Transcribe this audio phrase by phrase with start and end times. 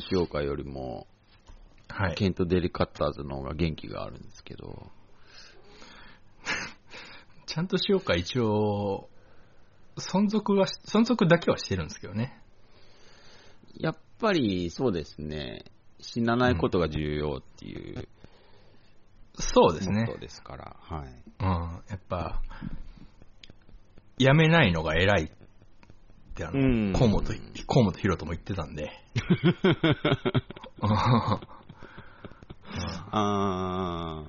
[0.00, 1.06] と塩花よりも、
[1.88, 2.14] はい。
[2.14, 4.90] ケント・デリカッターズの方が元気があるんですけど、
[7.46, 9.08] ちゃんとしようか、一応、
[9.96, 12.40] 存続は、存続だけはしてるんですけどね。
[13.74, 15.64] やっぱりそうですね、
[16.00, 18.08] 死なないことが重要っていう
[19.38, 21.08] そうですねですから、はい。
[21.40, 21.82] うん。
[21.88, 22.40] やっぱ、
[24.16, 25.28] やめないのが偉いっ
[26.34, 27.24] て、あの、うん河本、
[27.66, 29.03] 河本博人も言ってたんで。
[33.10, 34.24] あ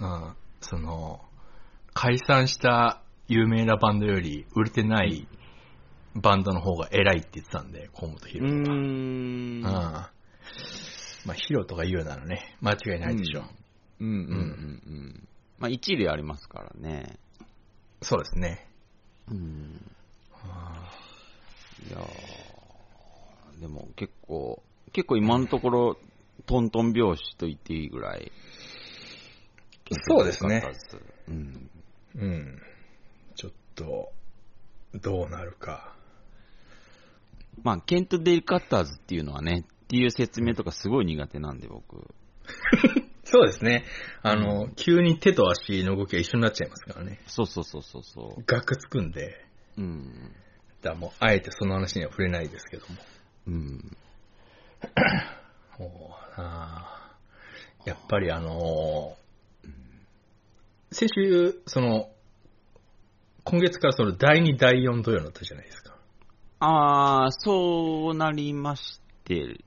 [0.00, 1.20] うんその、
[1.94, 5.28] 解散した有名なバンドより売れてない
[6.14, 8.76] バンドの方が偉いって言ってたんで、河本ー、博人は。
[8.76, 9.62] うーんうん。
[9.62, 10.10] ま
[11.32, 13.44] あ、ヒロとか言うならね、間違いないでしょう。
[14.00, 14.36] うんうんうんう
[14.90, 15.28] ん。
[15.58, 17.18] まあ一理ありますからね。
[18.02, 18.68] そうですね。
[19.30, 19.80] うん。
[21.88, 22.45] いやー
[23.60, 24.62] でも結構、
[24.92, 25.98] 結構今のところ、
[26.46, 28.30] トントン拍子と言っていいぐらい。
[30.08, 30.62] そうですね。
[31.28, 31.70] うん。
[32.16, 32.62] うん。
[33.34, 34.12] ちょっと、
[34.94, 35.94] どうなるか。
[37.62, 42.08] まあ、ケント・デリカッターズっていうのはね、っていう説明とかすごい苦手なんで、僕。
[43.24, 43.84] そうですね。
[44.22, 47.20] あの、急に手と足の動きが一緒になっちゃいますからね。
[47.26, 49.44] そうそうそうそうそガクつくんで、
[49.76, 49.82] う。
[49.82, 50.32] うん。
[50.82, 52.96] だもう、あえてその話には触れないですけども。
[53.46, 53.96] うん。
[55.78, 55.88] そう
[56.36, 57.12] だな
[57.84, 59.16] やっぱりあの
[60.92, 62.08] 先週、その、
[63.44, 65.94] 今月からその第2、第4土曜になったじゃないですか。
[66.60, 69.58] あー、そうなりまして、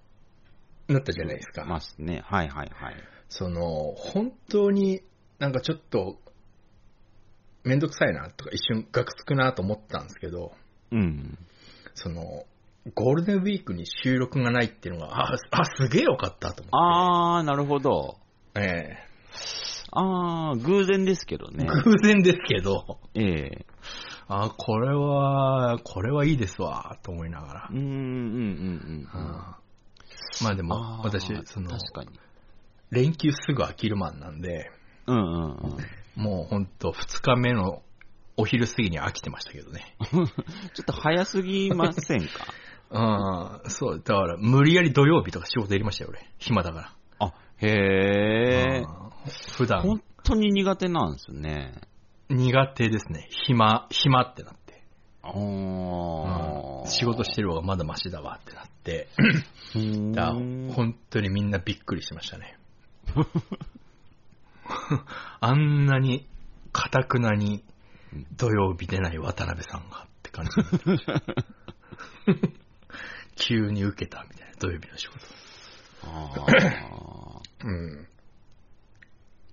[0.87, 1.65] なったじゃないですか。
[1.65, 2.23] ますね。
[2.25, 2.95] はいはいはい。
[3.27, 5.03] その、本当に
[5.37, 6.17] なんかちょっと、
[7.63, 10.53] めんどくさいなとか一瞬ガクつくなと思ったんですけど、
[10.91, 11.37] うん。
[11.93, 12.45] そその、
[12.95, 16.69] ゴールデンウィークに収録がないっていうのが、あ、あすげえよかったと思って。
[16.71, 18.17] あー、なるほど。
[18.55, 18.97] え
[19.91, 21.67] あー、偶然ですけどえね。
[21.83, 23.65] 偶然ですけど、ええ
[24.27, 27.73] あ、これは、これはいいですわ、と思いながらう。
[27.73, 27.97] ん、うん、うん、う
[29.03, 29.07] ん。
[29.11, 32.19] あーまあでも、私、その、確かに。
[32.91, 34.71] 連休すぐ飽きるマンなんで、
[35.07, 35.77] うん、うん、うん。
[36.15, 37.81] もうほんと2日目の
[38.37, 39.95] お昼過ぎに飽きてましたけどね。
[40.01, 42.45] ちょっと早すぎませんか？
[42.91, 46.25] ああ、そう、だから無理やり土曜日とか仕事やりましたよ、俺。
[46.39, 46.93] 暇だから。
[47.19, 48.87] あ、へー。
[48.87, 51.81] あー普段本当に苦手なんですね。
[52.29, 53.27] 苦手ですね。
[53.29, 54.83] 暇、暇ってなって。
[55.21, 56.87] あうんー。
[56.87, 59.07] 仕事してる方がまだマシだわってなって。
[60.13, 62.57] だ本当にみんなびっくりしましたね。
[65.39, 66.27] あんなに、
[66.71, 67.63] かたくなに
[68.37, 71.21] 土曜日出ない渡辺さんがって感じになってました。
[73.39, 75.25] 急に受けたみたいな、土曜日の仕事。
[76.03, 78.07] あうん。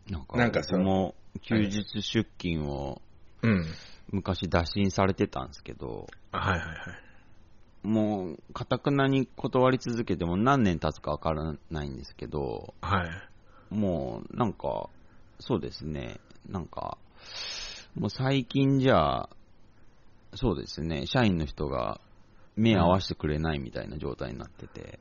[0.08, 3.00] ーなんか、なんかその休日出勤を
[3.42, 3.66] うん。
[4.12, 7.86] 昔打診されてたんですけど、はいはいはい。
[7.86, 13.04] もう、かたくなに断り続けても何年経つかわからないんですけど、は
[13.70, 13.75] い。
[13.75, 14.88] もう、なんか、
[15.41, 16.98] そうですね、なんか、
[17.94, 19.28] もう最近じゃ、
[20.34, 22.00] そうですね、社員の人が
[22.56, 24.99] 目合わせてくれないみたいな状態になってて、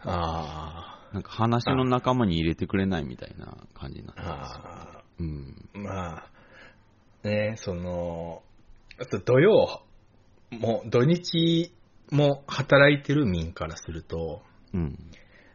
[0.00, 4.24] あなんか話の仲間に入れてくれないみたいな感じになってあ。
[4.24, 4.60] ますよ。
[4.64, 5.70] あうん。
[5.74, 5.78] あ。
[5.78, 6.30] まあ、
[7.26, 8.42] ね、その、
[9.00, 9.82] あと土曜、
[10.50, 11.72] もう土日
[12.10, 14.42] も働いてる民からすると、
[14.74, 14.98] うん。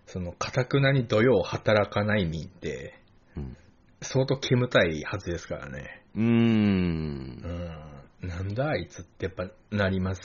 [0.06, 3.00] その、かたくなに土曜働かない民って、
[3.38, 3.58] うん。
[4.02, 6.04] 相当煙たいはずですからね。
[6.16, 6.28] うーんう。
[6.28, 8.01] ん。
[8.22, 10.22] なんだあいつってやっぱなります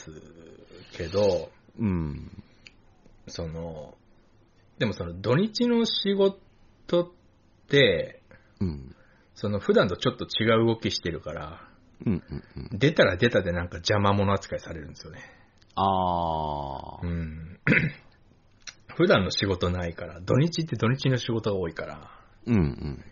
[0.95, 1.49] けど、
[1.79, 2.43] うん。
[3.27, 3.95] その、
[4.79, 7.09] でもその土日の仕事っ
[7.69, 8.21] て、
[8.59, 8.95] うん。
[9.35, 11.61] その普段とちょっと違う動きしてるから、
[12.05, 12.23] うん。
[12.29, 12.43] うん。
[12.71, 12.79] うん。
[12.79, 15.19] 出たら出たでなんか邪魔者扱いされるんですよね。
[15.75, 17.07] あー。
[17.07, 17.59] うん。
[18.95, 22.11] 普段の仕事ないから、土日って土日の仕事が多いから、
[22.45, 22.55] うん。
[22.55, 23.03] うん。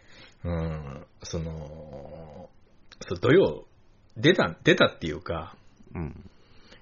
[0.43, 2.49] うん、その、
[3.07, 3.65] そう土曜、
[4.17, 5.55] 出た、出たっていうか、
[5.93, 6.29] うん。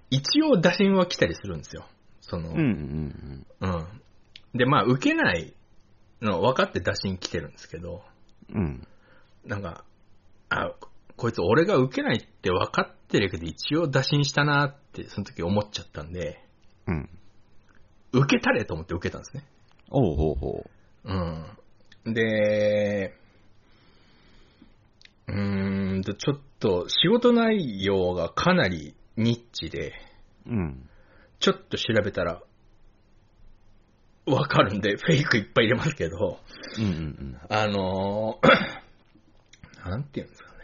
[0.09, 1.85] 一応打診は来たりするんですよ。
[2.21, 2.57] その、うん。
[2.57, 3.45] うん。
[3.61, 4.57] うん。
[4.57, 5.53] で、まあ、受けない
[6.21, 8.03] の分かって打診来てるんですけど、
[8.53, 8.87] うん。
[9.45, 9.83] なんか、
[10.49, 10.71] あ、
[11.15, 16.39] こいつ俺が受けないって分かってるけど、一応打診したなって、その時思っちゃったんで、
[16.87, 17.09] うん。
[18.11, 19.43] 受けたれと思って受けたんですね。
[19.89, 20.65] おうほうほ
[22.05, 22.13] うん。
[22.13, 23.15] で、
[25.27, 29.93] うーんと、ちょっと仕事内容がかなりニッチで、
[30.45, 30.49] う。
[30.49, 30.89] うん。
[31.39, 32.41] ちょっと調べたら、
[34.25, 36.39] わかるんで、フェイクいっぱい入れますけど、
[36.77, 38.83] うんうんあのー
[39.89, 40.57] なんていうんですかね。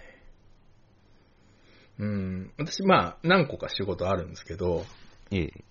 [1.99, 4.85] うん、私、まあ、何個か仕事あるんですけど、
[5.31, 5.37] うん。
[5.37, 5.63] ええ。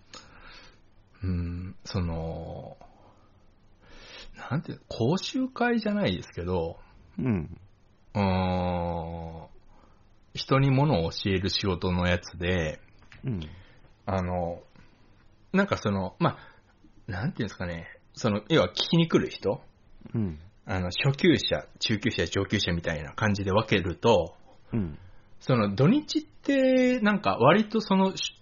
[1.23, 2.77] うん、その、
[4.51, 6.79] なんていう、講習会じゃないですけど、
[7.19, 7.59] うん。
[8.19, 9.47] うーん、
[10.35, 12.81] 人に物を教える仕事のやつで、
[13.25, 13.41] うん。
[14.07, 14.61] あの、
[15.53, 19.61] なんかその、まあ、なんていうんですかね、その、要は聞きに来る人、
[20.15, 20.39] うん。
[20.67, 24.35] あの、初級者、中級者、上級者みたいな感じで分けると、
[24.73, 24.99] うん。
[25.41, 28.35] その土日って、なんか割とその、し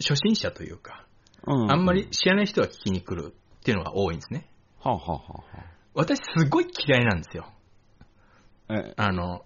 [0.00, 1.06] 初心者というか、
[1.46, 1.72] うん。
[1.72, 4.48] あんまり知らない人が聞きに来るっていうのが多いんですね。
[4.80, 5.44] はあ、はあはあは
[5.94, 7.46] 私すごい嫌いなんですよ。
[8.96, 9.44] あ、の、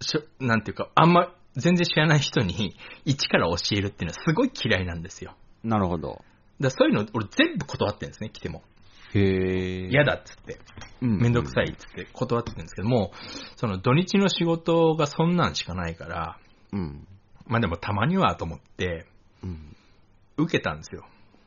[0.00, 5.36] しょなんていうか、あんま全然知らない人に 一から教えるっていうのはすごい嫌いなんですよ。
[5.62, 6.08] なるほど。
[6.08, 6.22] だか
[6.60, 8.62] らそういうの俺全部断ってるんですね、来ても。
[9.14, 9.88] へえ。
[9.88, 10.58] 嫌だっつって。
[11.02, 11.18] うん。
[11.18, 13.12] めんどくさいっつって断ってるんですけども、
[13.56, 16.38] その土日の仕事がそんなんしかないから、
[16.72, 17.06] うん。
[17.46, 19.06] まあでもたまにはと思って、
[19.42, 19.76] うん。
[20.36, 21.06] 受けたんですよ。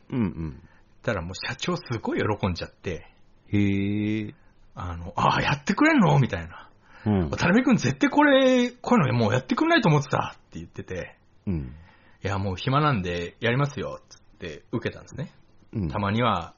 [0.10, 0.70] うんうん。
[1.02, 3.08] たらもう社長すごい喜んじゃって、
[3.48, 4.34] へえ。
[4.75, 6.20] あの、ああ、やってくれんの？
[6.20, 6.70] みたいな。
[7.05, 7.29] うん。
[7.29, 11.17] 渡辺くん絶対これ、こういうのもうやってくんないと思ってたって言ってて、
[11.47, 11.75] うん。
[12.23, 15.31] いやもう暇なんでやりますよ、つって受けたんですね。
[15.73, 15.89] うん。
[15.89, 16.53] たまには、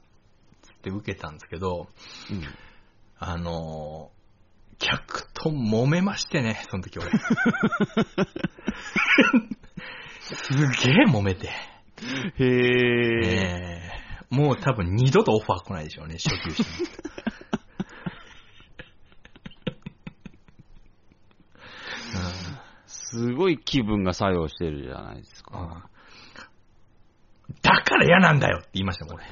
[0.62, 1.88] つって受けたんですけど、
[2.30, 2.44] うん。
[3.18, 4.16] あのー
[4.78, 7.10] 客と揉めましてね、その時俺。
[10.20, 10.54] す
[10.86, 11.48] げえ揉めて。
[11.48, 11.54] へ
[12.40, 12.46] え。
[13.24, 16.64] えーもう多分二度とオファー来ないでしょうね、初級者
[23.10, 25.90] すごい気分が作用してるじゃないですうんか。
[27.62, 29.26] だから嫌なんだよって言いましたもん、俺。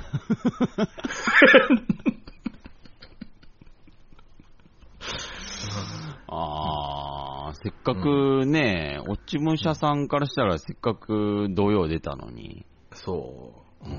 [6.28, 12.66] ああ、せっかくね、落ち武者さんからしたらせっかく土曜出たのに。
[12.94, 13.92] そうん。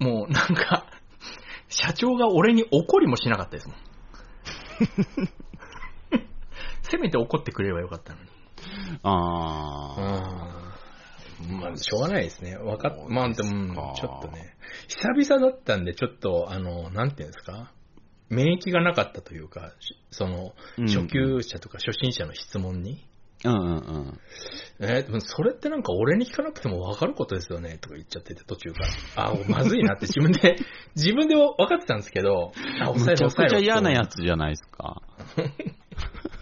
[0.00, 0.04] う。
[0.04, 0.86] もうなんか、
[1.68, 3.76] 社長が俺に怒りもしなかったですもん。
[6.82, 8.27] せめて怒ってくれればよかったのに。
[9.02, 10.74] ああ。
[11.48, 12.56] まあ、しょうがないですね。
[12.56, 14.56] わかっ、まあ、でも、ちょっとね、
[14.88, 17.72] 久々だったんで、ちょっと、あの、なんていうんですか？
[18.28, 23.06] 免疫がなかったというか、しその、うん初級者とか初心者の質問に、
[23.44, 23.70] うんうんう
[24.10, 24.20] ん。
[24.80, 28.80] えーでもそれってなんか俺に聞かなくても分かることですよね、とか言っちゃってて、途中か
[29.16, 29.30] ら。
[29.30, 30.56] あ、まずいなって 自分で、
[30.96, 32.52] 自分で分かってたんですけど、
[32.82, 34.16] あ、むちゃくちゃ嫌なやつ。
[34.16, 35.00] つじゃないですか。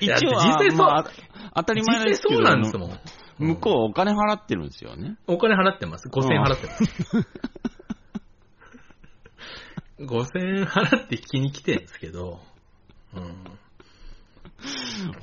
[0.00, 1.10] 一応実際そうまあ
[1.56, 3.00] 当たり前ですけど、実際そうなんですもん。
[3.38, 5.16] 向こうお金払ってるんですよね。
[5.26, 6.08] お金払ってます。
[6.08, 6.84] 5000円払ってます。
[10.04, 12.40] 5000円払って聞きに来てるんですけど、
[13.14, 13.44] うん。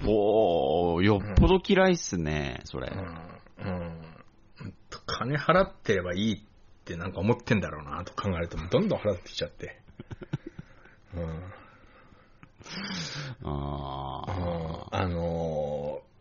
[0.05, 2.91] おー、よっぽど嫌いっすね、それ。
[2.93, 3.69] うん。
[3.69, 4.01] うん。
[5.05, 6.39] 金払ってればいいっ
[6.85, 9.81] てなんか思ってんだろうなと考えると、どんどん払ってきちゃって。
[11.15, 11.53] うん。
[13.43, 16.11] あうんーあのー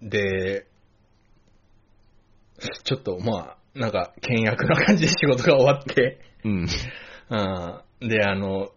[0.00, 0.66] で、
[2.84, 6.68] ちょっとまあ、なんか、倹約な感じで 仕事が終わって、うん。
[7.30, 8.70] うん、で、あの、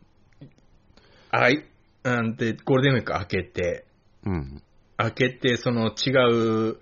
[1.32, 1.66] あい、
[2.04, 3.86] うん、で、ゴールデンウィーク明けて、
[4.26, 4.64] うん。
[4.98, 6.80] 明けて、その違う、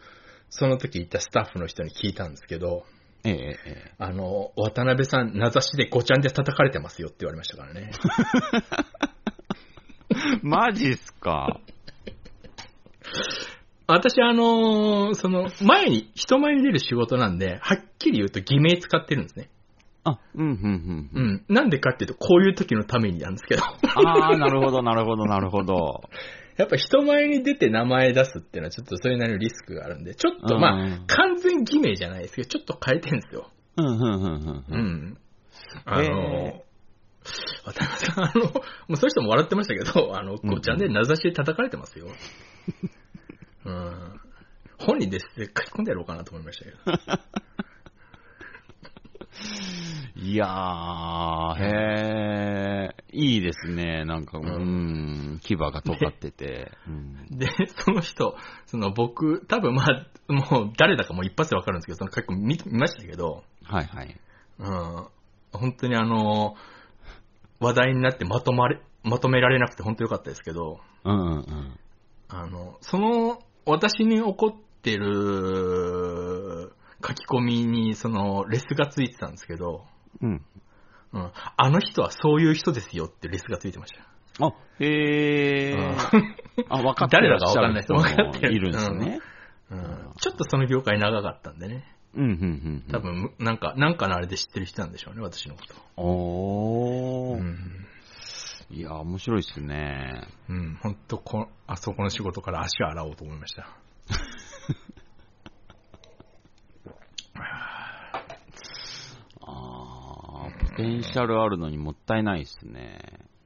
[0.49, 2.85] その時いたスタッフの人に聞いたんですけど、
[3.23, 3.91] ええええ。
[3.97, 7.91] あの、渡辺さん、名指しでごちゃんで叩かれてますよって言われましたからね。
[10.41, 11.59] マジっすか？
[13.87, 19.49] 私、あのーその、前に、人前に出る仕事なんで、はっきり言うと偽名使ってるんですね。
[20.03, 21.09] あ、うん、うん、うん。
[21.13, 21.45] うん。
[21.49, 23.63] なんでかっていうと、こういう時のためになんですけど。
[23.63, 26.03] ああ、なるほど、なるほど、なるほど。
[26.57, 33.49] やっぱ人前に出て名前出すっていうのはちょっとそれなりのリスクがあるんで、ちょっとまあうん、完全偽名じゃないですけど、ちょっと変えてるんですよ。
[33.77, 34.29] うん、うん、うん、うん。
[34.29, 35.17] ううんん。
[35.85, 36.03] あの
[36.47, 36.63] へ、
[37.65, 38.51] 渡辺さん、あの、も
[38.89, 42.07] うそういう人も笑ってましたけど、あの、うんごちゃんで名指しで叩かれてますよ。
[43.65, 44.19] うん。
[44.79, 46.77] 本人ですって書き込んでやろうかなと思いましたけど。
[50.15, 54.03] いやー、へー、いいですね。
[54.05, 56.71] なんか、ううんん、牙が尖ってて。
[56.87, 58.35] うんで、その人、
[58.65, 64.19] その僕、多分まあ、もう誰だかもう一発でわかるんですけど、その書き込み見見ましたけど、はいはい。
[64.59, 65.07] うん、
[65.53, 66.55] 本当にあの、
[67.59, 71.79] 話題になってまとまれ、まとめられなくて本当良かったですけど、うんうんうん。
[72.27, 76.71] あの、その、私に怒っってる
[77.05, 79.85] 書き込みに、その、レスがついてたんですけど、
[80.21, 80.45] うん。
[81.11, 81.31] うん。
[81.57, 84.45] あの人はそういう人ですよってレスがついてました。
[84.45, 85.73] あ、へえ。
[85.73, 85.97] うん
[86.69, 89.19] あ、分かって誰だか分かんない人人分かってるもいるんですね。
[89.71, 90.13] うん。
[90.19, 91.83] ちょっとその業界長かったんでね。
[92.15, 92.33] うん、うん、う
[92.89, 92.91] ん。
[92.91, 92.99] 多。
[92.99, 95.75] 分、なんか、なんかのあれで知ってる人なんでしょうね、私のこと。
[96.01, 97.39] おー。
[97.39, 97.85] うん。
[98.71, 100.27] いや、面白いですね。
[100.47, 103.67] うん、ほんとこ、あそこの仕事から足を洗おうと思いました。
[109.41, 112.99] あー、ポテンシャルあるのにもったいないですね。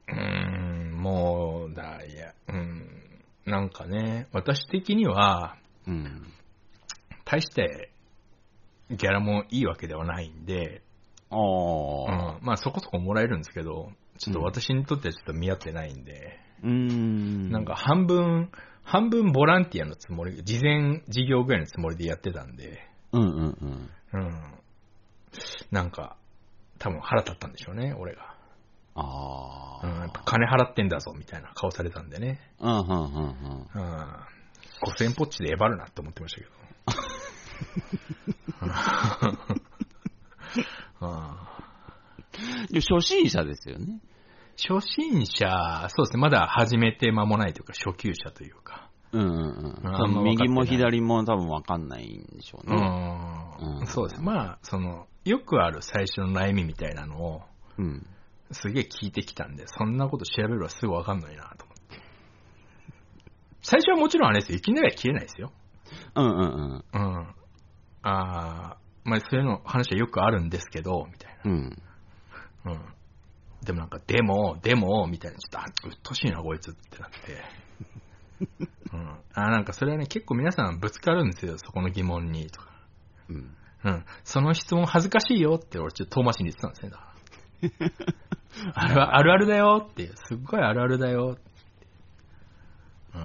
[0.08, 3.04] うーん、もう、だ、いや、うん。
[3.46, 5.56] なんかね、私的には、
[5.86, 6.26] うん。
[7.24, 7.93] 大して、
[8.96, 10.82] ギャラもいいわけではないんで、
[11.30, 11.36] あ
[12.06, 12.12] うー。
[12.12, 17.50] ん、まあそこそこもらえるんですけど、ちょっと私にとってはちょっと見合ってないんで、うーん。
[17.50, 18.50] なんか、半分、
[18.82, 22.80] 半分ボランティアのつもり、事前事業ぐらいのつもりでやってたんで、
[23.12, 23.90] うんうんうん。
[24.12, 24.58] うん。
[25.70, 26.16] なんか、
[26.78, 28.34] 多分腹立ったんでしょうね、俺が。
[28.94, 30.12] あうん、やっー。
[30.12, 32.40] ぱ金払ってんだぞ、みたいな顔されたんでね。
[32.60, 33.68] うんうんうんうん。
[33.74, 34.34] うん。
[34.82, 36.52] 5000ポッチでえばるなって思ってましたけど。
[42.74, 44.00] 初心者ですよね。
[44.56, 48.88] 初心者、そうですね、まだ始めて間もないというか、初級者というか。
[49.12, 49.28] うんうん
[50.16, 50.24] うん。
[50.24, 52.80] 右も左も多分わかんないんでしょううね。
[52.80, 54.22] んうんそうです。
[54.22, 57.42] まあ、その、よくある最初の悩みみたいなのを、
[57.78, 58.06] うん。
[58.50, 62.00] すげえ聞いてきたんで、そんなこと調べればすぐわかんないなと思って。
[63.62, 65.52] 最初はもちろんあれですよ、いきなりは切れないですよ。
[66.16, 66.84] うんうんうん。
[66.92, 67.34] うん。
[68.06, 71.76] あーまあ、そういうの話はよくあるんですけど、みたいうん。
[72.64, 72.72] な。
[72.72, 72.80] うん。
[73.64, 77.44] でもなんか、でも、でも、みたいな、ちょっと、あ、うっとしいな、こいつってなって。
[78.92, 79.08] うん。
[79.34, 82.68] あーなんかそれはね、結構皆さんぶつかるんですよ、そこの疑問に、とか。
[83.28, 83.56] うん。
[83.84, 84.04] うん。
[84.22, 87.14] その質問恥ずかしいよって俺ちょっと遠回しに言ってたんですね、だから。
[88.84, 91.38] あれはあるあるだよっていう、すっごいあるあるだよ。
[93.14, 93.22] うん。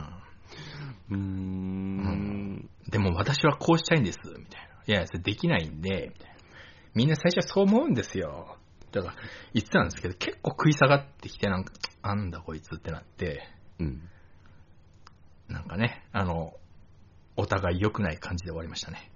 [1.10, 2.70] うーん。
[2.90, 4.69] でも私はこうしたいんです、みたいな。
[4.90, 6.14] いや、それできないんで、
[6.96, 8.58] みんな最初はそう思うんですよ。
[8.92, 9.16] だから
[9.54, 14.10] 言ってたんですけど、結構食い下がってきて、なんか、あんだこいつってなって、うん。
[15.48, 16.56] なんかね、あの、
[17.36, 19.12] お互い良くない感じで終わりましたね。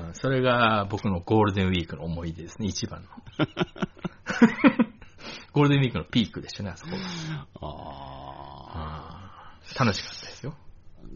[0.00, 3.08] う んそれが僕のゴールデンウィークの思い出ですね、一番の。
[5.52, 6.98] ゴールデンウィークのピークでしたね、あそこが。
[7.62, 10.54] あ楽しかったですよ。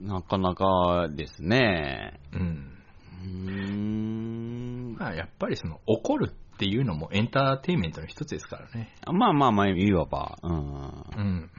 [0.02, 0.06] ー。
[0.06, 2.20] なかなかですね。
[2.32, 2.78] うん。
[3.22, 4.96] うーん。
[4.98, 8.94] まあ、やっぱりその怒るっていうのもエンターテインメントの一つですからね。
[9.06, 10.38] まあまあまあ、いわば。
[10.42, 10.52] うん。
[10.52, 11.50] うん。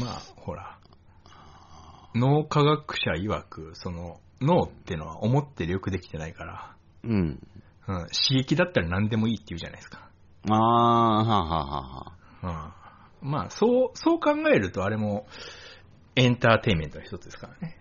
[0.00, 0.78] まあ、ほら。
[2.14, 7.38] 脳科学者曰く、その、脳っていうのは思ってるよくできてないから、うん。
[7.88, 10.08] うん、刺激だったら何でもいいって言うじゃないですか。
[10.48, 12.78] あー、はあはあはあ。
[13.22, 13.30] うん。
[13.30, 15.26] まあ、そう、そう考えるとあれも
[16.16, 17.76] エンターテインメントの一つですからね。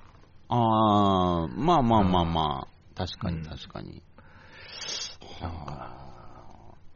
[0.49, 2.67] あー、まあまあまあまあ。
[2.95, 4.01] 確かにうん確かに。
[5.41, 5.95] なんか、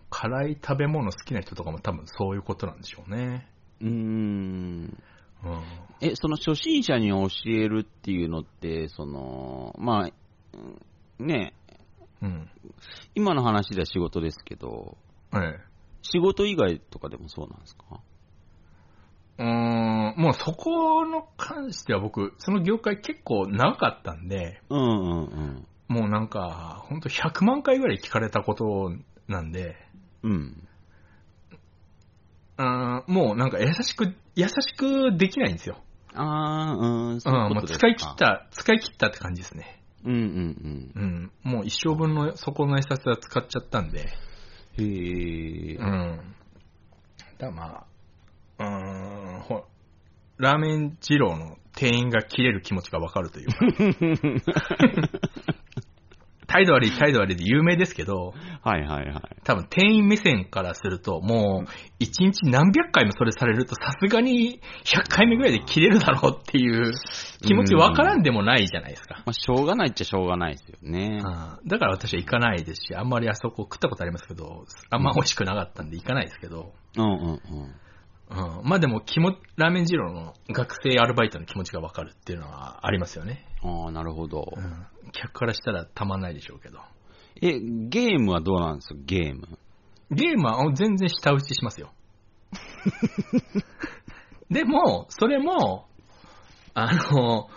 [0.10, 3.48] 辛い食べ物好きな人とかも多分そういうことなんでしょうね。
[3.82, 3.94] うーん。
[5.44, 5.64] うん。
[6.02, 10.10] え、その初心者に教えるっていうのって、その、まあ、
[11.20, 11.54] うんね、
[12.22, 12.50] うん。
[13.14, 14.98] 今の話では仕事ですけど、
[15.34, 15.60] ええ。
[16.02, 18.00] 仕事以外とかでもそうなんですか？
[19.38, 25.68] うーん、もうそこの関しては僕、その業界結構長かったんで、うんうんうん。
[25.88, 28.92] もうなんか、ほんと100万回ぐらい聞かれたこと
[29.28, 29.76] なんで、
[30.24, 30.68] うん。
[33.08, 35.78] もうなんか優しく、優しくできないんですよ。
[36.14, 37.88] あー、うん、うん、そういうこもうとですか。
[37.88, 38.16] 使い切っ。
[38.16, 39.82] た、使い切ったって感じですね。
[40.06, 44.06] うんうんうん、もう一生分のそこの優しさ使っちゃったんで、
[44.78, 44.86] うん。
[44.86, 44.88] へ
[45.74, 45.76] え。
[45.78, 46.36] うん。
[47.40, 47.86] だま
[48.60, 49.66] あ、うーん、ほ
[50.38, 54.56] ラーメン二郎の店員が切れる気持ちがわかるというか。
[56.48, 59.22] 態度悪い態度悪いで有名ですけど、はいはいはい。
[59.44, 66.94] 多分店員目線からすると、もう一日何百回もそれされるとさすがに100回目ぐらいで切れるだろうっていう
[67.42, 69.16] 気持ちわからんでもないじゃないですか。
[69.26, 71.22] まあ、しょうがないっちゃしょうがないですよね。
[71.24, 77.42] うんだから私は行かないですし、あんまりあそこ食ったことありますけど、あんま美味しくなかったんで行かないですけど、うんうんうん。
[78.30, 83.46] うん、まあでも気も、ラーメン二郎の学生アルバイトの気持ちがわかるっていうのはありますよね。
[83.64, 84.60] ああ、なるほどう。
[84.60, 86.80] ん、客からしたらたまんないでしょうけど。
[87.42, 88.96] え、ゲームはどうなんですか？
[89.06, 89.60] ゲーム。
[90.12, 91.92] ゲームは全然下打ちしますよ。
[94.50, 95.88] でも、それも、
[96.74, 97.50] あの、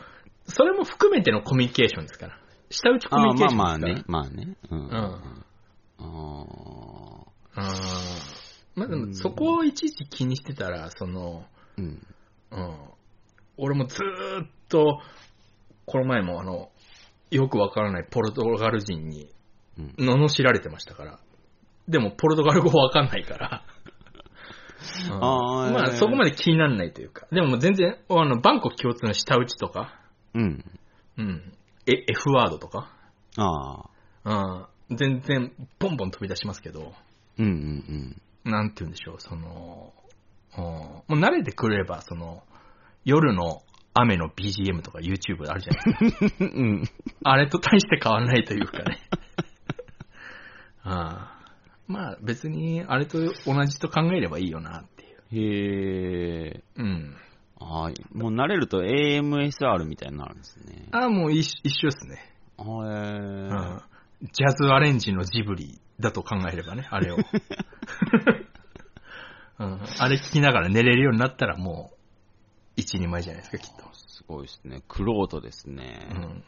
[0.46, 2.38] それも含めてのコミュニケーションですから。
[2.70, 4.04] 下打ちコミュあニケーションまあですから。
[4.08, 4.56] まあね、まあね。
[4.70, 4.78] うん。
[4.80, 5.44] うん
[6.00, 6.04] あ
[7.56, 8.37] うん。
[8.78, 12.06] まあでも、そこをいちいち気にしてたら、その、ーうん。
[12.52, 12.76] うん。
[13.56, 15.00] 俺もずーっと、
[15.84, 16.70] この前もあの、
[17.30, 19.28] よくわからないポルトガル人に
[19.78, 21.18] うん罵られてましたから。
[21.88, 23.64] でも、ポルトガル語わかんないから。
[25.10, 27.26] うんまあ、そこまで気にならないというか。
[27.32, 30.00] でも全然、あの、バンコク共通の下打ちとか、
[30.34, 30.64] うん。
[31.16, 31.52] うん。
[31.86, 32.92] え、F ワードとか、
[33.36, 33.88] あ
[34.24, 34.68] あ。
[34.88, 34.96] うん。
[34.96, 36.94] 全然、ボンボン飛び出しますけど、
[37.38, 39.92] うんうんなんて言うんでしょう、その、
[40.56, 42.42] うん、もう慣れてくれば、その、
[43.04, 43.62] 夜の
[43.94, 46.44] 雨の BGM とか YouTube あるじゃないですか。
[46.44, 46.50] うん。
[46.50, 46.84] うん。
[47.24, 48.98] あれと大して変わらないというかね。
[50.84, 51.38] ああ
[51.86, 55.18] まあ別にあれと同じと考えればいいよなっていう。
[55.32, 56.64] へえ。
[56.76, 57.16] うん。
[57.60, 60.86] ああ、もう慣れると AMSR みたいになるんですね。
[60.92, 62.18] ああ、もう一一緒ですね、
[62.56, 64.28] あうへん。
[64.32, 67.18] ジャズアレンジのジブリだと考えればね、あれを。
[69.58, 71.96] うん、あれ聞きながら寝れるようになったらもう
[72.76, 73.84] 一人前じゃないですか、きっと。
[73.84, 73.88] え。
[74.06, 74.82] すごいですね。
[74.86, 76.08] クロートですね。
[76.10, 76.44] うん。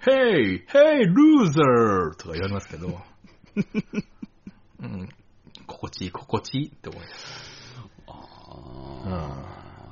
[0.00, 0.66] Hey!
[0.66, 2.16] Hey, loser!
[2.16, 3.00] とか言われますけど、
[4.80, 5.08] うん、
[5.66, 7.76] 心地いい、心地いいって思います。
[8.06, 8.12] あ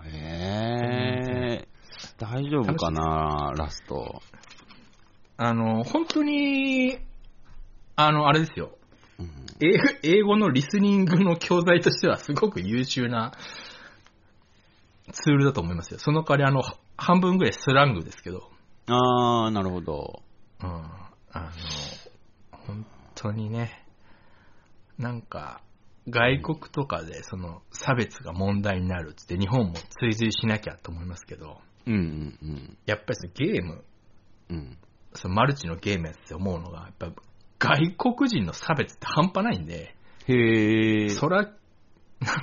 [0.02, 0.08] あ。
[0.08, 1.68] へえ。
[2.16, 4.22] 大丈夫かな、ラスト。
[5.36, 6.98] あの、本当に、
[8.00, 8.78] あの、あれですよ。
[9.18, 9.32] うん
[10.04, 13.32] 英語のリスニングの教材としてはすごく優秀な
[15.10, 15.98] ツールだと思いますよ。
[15.98, 16.62] その代わり、あの、
[16.96, 18.52] 半分ぐらいスラングですけど、
[18.86, 20.22] ああ、なるほど。
[20.62, 21.48] うん、あの、
[22.52, 22.86] 本
[23.16, 23.84] 当にね、
[24.96, 25.60] なんか、
[26.08, 32.78] 外国とかでその差別が問題になるって日本も追随しなきゃと思いますけど、うんうんうん。
[32.86, 33.84] やっぱりそのゲーム、
[34.50, 34.78] うん。
[35.14, 37.12] そのマルチのゲームやってて思うのが、やっぱ
[37.58, 39.94] 外国人の差別って半端ないんで、
[40.26, 41.08] へえ。
[41.08, 41.50] そら、なん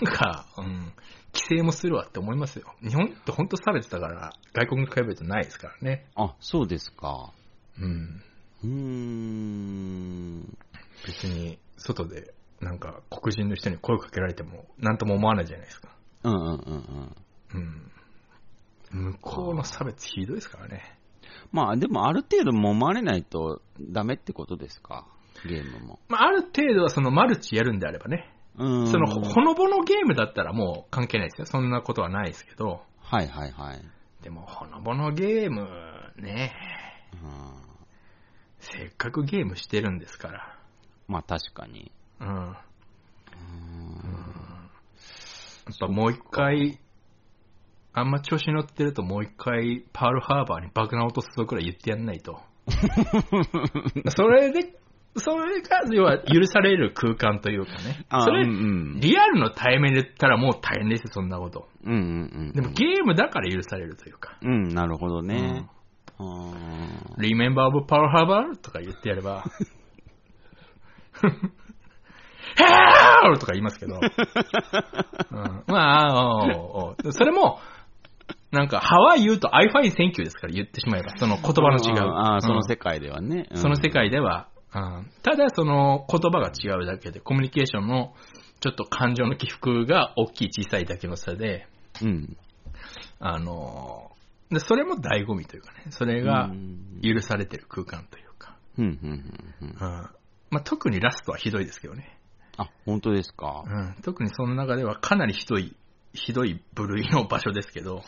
[0.05, 0.93] か、うん、
[1.33, 2.73] 規制もするわって思いますよ。
[2.81, 6.05] 日本って本当差別だから、外国に比べるとないですからね。
[6.15, 7.31] あ、そうですか。
[7.79, 8.21] うん。
[8.63, 10.57] うーん。
[11.05, 15.89] 別に、外で、なんか、黒人の人に声かけられても、なんとも思わないじゃないですか。
[16.23, 17.15] うんうんうん
[17.53, 17.91] うん。
[18.93, 19.11] うん。
[19.11, 20.94] 向こうの差別ひどいですからね。
[21.51, 25.05] まあでもある程度揉まれないとダメってことですか？
[25.47, 25.99] ゲームも。
[26.07, 28.31] まあ、ある程度はそのマルチやるんであればね。
[28.57, 28.87] うん。
[28.87, 31.45] その、ほほのぼのゲームだったらもう関係ないですよ。
[31.45, 32.83] そんなことはないですけど。
[33.01, 33.81] はいはいはい。
[34.23, 35.67] でも、ほのぼのゲーム、
[36.17, 36.53] ね
[37.13, 37.65] うん
[38.59, 40.57] せっかくゲームしてるんですから。
[41.07, 41.91] まあ確かに。
[42.21, 42.27] うん。
[42.27, 42.55] うん
[45.67, 46.79] やっぱもう一回、
[47.97, 52.41] あんま調子乗ってるともう一回パールハーバーに爆弾落とすぞくらい言ってやんないと。
[54.09, 54.73] それで、
[55.15, 58.05] それが要は許される空間というかね。
[58.09, 58.53] あそれ、うんう
[58.97, 58.99] ん。
[58.99, 61.69] リアルの対面で言ったらもう大変ですよ、そんなこと。
[61.85, 62.01] うんうんう
[62.49, 62.51] ん。
[62.51, 64.37] でもゲームだから許されるというか。
[64.41, 65.69] うん、なるほどね。
[66.19, 66.51] うん。
[67.17, 68.57] Remember of Pearl Harbor?
[68.57, 69.45] とか言ってやれば。
[72.57, 73.95] ヘーとか言いますけど。
[73.99, 77.59] うん、まあ、おうおうそれも、
[78.55, 79.37] なんか、How are you?
[79.37, 82.09] と I find thank you ですから言ってしまえば、その言葉の違う。
[82.09, 83.47] ああ、その世界、界ではね。
[83.51, 83.89] うんその世。
[83.89, 88.13] 界では、うんただその言葉が違うだけで、コミュニケーションの
[88.59, 91.67] ちょっと感情の起伏が大きい小さいだけの差で、
[92.01, 92.37] うん。
[93.19, 94.11] あの
[94.49, 96.51] で、それも醍醐味というかね、それが
[97.01, 98.57] 許されてる空間というか。
[98.77, 98.99] うん
[100.49, 102.17] まあ、特にラストはひどいですけどね、
[102.57, 103.63] あ、本当ですか。
[103.65, 105.75] うん、特にその中ではかなりひどい、
[106.15, 108.03] ひどい部類の場所ですけど、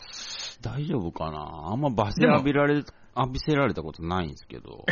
[0.60, 1.70] 大丈夫かな？
[1.72, 2.86] あんまバス浴びられ、浴
[3.32, 4.84] びせられたことないんですけど。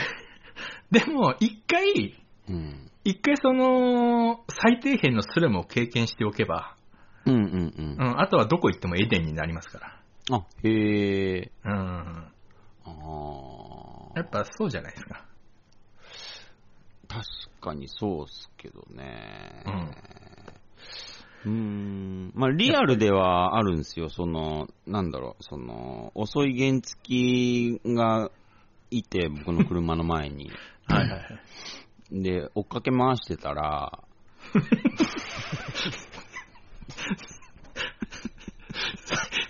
[0.91, 2.15] でも一回、
[2.49, 2.91] うん。
[3.05, 6.77] 一回その最底辺のスラムを経験しておけば、
[7.25, 8.15] うんうんうんう。
[8.15, 10.01] ん、あとはどこ行ってもエデンになりますから。
[10.31, 11.51] あ、へえ。
[11.65, 11.73] うん。
[11.73, 12.31] あ
[12.85, 14.13] あ。
[14.17, 15.25] やっぱそうじゃないですか。
[17.09, 17.25] 確
[17.61, 19.63] かにそうっすけどね。
[19.67, 19.91] うん。
[21.47, 22.33] うーん。
[22.35, 24.11] まあ、リアルではあるんですよ。
[24.11, 28.31] その、なんだろう、その、遅い原付きが
[28.91, 30.51] いて、僕の車の前に。
[30.87, 32.23] はいはいはい。
[32.23, 34.03] で、追っかけ回してたら、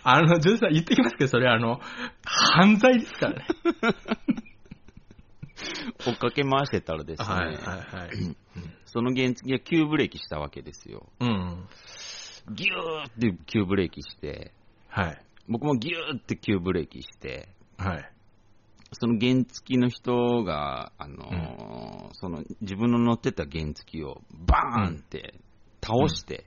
[0.02, 1.80] あの、ジョージさん言ってきますけど、それあの、
[2.24, 3.46] 犯罪ですからね。
[6.04, 8.36] 追っかけ回してたらですね、はいはいはい。
[8.86, 11.06] その原付が急ブレーキしたわけですよ。
[11.20, 11.68] うん。
[12.52, 14.52] ギューって急ブレーキして、
[14.88, 15.22] はい。
[15.48, 18.10] 僕もギューって急ブレーキして、はい。
[18.92, 25.34] その原付の人が、あのーその自分の乗ってた原付をバーンって
[25.82, 26.44] 倒して、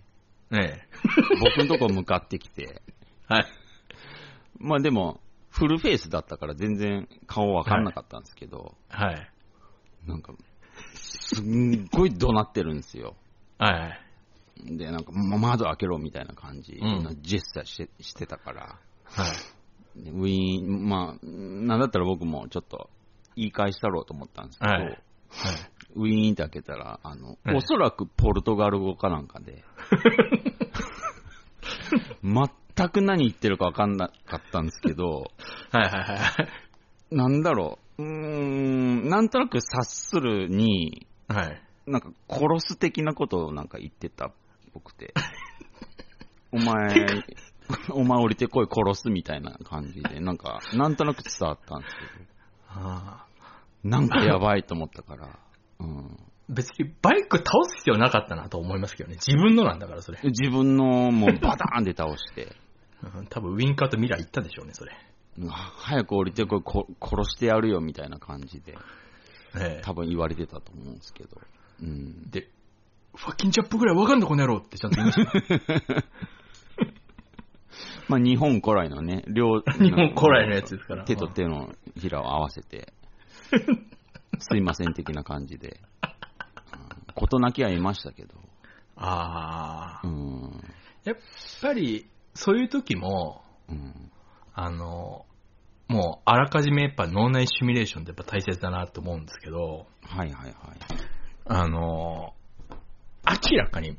[0.52, 0.82] え
[1.40, 2.82] 僕のとこ向かってきて、え。
[3.34, 3.46] はい。
[4.58, 9.30] まあでも、フルフェイスだったから全然顔わかんなかったんですけど、はい。
[10.08, 10.34] なんか、
[10.94, 13.16] すんごい怒鳴ってるんですよ。
[13.58, 13.90] は
[14.64, 14.78] い。
[14.78, 19.34] で、なんか、ま窓開けろみたいな感じうんのジェスチャーして,、してたから、は
[19.96, 20.04] い。
[20.04, 22.90] でウィーン、まあ、なんだったら僕もちょっと
[23.36, 25.02] 言い返したろうと思ったんですけど、はいはい。
[25.96, 29.64] ウィーンって開けたら、あの、はいおそらくポルトガル語かなんかで、
[32.24, 32.50] 全
[32.88, 35.32] く何言ってるか分かんなかったんですけど、
[35.72, 36.16] はいはいは
[37.12, 37.16] い。
[37.16, 41.62] なんだろう、うーん、なんとなく察するに、はい。
[41.86, 44.32] なんか殺す的なことをなんか言ってたっ
[44.74, 45.14] ぽくて、
[46.54, 47.24] お前、
[47.90, 52.02] お前降りてこい殺すみたいな感じで、なんか、なんとなく伝わったんですけ
[52.70, 53.26] あ
[53.84, 55.40] ど、なんかやばいと思ったから、
[55.80, 59.16] うん、ー別にバイク倒す必要なかったなと思いますけどね。
[59.16, 60.20] 自分のなんだから、それ。
[60.24, 62.56] 自分のもうバターンで倒して、
[63.04, 64.92] うん多分ウィンカーとミラー行ったでしょうね、それ。
[65.48, 66.62] 早く降りてこ
[67.00, 68.78] 殺してやるよみたいな感じで、
[69.56, 71.30] え多分言われてたと思うんですけど、
[71.82, 72.50] うんえ。、で、
[73.16, 76.04] ファッキンジャップぐらいわかんのこの野郎ってちゃんと言いました。
[78.10, 81.06] まあ日本古来のね、両、日本古来のやつですから。
[81.06, 82.94] 手と手のひらを合わせて、
[84.40, 88.34] すいません的な感じで、うん事なきは言いましたけど、
[88.96, 90.10] ああう。
[90.10, 90.64] ん、
[91.04, 91.18] やっ
[91.62, 92.08] ぱり、
[92.40, 94.12] そういう時も、うん、
[94.54, 95.26] あの、
[95.90, 100.56] もう、あらかじめやっぱ脳内シミュレーションってやっぱ大切だなと思うんですけど、はいはいはい。
[101.46, 102.34] あの、
[103.26, 103.98] 明らかに、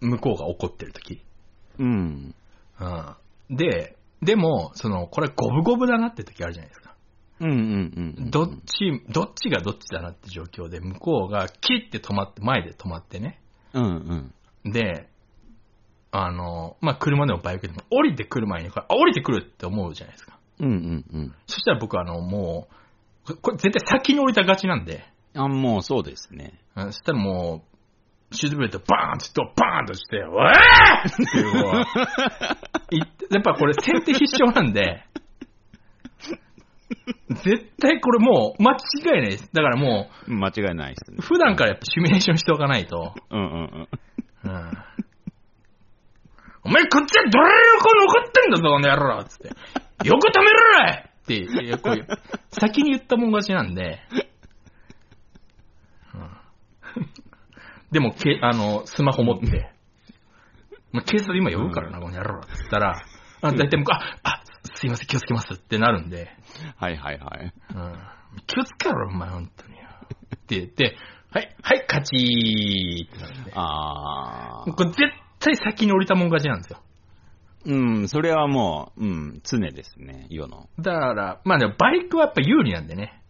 [0.00, 1.22] 向こうが怒ってる時。
[1.78, 2.34] うん、
[2.80, 2.84] う
[3.52, 3.56] ん。
[3.56, 6.94] で、でも、その、これ五分五分だなって時あるじゃないですか。
[7.40, 8.30] うんうんうん。
[8.30, 13.42] どっち、どっちがどっちだなって状況で、向こうがキッて止まって、前で止まってね。
[13.74, 14.32] うん
[14.64, 14.72] うん。
[14.72, 15.10] で、
[16.10, 20.38] あの、まあ、車でもバイクでも、降りてくる前に、あ、降りてくるって思うじゃないですか。
[20.60, 21.34] うんうんうん。
[21.46, 22.68] そしたら僕は、あの、も
[23.26, 26.58] う、ここれ絶対先に降りたがちなんで、あ、もうそうですね。
[26.76, 27.64] うんそしたらも
[28.30, 31.16] う、シュートブレードバーンって言って、バーンとして、おえーっ
[32.88, 35.04] ていうやっぱこれ先手必勝なんで、
[37.44, 39.50] 絶対これもう間違いないです。
[39.52, 41.22] だからも間違いないですねう、。
[41.22, 43.88] 普段からやっぱシミュレーションしておかないと、うんうん
[44.44, 44.50] うん。
[44.50, 44.72] うん。
[46.66, 49.48] お前こっちはドライの子残ってんだぞ、この野郎つって。
[50.04, 52.06] よく止めろよって、いやこういう、
[52.50, 54.00] 先に言ったもん勝ちなんで。
[56.14, 57.06] うん
[57.92, 59.70] でも、け、あの、スマホ持って、
[60.90, 63.00] まあ、警察今呼ぶからな、この野郎って言ったら、
[63.42, 64.42] あ大体向こう、あ、あ、
[64.74, 66.36] すいません、気をつけますってなるんで、
[66.78, 67.52] はいはいはい。
[67.74, 67.94] うん、
[68.46, 69.74] 気をつけろ、お前、本当に。
[69.76, 70.96] って言って、
[71.30, 73.52] はい、はい、勝ちーってなるんで。
[73.54, 75.00] あこれ絶
[75.46, 76.80] 対先に降りたもん勝ちなんですよ。
[77.64, 77.72] ー。
[77.72, 80.68] うん、それはもう、うん、常ですね、世の。
[80.78, 83.22] だから、まあでもバイクはやっぱ有利なんでね。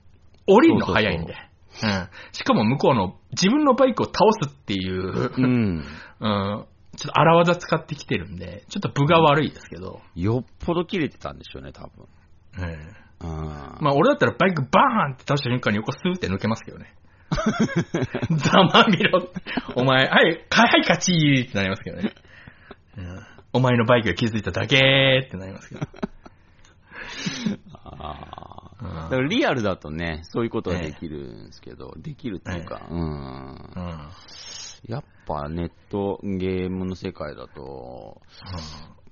[0.46, 1.34] 降りるの早いんで。
[1.82, 2.08] うん。
[2.32, 5.84] しかも向こうの自分のバイクを倒すっていう、うん。
[6.20, 6.66] うん。
[6.96, 10.00] ちょっと荒技使ってきてるんで、ちょっと分が悪いですけど。
[10.14, 12.06] よっぽど切れてたんでしょうね、多分。
[12.58, 12.96] うん。
[13.18, 16.94] あまあ俺だったらバイクバーンって倒した瞬間に横スーって抜けますけどね。
[17.30, 19.28] ざまみろ。
[19.74, 22.12] お前、はい、はい、はい、勝ちーってなりますけどね。
[22.96, 23.26] うん。
[23.52, 25.80] お前のバイクが気づいただけーってなりますけど。
[27.84, 29.02] あうんー。
[29.04, 33.00] だからリアルだとね、そういうことができるんですけど、できるっていうか、うん。
[33.00, 34.10] うん。
[34.88, 38.20] やっぱネットゲームの世界だと、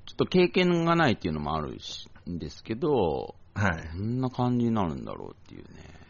[0.06, 3.88] ちょっと経験がないっていうのもあるしんですけど、はい。
[3.96, 6.04] こんな感じになるんだろうっていうね。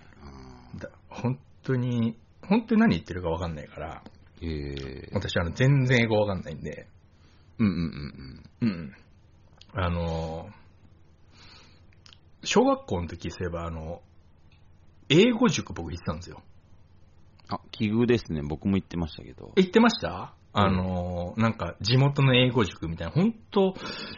[0.79, 4.03] だ本当に、本当に何言ってるか分かんないから、
[4.43, 6.87] うん、えー、私、あの、全然英語分かんないんで、
[7.59, 8.93] うんうんうんうん。
[9.75, 10.49] あの、
[12.45, 14.03] 小学校の時そういえば、あの、
[15.09, 16.43] 英語塾僕行ってたんですよ。
[17.49, 18.43] あ、奇遇ですね。
[18.43, 19.53] 僕も言ってましたけど。
[19.57, 20.35] え行ってました？
[20.57, 23.75] あの、なんか、地元の英語塾みたいな、本当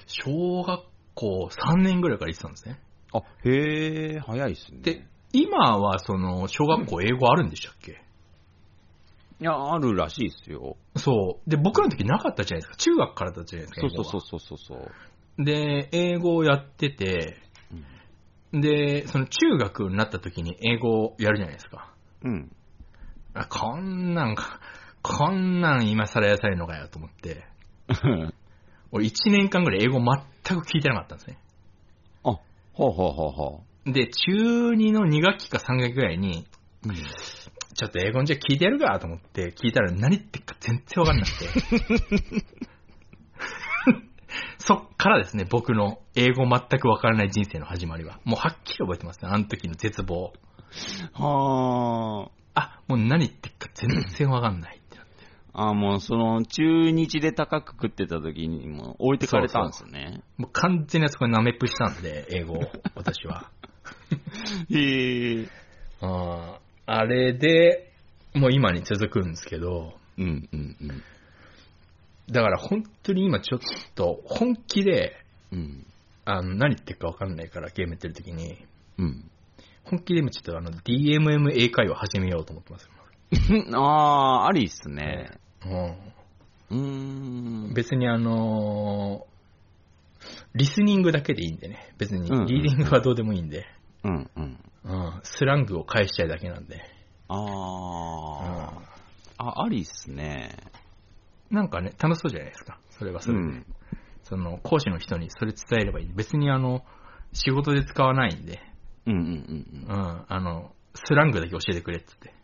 [0.06, 0.82] 小学
[1.14, 2.78] 校3年ぐらいから行ってたんですね。
[3.12, 4.80] あ、へえ、早いっすね。
[4.82, 5.06] で、
[5.38, 8.03] 今は、その、小学校英語あるんでしたっけ？
[9.38, 10.77] いや、あるらしいっすよ。
[10.96, 11.51] そう。
[11.51, 12.77] で、僕らの時なかったじゃないですか。
[12.77, 13.88] 中学からだったじゃないですか。
[13.90, 15.44] そうそうそうそう。
[15.44, 17.37] で、英語をやってて、
[18.53, 21.92] で、その中学になった時に英語をやるじゃないですか。
[22.22, 22.51] うん。
[23.35, 24.61] あこんなんか、
[25.03, 27.44] こんなん今更やされるのかよと思って、
[28.92, 31.38] 俺1年間ぐらい英語全く聞いてなかったんですね。
[32.25, 32.38] あ、
[32.72, 36.46] ほうほうほうほで、中2の2学期か3学期ぐらいに、
[36.85, 36.88] う。
[37.77, 41.46] ちょっと英語じゃ聞いてやるかと思って聞いたら何言ってっか全然わかんなくて。
[44.59, 48.18] そっからですね、僕の英語全くわからない人生の始まりは。
[48.25, 50.33] もうはっきり覚えてますね、あの時の絶望。
[51.12, 55.12] はあ、もう何言ってっか全然わかんないってなって。
[55.53, 55.68] あ。
[55.68, 60.22] あ、もうその、中日で高く食ってた時にもう置いてかれたんですね。
[60.38, 62.61] もう完全にあそこに舐めっぷりしたんで、英語を、
[62.94, 63.51] 私は。
[64.71, 65.49] へえ。
[66.01, 67.92] あーあれで、
[68.35, 71.03] もう今に続くんですけど、うんうんうん。
[72.31, 73.61] だから本当に今ちょっ
[73.95, 75.16] と本気で、
[75.53, 75.87] うん。
[76.25, 78.57] あの、何言ってるか分かんないからゲームやってる時に、
[78.99, 79.31] うん。
[79.85, 82.88] 本気で今ちょっとあの、DMM 英会話始めようと思ってます。
[83.75, 85.31] ああ、ありっすね。
[85.64, 85.69] う
[86.71, 87.75] うーんん。。
[87.75, 89.37] 別にあのー
[90.55, 91.92] リスニングだけでいいんでね。
[91.99, 93.66] 別にうんうんリーディングはどうでもいいんで、
[94.07, 94.59] うんうん。
[94.85, 96.81] うん、スラングを返したいだけなんで。
[97.29, 98.83] あうんあ。
[99.38, 100.57] あ、ありっすね。
[101.51, 102.79] なんかね、楽しそうじゃないですか。
[102.90, 103.40] それはそれで。
[103.40, 103.66] うん
[104.23, 106.09] その、講師の人にそれ伝えればいい。
[106.12, 106.85] 別にあの、
[107.33, 108.61] 仕事で使わないんで、
[109.07, 109.97] うんうんうんううん。
[109.97, 112.35] ん、あの、スラングだけ教えてくれっつって。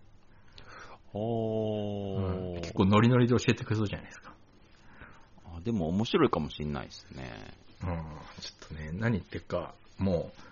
[1.13, 2.61] おうんー。
[2.61, 4.33] 結構ノリノリで教えてくれそうじゃないですか。
[5.57, 7.33] あでも面白いかもしれないですね。
[7.83, 10.52] うん、ちょっとね、何言ってるか、もう、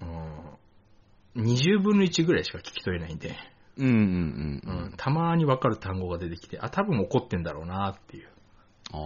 [0.00, 3.36] うん、20分の1ぐらいしか聞き取れないんで、
[3.76, 4.70] うんうんうんう。
[4.70, 4.94] うんん。
[4.96, 8.28] たまにわかる単語が出てきて、あ、多分怒ってんだろうなっていう。
[8.92, 8.98] あ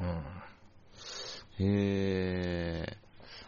[0.00, 1.62] うあ。
[1.62, 2.96] ん、へえ。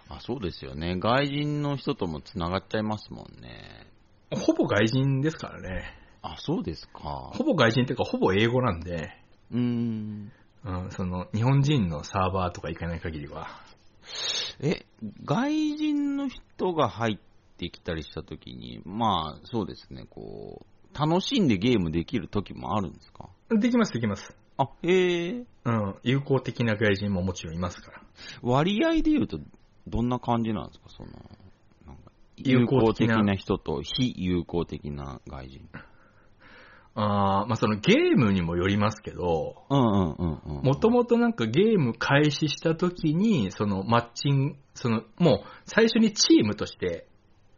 [0.09, 0.97] あ、そうですよね。
[0.99, 3.87] 外人の人ともつながっちゃいますもんね。
[4.31, 5.85] ほぼ外人ですからね。
[6.23, 7.31] あ、そうですか。
[7.35, 9.11] ほぼ外人っていうか、ほぼ英語なんで、
[9.51, 10.33] うーん。
[10.65, 13.49] うん、その、日本人のサーバーとか行かない限りは。
[14.61, 14.85] え、
[15.25, 23.31] 外人の人が入ってきたりしたときに、まあ、そうですね、こう、楽しんでゲームできるときもあるんですか？
[23.51, 24.37] できます、できます。
[24.59, 25.45] あ、へえ。
[25.65, 28.03] うん、友好的な外人ももちろんいますから。
[28.43, 29.39] 割合で言うと、
[29.87, 30.89] どんな感じなんですか？
[30.91, 31.09] その、
[31.87, 35.69] なんか友友好好的な的な人と非友好的な外人。
[36.95, 40.63] あーまあそのゲームにもよりますけど、うんうんうんうん。
[40.63, 47.07] もともとなんかゲーム開始した時に、そのマッチング、そのもう最初にチームとして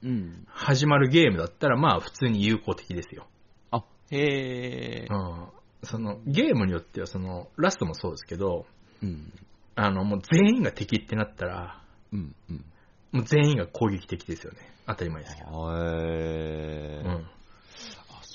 [0.02, 0.46] うん。
[0.48, 3.26] 始まるゲームだったらまあ普通に友好的ですよ。
[3.70, 5.06] あ、へえ。
[5.10, 5.48] うん。
[5.82, 8.66] そのゲームによってはそのラストもそうですけど、
[9.02, 9.32] うん。
[9.74, 12.64] あのもう全員が敵ってなったら、うんうん。
[13.12, 14.58] もう全員が攻撃的ですよね。
[14.86, 15.50] 当たり前ですけど。
[15.50, 17.02] へえ。
[17.04, 17.26] うん。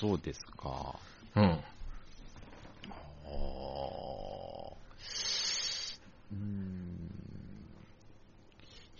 [0.00, 0.98] そうですか。
[1.36, 1.42] うん。
[1.42, 7.10] うーん。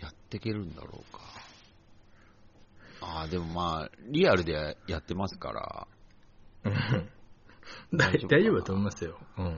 [0.01, 1.21] やっていけるんだろうか。
[3.01, 5.87] ああ、でもまあ、リアルでややってますから。
[6.65, 7.09] うん
[7.93, 9.19] 大大丈夫だと思いますよ。
[9.39, 9.57] うん。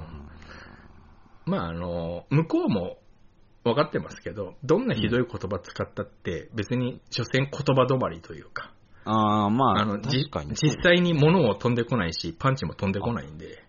[1.47, 2.99] まあ、あの、向こうも
[3.65, 8.72] 分かってますけど、どんなひどい言葉使ったって、別に、所詮言葉止まりというか、
[9.05, 13.65] ああ、まあ、あの、じ確かに実際に物も飛んでこないし、パンチも飛んでこないんで、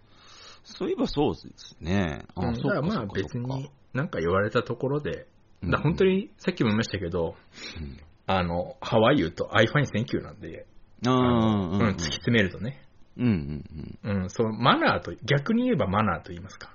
[0.63, 2.25] そういえばそうですね。
[2.35, 5.27] あうんだからまあ別になんか言われたところで、
[5.61, 5.71] うん。
[5.71, 7.35] だ本当に、さっきも言いましたけど、
[7.79, 7.97] うん。
[8.25, 10.65] あの、ハワイユーと I find thank you なんで、
[11.05, 12.81] あうん突き詰めるとね、
[13.17, 14.21] うんうんうん。
[14.23, 16.73] うん、そのマナーと、逆に言えばマナーと言いますか。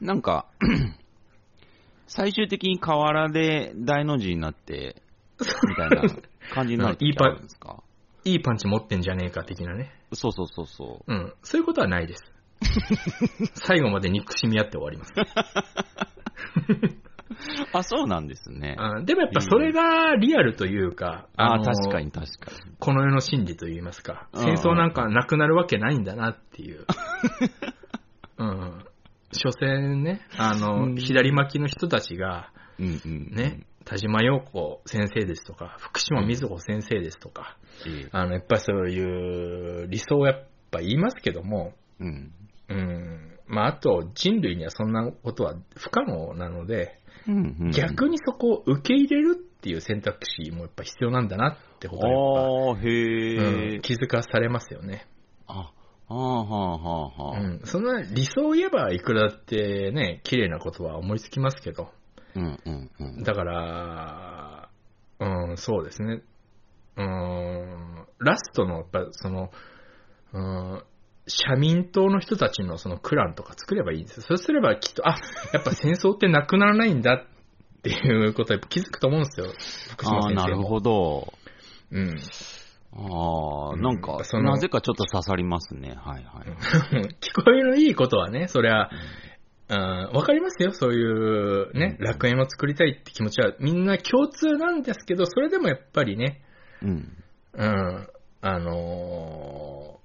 [0.00, 0.46] なんか、
[2.06, 5.02] 最終的に河原で大の字になって、
[5.68, 6.02] みたいな
[6.52, 7.82] 感じになる時あるんですか
[8.24, 9.92] いいパンチ持ってんじゃねえか的なね。
[10.12, 11.12] そうそうそうそう。
[11.12, 11.34] うん。
[11.42, 12.22] そういうことはないです。
[13.66, 15.12] 最後まで憎しみ合って終わります。
[17.72, 18.76] あ、そうなんですね。
[18.78, 22.58] あでもやっぱそれがリアルというか、あの確かに確かに。
[22.78, 26.86] この世の真理といいますか、うん戦争なんかなくなるわけないんだなっていう。
[28.38, 28.84] うん。
[29.32, 33.30] 所詮ね、あの、うん左巻きの人たちが、うんうん。
[33.32, 38.08] ね、田島陽子先生ですとか、福島瑞穂先生ですとか、ええ。
[38.12, 42.32] あの、やっぱりそういう理想をやっぱ言いますけども、うん。
[42.68, 43.38] うん。
[43.46, 55.06] まあ、あと人類にはそんなことは不可能なので、うんうん、逆にそこを受け入れるっていう選択肢もやっぱ必要なんだなってことをやっああ、へうん、気づかされますよね。
[55.46, 55.72] あ、は
[56.08, 57.40] あ、はあ、はあ。
[57.40, 57.60] うん。
[57.64, 61.90] その理想を言えばいくらだってね、綺麗なことは思いつきますけど、
[62.34, 63.22] うん、うん、うん。
[63.22, 64.68] だから、
[65.20, 66.22] うん、そうですね。
[66.96, 69.50] うん、ラストの、やっぱその、
[70.32, 70.82] うん、
[71.26, 74.22] 社民党の人たちのそのクランとか作ればいいんですよ。
[74.22, 75.16] そうすればきっと、あ、
[75.52, 77.24] やっぱ戦争ってなくならないんだ
[77.78, 79.46] っていうことは気づくと思うんですよ。
[79.92, 80.40] 福島ああ、先生も。
[80.42, 81.32] なるほど。
[81.90, 82.14] うん。
[82.96, 85.96] ああ、うんなんか、なぜかちょっと刺さりますね。
[85.96, 86.48] はいはい。
[87.20, 88.88] 聞こえのいいことはね、そりゃ、
[89.68, 89.76] うん
[90.12, 96.42] わかりますよ、そういうね、うん楽園を作りたいって気持ちはみんな共通なんですけど、それでもやっぱりね、
[96.82, 97.16] うん。
[97.54, 98.08] うん、
[98.42, 100.00] あの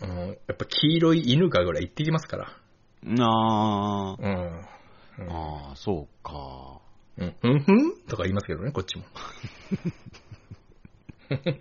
[0.00, 2.44] ーうん、やっぱ黄色い犬かぐらい行ってきますから。
[2.46, 4.62] ああ、うん。
[5.18, 6.80] うんああ、そうか。
[7.18, 7.96] うん、うんふん？
[8.08, 9.04] とか言いますけどね、こっちも。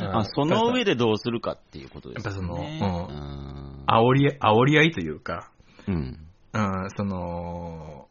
[0.00, 2.34] あ、その上でどうするかっていうことですね。
[2.34, 3.84] やっぱそのうん。
[3.86, 5.52] 煽り、煽り合いというか、
[5.88, 6.18] うん。
[6.52, 8.08] うん、その、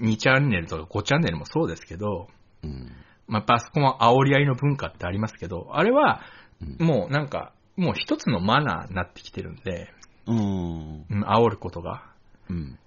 [0.00, 2.28] 2チャンネルとか5チャンネルもそうですけど、
[2.62, 2.92] うん。
[3.26, 6.22] まあ、やっぱあそこも煽り合いの文化ってありますけど、あれは
[6.60, 9.92] うんもうなんか、もう一つのマナーになってきてるんで、
[10.26, 11.04] うん。
[11.08, 12.04] うん、煽ることが。
[12.48, 12.78] うん。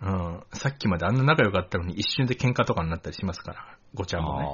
[0.00, 4.48] うん、さっきまであんな仲良かったのに一瞬で喧嘩とかになったりしますから、ごちゃんもね。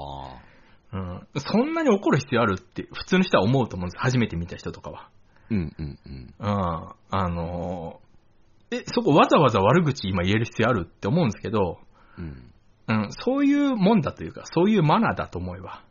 [0.92, 4.00] うん、そんなに怒る必要あるって普通の人は思うと思うんです。
[4.00, 5.10] 初めて見た人とかは。
[5.50, 6.34] うんうんうん。
[6.38, 8.03] うん、あのー
[8.74, 11.78] え、そこわざわざ悪口今言える必要あるって思うんですけど、
[12.18, 12.52] うん。
[12.86, 15.82] うん、そういうもんだというか、そういうマナーだと思えば、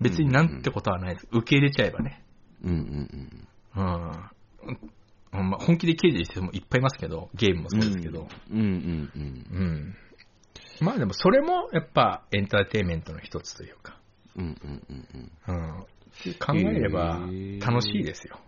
[0.00, 1.28] 別になんてことはないです。
[1.32, 2.22] 受け入れちゃえばね。
[2.62, 2.78] うんうん
[3.76, 3.88] うん。
[5.34, 8.28] うんまあ、本気で切れてる人もいっぱいいますけど、ゲームもそうですけど。
[8.50, 8.58] うん。
[8.58, 9.58] うんうんうん。
[9.58, 9.96] うん。
[10.80, 13.98] まあでもそれもやっぱエンターテインメントの一つというか、
[14.36, 15.54] うんうんうんうん。
[15.54, 15.84] うん。
[16.38, 17.20] 考えれば
[17.60, 18.38] 楽しいですよ。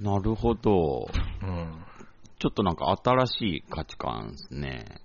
[0.00, 1.08] なるほど。
[1.42, 1.84] うん。
[2.44, 5.00] ちょっとなんか新しい価値観ですね。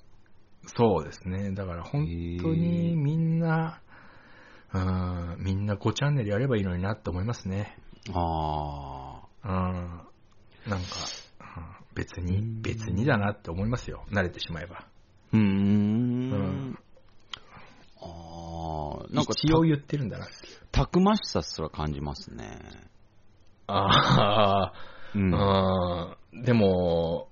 [0.76, 1.54] そうですね。
[1.54, 2.02] だから本
[2.42, 3.80] 当にみんな、
[4.74, 7.78] うん、みんな5チャンネルやればいいのになって思いますね。
[8.14, 9.52] あうん。
[9.52, 10.06] なんか、
[10.68, 10.80] うん
[11.96, 14.04] 別に、別にだなって思いますよ。
[14.12, 14.80] 慣れてしまえば。
[14.80, 14.86] あ。
[15.32, 16.72] うーん。
[16.72, 16.80] ん
[18.02, 19.14] ああ。
[19.14, 20.28] なんか一応言ってるんだな。
[20.74, 22.60] たくましさすら感じますね。
[23.68, 24.74] ああ、
[25.16, 25.34] うん。
[25.34, 27.30] うんでも、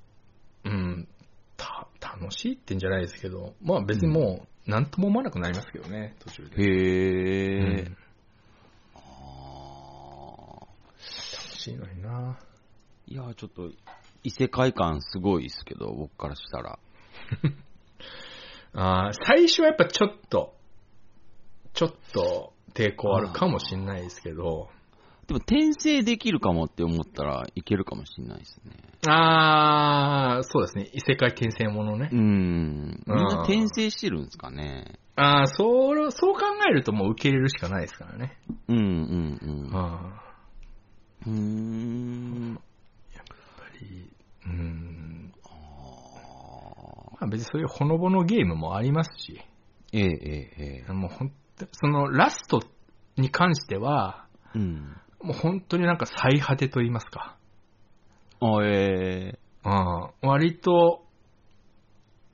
[0.63, 1.07] うん、
[1.55, 6.61] た、楽しいってんじゃないですけど、まあ別にもう、なんとも思わなくなりますけどね、途中で。
[6.61, 6.65] へ
[7.55, 7.59] え。
[7.59, 7.97] うん
[8.95, 10.67] あー
[11.45, 12.39] 楽しいのにな。
[13.07, 13.71] いや、ちょっと、
[14.23, 16.79] 異世界観すごいですけど、僕からしたら。
[18.73, 20.53] あー最初はやっぱちょっと、
[21.73, 24.69] ちょっと抵抗あるかもしれないですけど、
[25.27, 28.71] でも、転生できるかもって思ったらいけるかもしれないですね。
[29.07, 30.89] ああ、そうですね。
[30.93, 32.15] 異世界転生ものねう。
[32.15, 33.03] ん。
[33.05, 34.99] みんな転生してるんですかね。
[35.17, 38.37] ああ、そう、そう考えるともう受け入れるしかないですからね。
[38.69, 40.21] うんうんあ
[41.25, 41.33] うん。
[41.33, 42.59] うーん。
[43.13, 43.33] やっぱ
[43.81, 44.09] り、
[44.45, 45.33] うん。
[45.43, 45.49] あ
[47.19, 50.93] まあ別にそういうほのぼのゲームもありますし、ーええええええ。
[50.93, 52.61] もう本当そのラスト
[53.17, 54.95] に関しては、うん。
[55.21, 57.37] もう本当になんか最果てと言いますか。
[58.39, 61.03] あ、ええうん、割と、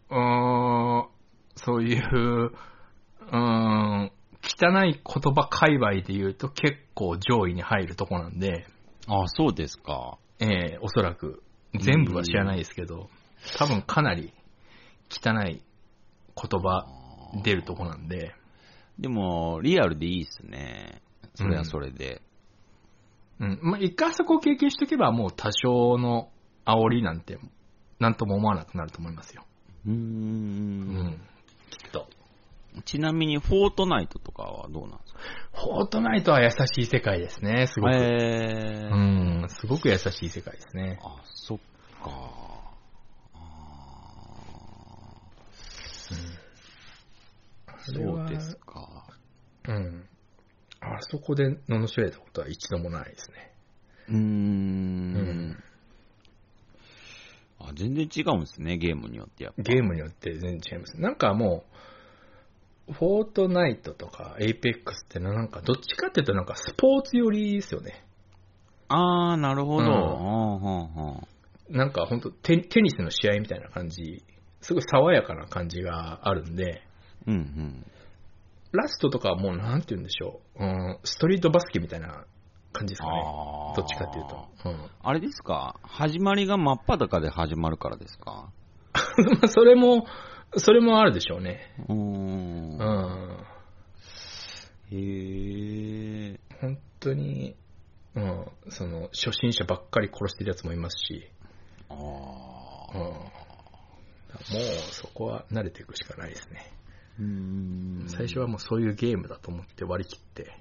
[0.10, 1.08] うーん、
[1.56, 2.52] そういう、
[3.32, 4.12] うん、
[4.44, 8.68] 汚い言葉界隈で言うと結構上位に入るとこなんで、
[9.08, 10.18] あ、そうですか。
[10.40, 11.42] ええおそらく、
[11.74, 13.10] 全部は知らないですけど、
[13.58, 14.34] 多分かなり
[15.10, 15.62] 汚い
[16.36, 16.86] 言葉
[17.44, 18.36] 出るとこなんで、
[19.00, 21.02] でも、リアルでいいっすね。
[21.36, 22.22] それはそれで。
[23.44, 23.60] うん。
[23.62, 26.30] まあ、一回そこを経験しとけばもう多少の
[26.66, 27.38] 煽りなんて、
[28.00, 29.44] なんとも思わなくなると思いますよ。
[29.86, 29.92] うー。
[29.92, 30.00] うん
[31.08, 31.22] ん。
[31.70, 32.08] きっと。
[32.86, 35.20] ちなみに、フォートナイトとかはどうなんですか？
[35.54, 37.94] フォートナイトは優しい世界ですね、すごく。
[37.94, 38.00] え
[38.86, 38.96] えう
[39.46, 41.00] ん、すごく優しい世界ですね。
[41.04, 41.58] あ、そっ
[42.04, 42.10] か。
[43.36, 46.44] あー
[47.86, 49.06] そうですか。
[49.68, 50.08] うん。
[50.84, 53.54] あそこで罵られたことは一度もないですね。
[54.10, 54.16] うー。
[54.16, 54.22] うん
[55.52, 55.64] ん。
[57.60, 59.64] あ、全然違うんですね、ゲームによってやっぱ。
[59.64, 61.00] ゲームによって全然違います。
[61.00, 61.64] なんかも
[62.90, 68.04] う、 Fortnite とか Apex ってのはなんかどっちかっていうとなんかスポーツ寄りですよね。
[68.90, 69.88] あー、なるほど。
[69.88, 71.28] うんはあはあはあ
[71.70, 74.22] なんか本当テテニスの試合みたいな感じ、
[74.62, 76.82] すごい爽やかな感じがあるんで、
[77.26, 77.86] うんうん。
[78.74, 82.26] Rust とかはもうなんて言うんでしょう、うん、ストリートバスケみたいな
[82.74, 83.24] 感じですかね。
[83.76, 84.48] どっちかっていうと。
[84.66, 85.80] うんあれですか？
[85.84, 88.50] 始まりが真っ裸で始まるからですか？
[88.94, 90.06] まあそれも、
[90.58, 91.74] それもあるでしょうね。
[91.88, 91.96] うー。
[91.96, 93.46] うんん。
[94.92, 96.40] へえ。
[96.62, 97.56] 本当に、
[98.16, 101.30] うん、その、初心者ばっかり殺してるやつもいますし、
[101.90, 102.00] あうん。
[102.00, 102.04] あ。
[103.04, 103.34] もう、
[104.92, 106.72] そこは慣れていくしかないですね。
[107.20, 110.58] うん最初はもうそういうゲームだと思って割り切って、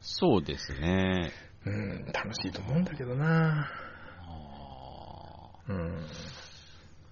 [0.00, 1.32] そうですね。
[1.64, 3.68] うん、楽しいと思うんだけどな
[4.22, 5.76] あうん。
[5.76, 6.00] ー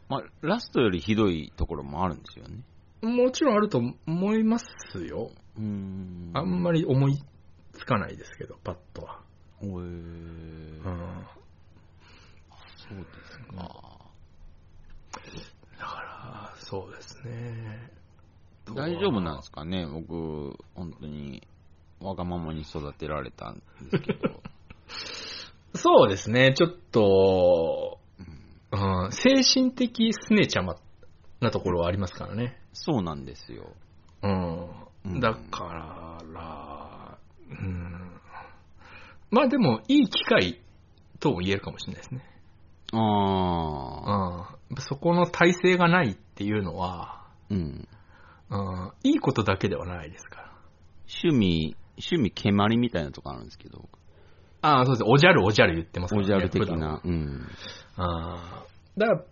[0.09, 2.63] まあ、ラストよりひどいところもあるんですよね。
[3.03, 4.67] もちろんあると思います
[5.05, 5.31] よ。
[5.59, 7.19] うんあんまり思い
[7.73, 9.21] つかないですけど、パッとは。
[9.61, 11.27] おえーうん。
[12.77, 13.85] そうですか。
[15.79, 17.91] だから、そうですね。
[18.73, 19.87] 大丈夫なんですかね？
[19.87, 21.47] 僕、本当に、
[22.01, 24.43] わがままに育てられたんですけど。
[25.75, 27.99] そうですね、ちょっと、
[28.71, 30.77] うん、精神的すねちゃま
[31.41, 32.59] なところはありますからね。
[32.73, 33.73] そうなんですよ。
[34.23, 34.29] う。
[34.29, 37.19] うんんだから、
[37.51, 38.21] うん。
[39.31, 40.61] まあでも、いい機会
[41.21, 42.25] とも言えるかもしれないですね。
[42.93, 44.57] ああ。
[44.71, 44.77] うん。
[44.79, 47.89] そこの体制がないっていうのは、うん。
[48.51, 50.53] うん、いいことだけではないですから。
[51.23, 53.89] 趣味、趣味蹴鞠みたいなとこあるんですけど、
[54.65, 55.05] ああ、そうです。
[55.07, 56.21] おじゃるおじゃる言ってますね。
[56.21, 57.03] おじゃる的な。
[57.05, 57.47] うん。
[57.97, 58.67] ああ。
[58.97, 59.27] だから、やっ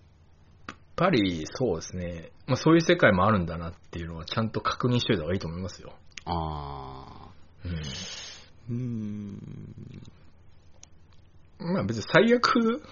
[0.95, 2.33] ぱりそうですね。
[2.47, 5.95] まあそういう世界もあるんだなっていうのはちゃんと確認しといた方がいいと思いますよ。
[6.27, 7.31] ああ。
[7.65, 8.77] うん。
[8.77, 10.03] うーん。
[11.61, 12.83] まあ別に最悪、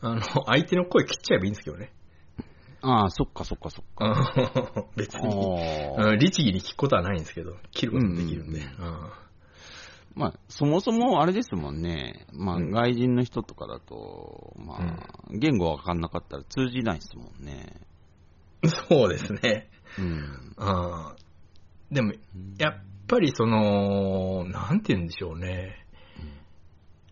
[0.00, 1.92] あの、相手の声切っちゃえばいいんですけどね。
[2.84, 4.04] ああ、そっかそっかそっか。
[4.36, 5.28] うん 別に。
[5.98, 8.60] ああうん律儀に聞くことはないんですけど、切ることもできるんで。
[8.60, 9.10] ううん
[10.16, 12.26] まあ、そもそもあれですもんね。
[12.32, 14.98] まあ、うん外人の人とかだと、まあ、
[15.30, 17.80] 言語わかんなかったら通じないですもんね。
[18.88, 19.68] そうですね。
[19.98, 20.06] うん。
[20.06, 21.16] うん
[21.90, 22.12] でも、
[22.58, 25.84] やっぱりその、なんて言うんでしょうね。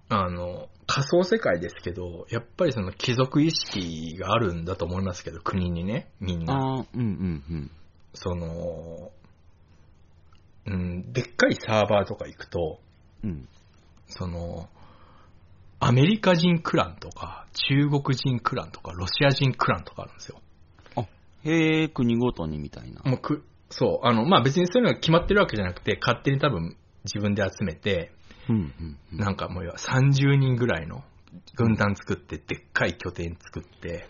[0.09, 6.53] あの、仮想世界ですけど、やっぱりその貴族意識があるんだと思いますけど、国にね、みんな。
[6.53, 7.71] ああ、うんうん
[8.13, 9.11] その、
[10.67, 12.79] うん、でっかいサーバーとか行くと、
[13.25, 13.31] うん。
[13.31, 13.49] うん。
[14.07, 14.69] その、
[15.81, 20.43] アメリカ人クランとか、中国人クランとか、ロシア人クランとかあるんですよ。
[20.97, 21.07] あ、
[21.45, 23.01] へえ、国ごとにみたいな。
[23.11, 28.13] もうく、そう、あの、まあ、別にそういうのが決まってるわけじゃなくて、勝手に多分自分で集めて、うんうんうん。
[29.13, 31.05] なんかもう要は30人ぐらいの
[31.57, 34.09] 軍団作って、でっかい拠点作って、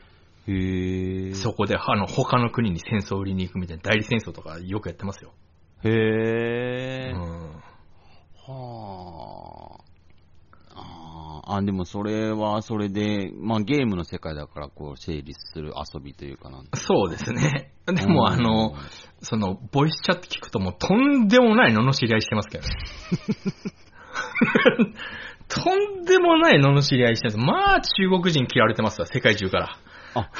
[0.49, 1.35] へえ。
[1.35, 5.33] そこであの他の国に戦争を売りに行くみたいな代理戦争とかよくやってますよ。
[5.85, 7.13] へうえ。
[7.13, 7.19] ん。
[8.47, 10.73] はあ。
[10.75, 11.57] あー。
[11.57, 13.87] あ、でもそれはそれで、まあゲー。
[13.87, 17.73] ムの世界だからこう成立する遊びというかなんてそうですね。
[17.87, 18.77] でもあのうん、
[19.23, 22.75] その、ボイスチャット聞くともうとんでもない罵り合いしてますけどね。
[25.49, 27.37] とんでもない罵り合いしてます。
[27.39, 29.77] まあ中国人嫌われてますわ、世界中から。
[30.15, 30.31] あ、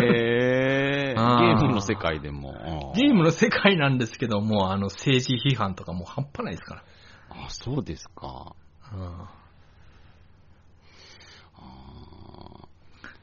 [0.00, 1.14] へえ。
[1.14, 2.92] ゲあーームの世界でも。
[2.94, 6.82] あゲームの世界なんですけども、あの政治批判とかもう半端ないですから。
[7.30, 8.54] あ、そうですか。
[8.92, 9.40] うん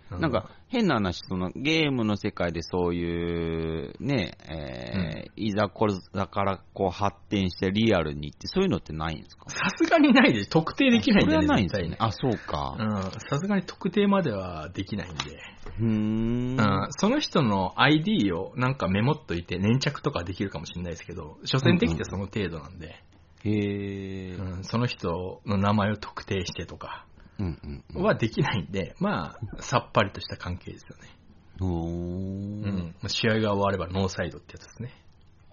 [0.09, 9.49] なんか、変な話、そのゲームの世界でそういう、ね、えーいざこざからこう発展してリアルにって、そういうのってないんですか？
[9.49, 11.95] さすがにないで、特定できないんそれでね、はないんですよね。
[11.99, 12.75] あ、そうか。
[12.77, 15.19] うん、さすがに特定まではできないんで、
[15.79, 16.59] うーん。
[16.59, 23.03] うん、その人の ID をなんかメモっといて粘着とかできるかもしれないですけど、所詮できてその程度なんで、
[23.43, 24.33] へえ。
[24.33, 27.16] うんその人の名前を特定してとかうんうんうん。
[27.95, 31.09] はできないんで、まあ、さっぱりとした関係ですよね。
[31.59, 32.69] おうー。
[32.69, 34.93] ん、試合が終わればノーサイドってやつですね。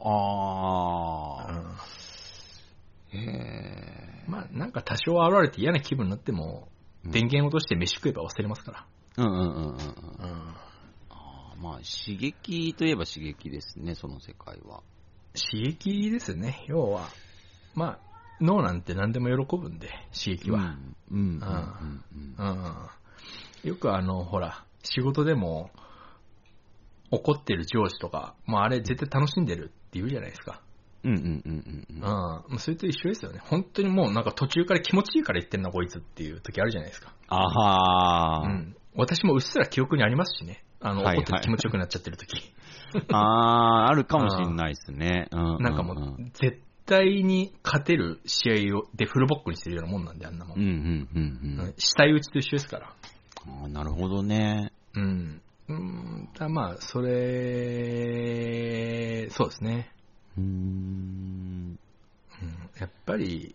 [0.00, 3.20] あうんー。
[3.20, 6.68] へまあ、なんか多少現れて嫌な気分になっても、
[7.04, 9.22] うん電源落として飯食えば忘れますかー。
[9.22, 9.76] うんうんうんうん
[11.10, 14.82] あーまあ、刺激といえば刺激ですね、その世界は。
[15.34, 17.08] 刺激ですね、要は。
[17.74, 17.98] まあ、
[18.40, 20.76] 脳なんて何でも喜ぶんで、刺激は。
[21.10, 21.18] うん。
[21.18, 22.04] うんうん
[22.38, 23.68] うんうん。
[23.68, 25.70] よくあの、ほら、仕事でも、
[27.10, 30.60] 怒ってる上司とか、もうあれ絶対楽しんでるって言うじゃないですか。
[31.04, 31.14] うん。
[31.14, 31.96] うんうんうんうんうん。
[31.96, 32.00] うん。
[32.02, 33.40] もうそれと一緒ですよね。
[33.44, 37.14] 本当にもうなんか途中から気持ちいいから言ってんな、こいつっていう時あるじゃないですか。
[37.28, 38.50] あはー。
[38.50, 38.76] うん。
[38.96, 40.64] 私もうっすら記憶にありますしね。
[40.80, 42.52] あの、はいはい怒ってて気持ちよくなっちゃってる時。
[43.12, 45.28] あー、あるかもしれないですね。
[45.30, 50.58] うんなんかもう、絶対に勝てる試合を、でフルボックにしてるようなもんなんで、あんなもん。
[50.58, 51.22] うんうんうん
[51.60, 51.74] うん。
[51.78, 52.94] 死体打ちと一緒ですから。
[53.46, 54.72] あーなるほどね。
[54.94, 55.40] うん。
[55.66, 57.10] うん、だまあ、それ、
[59.30, 59.90] そうですね。
[60.36, 60.46] うーん。
[60.46, 60.50] う
[61.72, 61.78] ん、
[62.78, 63.54] やっぱり、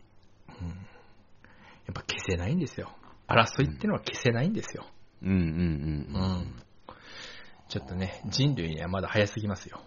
[0.61, 0.73] うん、っ
[1.93, 2.91] ぱ消せないんですよ。
[3.27, 4.85] 争いってのは消せないんですよ。
[5.21, 6.41] うんうんうんううん。
[6.41, 6.63] ん。
[7.67, 9.81] ちょっとね、人類にはまだ早すぎますよ。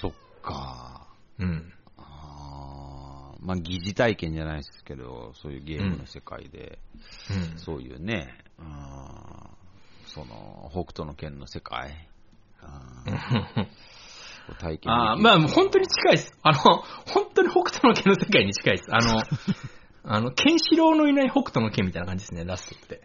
[0.00, 0.12] そっ
[0.42, 1.06] か。
[1.38, 1.72] うん。
[3.44, 6.78] まあ、疑似体験じゃないですけど、そういうゲームの世界で、
[7.52, 7.58] うん。
[7.58, 8.38] そういうね、
[10.06, 12.08] その、北斗の剣の世界、
[14.48, 16.32] う体験ああ、まあ、本当に近いです。
[16.42, 18.90] あの、本当に北斗の剣の世界に近いです。
[18.90, 19.22] あの、
[20.04, 23.02] あの、ケンシロウのいない北斗の剣みたいな感じですね、ラストって。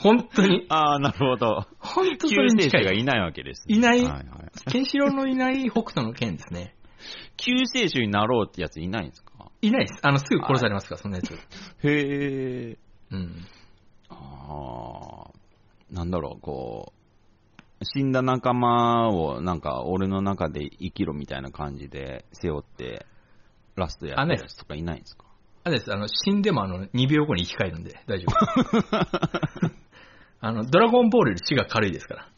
[0.00, 0.66] 本当に。
[0.70, 1.66] ああ、なるほど。
[1.78, 2.84] 本当そに近い。
[2.84, 6.74] がいないわけですね、いないはいはい、ケンシロウのいない北斗の剣ですね。
[7.36, 9.32] 救世主になろうってやついないんですか？
[9.62, 10.00] いないです。
[10.02, 11.32] あの、すぐ殺されますから、そんなやつ。
[11.32, 11.38] へ
[12.70, 12.78] え。
[13.10, 13.46] うん。
[14.10, 15.30] ああ、
[15.90, 16.92] なんだろう、こ
[17.80, 23.06] う、死んだ仲間をなんか俺の中で生きろみたいな感じで背負って、
[23.76, 25.24] ラストやったやつとかいないんですか？
[25.64, 29.68] あれです、あの、死んでもあの、2秒後に生き返るんで、大丈夫。
[30.40, 32.28] あの、ドラゴンボールより死が軽いですから。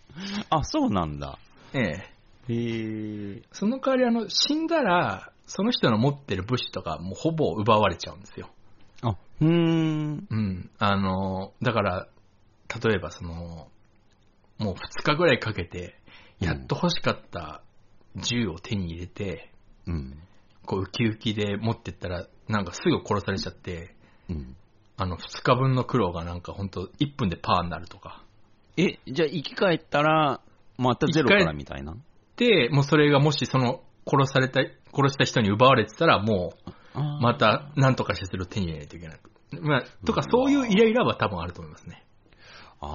[0.51, 1.39] あ、そうなんだ。
[1.75, 2.10] ええ。
[2.53, 3.43] へえ。
[3.53, 8.51] その代わり、あの、死んだら、その人の持ってる武士とか、もうほぼ奪われちゃうんですよ。
[9.03, 10.27] あ、うーん。
[10.31, 10.71] うん。
[10.79, 12.09] あの、だから、
[12.85, 13.69] 例えばその、
[14.59, 15.99] もう2日ぐらいかけて、
[16.39, 17.63] やっと欲しかった
[18.17, 19.51] 銃を手に入れて、
[19.87, 20.19] うん。
[20.67, 23.95] こう、ウキウキで持ってったら、なんかすぐ殺されちゃって、
[24.29, 24.57] うん。
[24.97, 28.23] あの、2日分の苦労がなんかほんと1分でパーになるとか。
[28.77, 30.41] え、じゃあ生き返ったら、
[30.77, 31.93] またゼロからみたいな？
[31.95, 31.99] で、
[32.71, 34.61] もうそれがもしその、殺された、
[34.95, 36.55] 殺した人に奪われてたら、も
[36.95, 39.21] う、また、なんとかしてそれを手に入れないといけない。
[39.61, 42.05] まあ、とか、そういうイライラは多分あると思いますね。
[42.81, 42.87] あ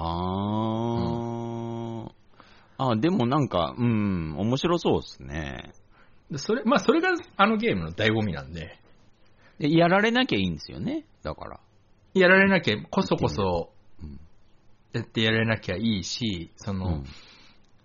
[2.78, 5.72] あ、あ、でもなんか、うん、面白そうですね。
[6.30, 8.80] でそれ、まあ、それがあのゲームの醍醐味なんで、
[9.60, 11.04] でやられなきゃいいんですよね？
[11.22, 11.60] だから。
[12.14, 13.70] やられなきゃ、こそこそ
[14.02, 14.18] うん、
[14.92, 17.04] やってやられなきゃいいし、その、うん。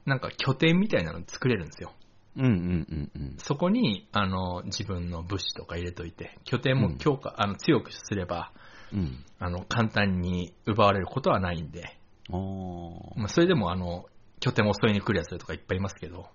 [0.06, 1.94] なんか拠点みたいなの作れるんですよ。
[2.38, 3.36] うんうんうんうん。
[3.38, 8.52] そこに、あの、自分の物資とか入れといて、拠点も強化、あの、強くすれば、
[8.94, 9.26] うん。
[9.40, 11.98] あの、簡単に奪われることはないんで、
[12.32, 13.20] ああ。
[13.20, 14.06] まあ、それでも、あの、
[14.40, 16.30] 拠点を襲いに来るやつとかいっぱいいますけど、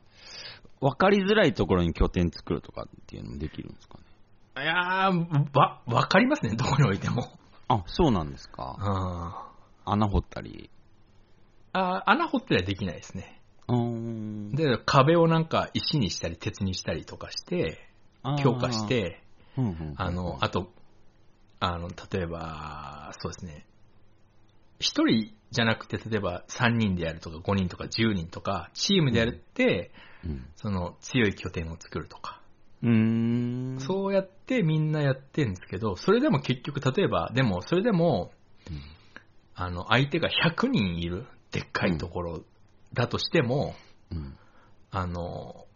[0.80, 3.98] わかりづらいところに拠点作るとかっていうのもできるんですか
[4.56, 4.62] ね？
[4.62, 7.30] いやー、わ、わかりますね、どこに置いても。
[7.68, 8.76] あ、そうなんですうか。
[9.86, 9.90] ん。
[9.90, 10.70] 穴掘ったり。
[11.72, 13.35] あ穴掘ってりゃできないですね。
[13.68, 17.78] で、壁をなんか石にしたり鉄にしたりとかして、
[18.42, 19.22] 強化し、て、
[19.96, 20.70] あの、あと、
[21.58, 23.66] あの、例えば、そうですね、
[24.78, 29.90] 一人じゃなくて、例えば3人でやるとか5人とか10人とか、チームでやるって、
[30.24, 30.46] うん。
[30.56, 32.40] その強い拠点を作るとか、
[32.82, 33.80] うーん。
[33.80, 38.32] そうやってみんなやってるんですけど、それでも結局、例えば、でも、それでも、
[38.70, 38.80] うん。
[39.54, 42.44] あの、相手が100人いるでっかいところ
[42.92, 43.74] だとしても、
[44.10, 44.36] うん。
[44.90, 45.66] あの、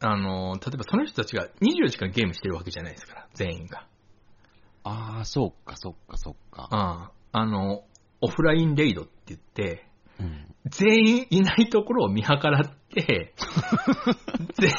[0.00, 3.86] あの、例えばその人たちが24時間ゲームしてるわけじゃないですから、全員が。
[4.82, 6.68] ああ、そっかそっかそっか。
[6.70, 7.84] あああの、
[8.20, 9.86] オフラインレイドって言って、
[10.20, 10.54] うん。
[10.66, 13.34] 全員いないところを見計らって、
[14.60, 14.72] ぜ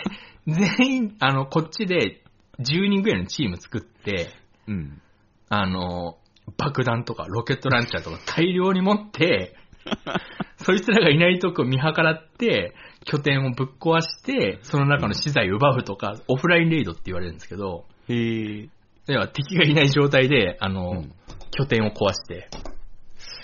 [0.47, 2.23] 全員、あの、こっちで
[2.59, 4.29] 10人ぐらいのチーム作って、
[4.67, 5.01] うん。
[5.49, 6.17] あの、
[6.57, 9.55] 爆弾とかロケットランチャーとか大量に持って、
[10.57, 12.73] そいつらがいないとこを見計らって、
[13.05, 18.69] 拠点をぶっ壊して、その中の資材を奪うとか、オフラインレイドって言われるんですけど、へえ。
[19.07, 21.11] では敵がいない状態で、あの、うん
[21.57, 22.49] 拠点を壊して、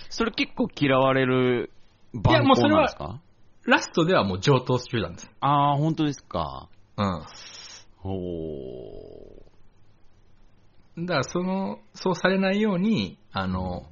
[0.10, 1.72] それ結構嫌われる
[2.14, 3.22] いや番号もうそれはなんですか？
[3.66, 5.32] ラストではもう上等中なんです。
[5.40, 6.68] ああ、本当ですか。
[6.98, 7.24] うん。
[8.00, 9.46] ほ
[10.98, 13.86] だからその、そうされないように、あの、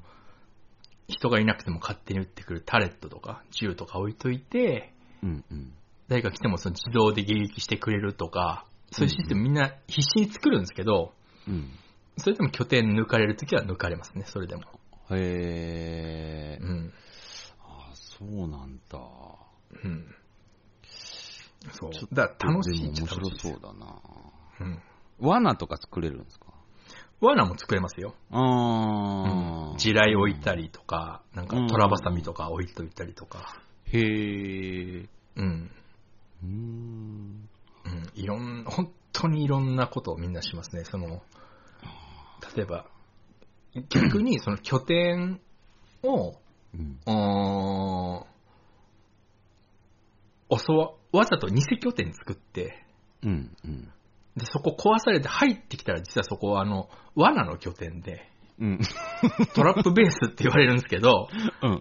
[1.10, 4.94] 人がいなくても勝手に撃ってくるタレットとか銃とか置いといて、
[5.24, 5.28] う。
[5.28, 5.74] うんうん。
[6.08, 11.14] 誰か来てもその自動で迎撃してくれるとか、そういうシステムみんな必死に作るんですけど、
[11.48, 11.70] うん。
[12.18, 14.64] それでも拠点抜かれるときは抜かれますね、それでも。
[15.12, 16.60] へえ。
[16.62, 16.94] うん。
[17.62, 19.00] ああ、そうなんだ。
[19.84, 20.16] うん。
[21.74, 24.02] そうだ楽しいっちゃ楽しいですそうだな。
[24.62, 24.82] うん。
[25.20, 26.49] 罠とか作れるんですか？
[27.22, 28.16] 罠も作れますよ。
[28.32, 29.78] ああ。
[29.78, 33.62] 地雷置いたりとか、なんかトラバサミとか置いといたりとか。
[33.86, 35.10] へえ。
[35.36, 35.72] うん。
[36.44, 37.50] うーん。
[37.86, 38.12] うん。
[38.16, 40.84] いろん、本当にいろんなことをみんなしますね。
[40.86, 41.22] その、
[42.56, 42.86] 例えば、
[43.90, 45.42] 逆にその拠点
[46.04, 46.36] を、
[46.74, 47.00] うん。
[47.06, 48.26] うーん、
[50.58, 52.86] 襲わ、わざと偽拠点作って、
[53.24, 53.56] うん。
[53.64, 53.92] うん。
[54.40, 58.28] で、そこ壊されて入ってきたら実はそこはあの、罠の拠点で、
[58.60, 58.80] うん。
[59.56, 61.30] トラップベースって言われるんですけど、
[61.64, 61.80] うんうん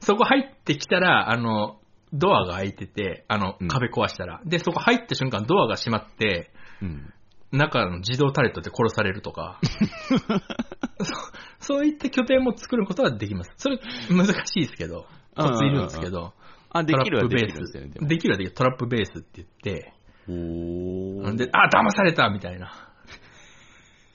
[0.00, 1.78] そこ入ってきたら、あの、
[2.12, 4.40] ドアが開いてて、あのうん、壁壊したら。
[4.44, 6.50] で、そこ入った瞬間ドアが閉まって、
[6.82, 7.12] うん。
[7.52, 9.58] 中の自動タレットで殺されるとか、
[11.60, 13.50] そそういった拠点も作ることはできます。
[13.56, 13.78] それ
[14.08, 16.32] 難しいですけど、コツいるんですけど、
[16.70, 17.92] あ、できるはできるんですよね。
[17.92, 18.06] ス。
[18.06, 18.54] できるはできる。
[18.54, 19.92] トラップベースって言って、
[20.30, 22.72] おーで、あ、騙されたみたいな。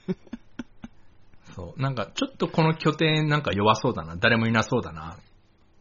[1.55, 1.81] そう。
[1.81, 5.17] なんか、ちょっとこの拠点なんか弱そうだな、誰もいなそうだな、っ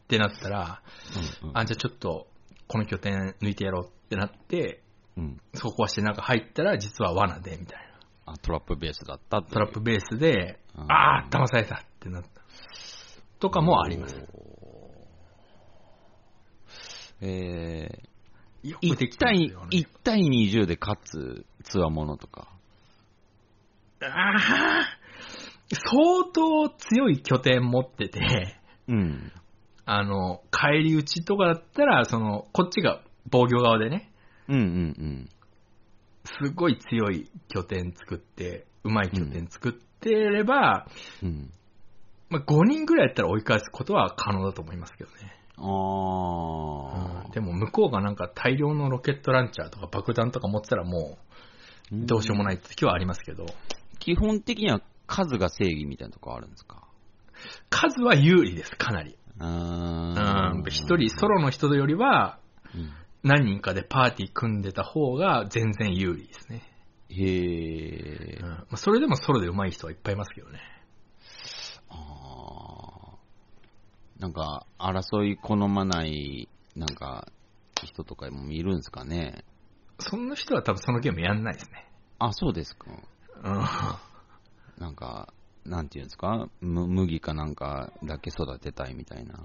[0.09, 0.82] てなったら、
[1.43, 2.26] うんうんあ、じゃあちょっと、
[2.66, 4.82] この拠点抜いてやろうってなって、
[5.16, 5.41] うん。
[5.55, 7.78] そこ壊してなんか入ったら、実は罠で、みたい
[8.26, 8.32] な。
[8.32, 12.28] あ、トラップベースだったトラップベースで、うんあー、騙されたってなった。
[13.39, 14.16] とかもあります。
[17.20, 18.14] えよー、
[18.65, 22.49] 1くできてます対よね、1対20で勝つつわものとか。
[24.01, 25.05] あー
[25.71, 28.21] 相当強い拠点持ってて、
[28.89, 29.33] うん。
[29.87, 34.11] あの、帰り討ちとかだったら、その、こっちが防御側でね、
[34.49, 35.29] うんうん
[36.27, 40.87] すごい強い拠点作って、うまい拠点作ってれば、
[41.23, 41.29] うん。
[41.29, 41.51] うん。
[42.31, 45.43] まあ、5人ぐらいやったら追い返すことは可能だと思いますけどね。
[45.57, 53.46] あうんでも向こうがなんか大量のロケットランチャーとか爆弾とか持ってたらもーうどうしようもない時はありますけど、
[53.98, 56.82] 基本的には数が正義みたいなとこあるんですか？
[57.70, 59.16] 数は有利です、かなり。
[59.38, 62.38] あうん一人、ソロの人よりは
[62.74, 62.90] うん
[63.22, 66.62] 何人かでパーティー組んでた方が全然有利ですね。
[67.11, 68.48] へえうん。
[68.48, 70.61] まあ、それでもソロで上手い人はいっぱいいますけどね。
[71.88, 71.94] あー
[74.19, 77.29] なんか、争い好まない、なんか、
[77.83, 79.45] 人とかもいるんですかね？
[79.99, 81.91] そんな人は多分そのゲームやんないですね。
[82.19, 82.87] あ、そうですか。
[83.43, 83.65] うん。
[84.83, 85.33] なんか、
[85.65, 86.49] なんていうんですか？
[86.61, 89.35] む麦かなんかだけ育てたいみたいな。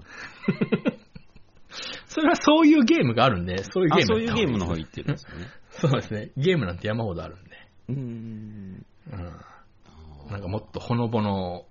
[2.06, 5.46] それはそういうゲームがあるんで、そういうあゲームそういうゲームの方に行ってるんですよね。
[5.70, 6.30] そうですね。
[6.36, 7.50] ゲームなんて山ほどあるんで。
[7.88, 8.86] うーん。
[9.12, 9.40] うん。
[10.30, 11.66] なんかもっとほのぼの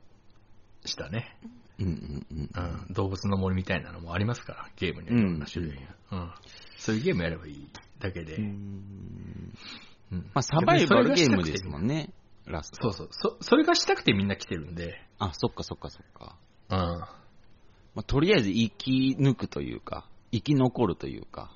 [0.86, 1.38] したね、
[1.80, 2.88] うんうんうん。
[2.88, 5.82] うん、動物の森みたいなのもありますから、ゲームにはいろんな種類が。
[6.12, 6.32] うん。
[6.78, 7.70] そういうゲームやればいい
[8.00, 8.36] だけで。
[8.36, 9.54] うーん
[10.12, 12.10] うんまあ、サバイバルゲームですんもんね、
[12.46, 12.92] ラスト。
[12.92, 13.38] そうそう。
[13.38, 15.00] そ、それがしたくてみんな来てるんで。
[15.20, 16.36] あ、そっかそっかそっか。
[16.70, 16.78] うん。
[16.78, 17.10] ま
[17.98, 21.52] あ、とりあえず生き抜くというか、生き残るというか。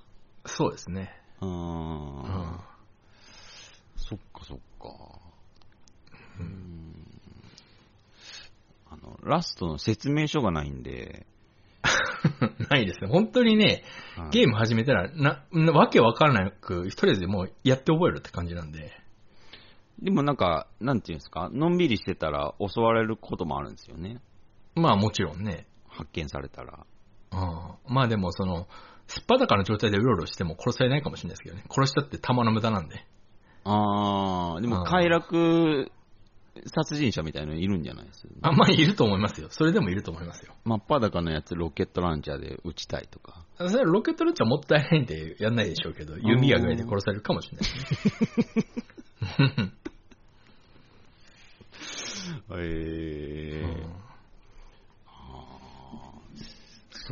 [0.46, 1.12] そうですね。
[1.42, 1.48] うー。
[1.48, 2.60] うんん。
[3.96, 5.20] そっかそっか。
[6.40, 6.93] うーん。
[9.04, 11.26] あの、ラストの説明書がないんで、
[12.70, 13.08] ないですね。
[13.08, 13.84] 本当にね、
[14.16, 18.92] はいゲーム始めたら、な、なわけわからなく、とりあえずもうやって覚えるって感じなんで。
[20.02, 24.22] でもなんか、なんていうんですか、のんびりしてたら襲われることもあるんですよね。
[24.76, 25.68] まあもちろんね。
[25.88, 26.86] 発見されたら。
[27.32, 27.94] うん。
[27.94, 28.68] まあでもその、
[29.08, 31.64] すっぱだかの状態でうろうろしても殺されないかもしれないですけどね。
[31.70, 33.06] 殺したって弾の無駄なんで。
[33.66, 35.92] あー、でも快楽
[36.68, 39.48] 殺人者みたいなのいるんじゃないですあ、まあいると思いますよ。
[39.50, 40.54] それでもいると思いますよ。
[40.66, 43.46] 真っ裸のやつロケットランチャーで撃ちたいとか。
[43.58, 47.70] それはロケットランチャーもったいないんでやんないでしょうけど、弓矢ぐらいで殺されるかもしれない
[49.58, 49.72] ね。
[52.56, 53.66] へう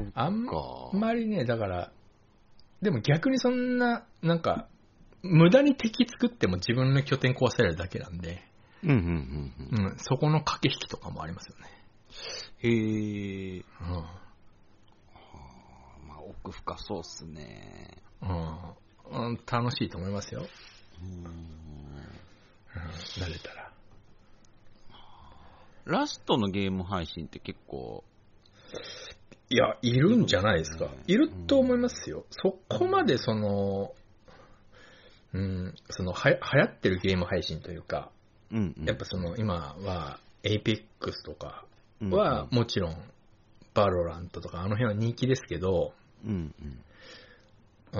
[0.01, 0.89] んあんか。
[0.93, 1.91] まりね、だから、
[2.81, 4.67] でも逆にそんな、なんか、
[5.21, 8.41] 無駄に敵作っても自分の拠点壊されるだけなんで、
[8.83, 9.85] うんうんうんうん。
[9.91, 11.67] うん、そこの駆け引きとかもありますよね。
[12.59, 13.57] へえ。
[13.57, 13.65] うん。
[16.07, 17.97] まあ、奥深そうっすね。
[18.21, 20.45] うんうん、楽しいと思いますよ。
[21.01, 21.31] うんうん、
[23.23, 23.71] 慣れたら。
[25.85, 28.03] Rust のゲーム配信って結構、
[29.49, 30.89] いや、いるんじゃないですか。
[31.07, 32.25] いると思いますよ。
[32.29, 33.93] そこまでその、
[35.33, 38.11] うん、そのはや流行ってるゲーム配信というか、
[38.51, 40.81] うんうん、やっぱその今は Apex
[41.23, 41.65] とか
[42.01, 42.97] うんはもちろん、
[43.73, 45.93] Valorant とかあの辺は人気ですけど、
[46.25, 46.83] うんうん。
[47.93, 47.99] うー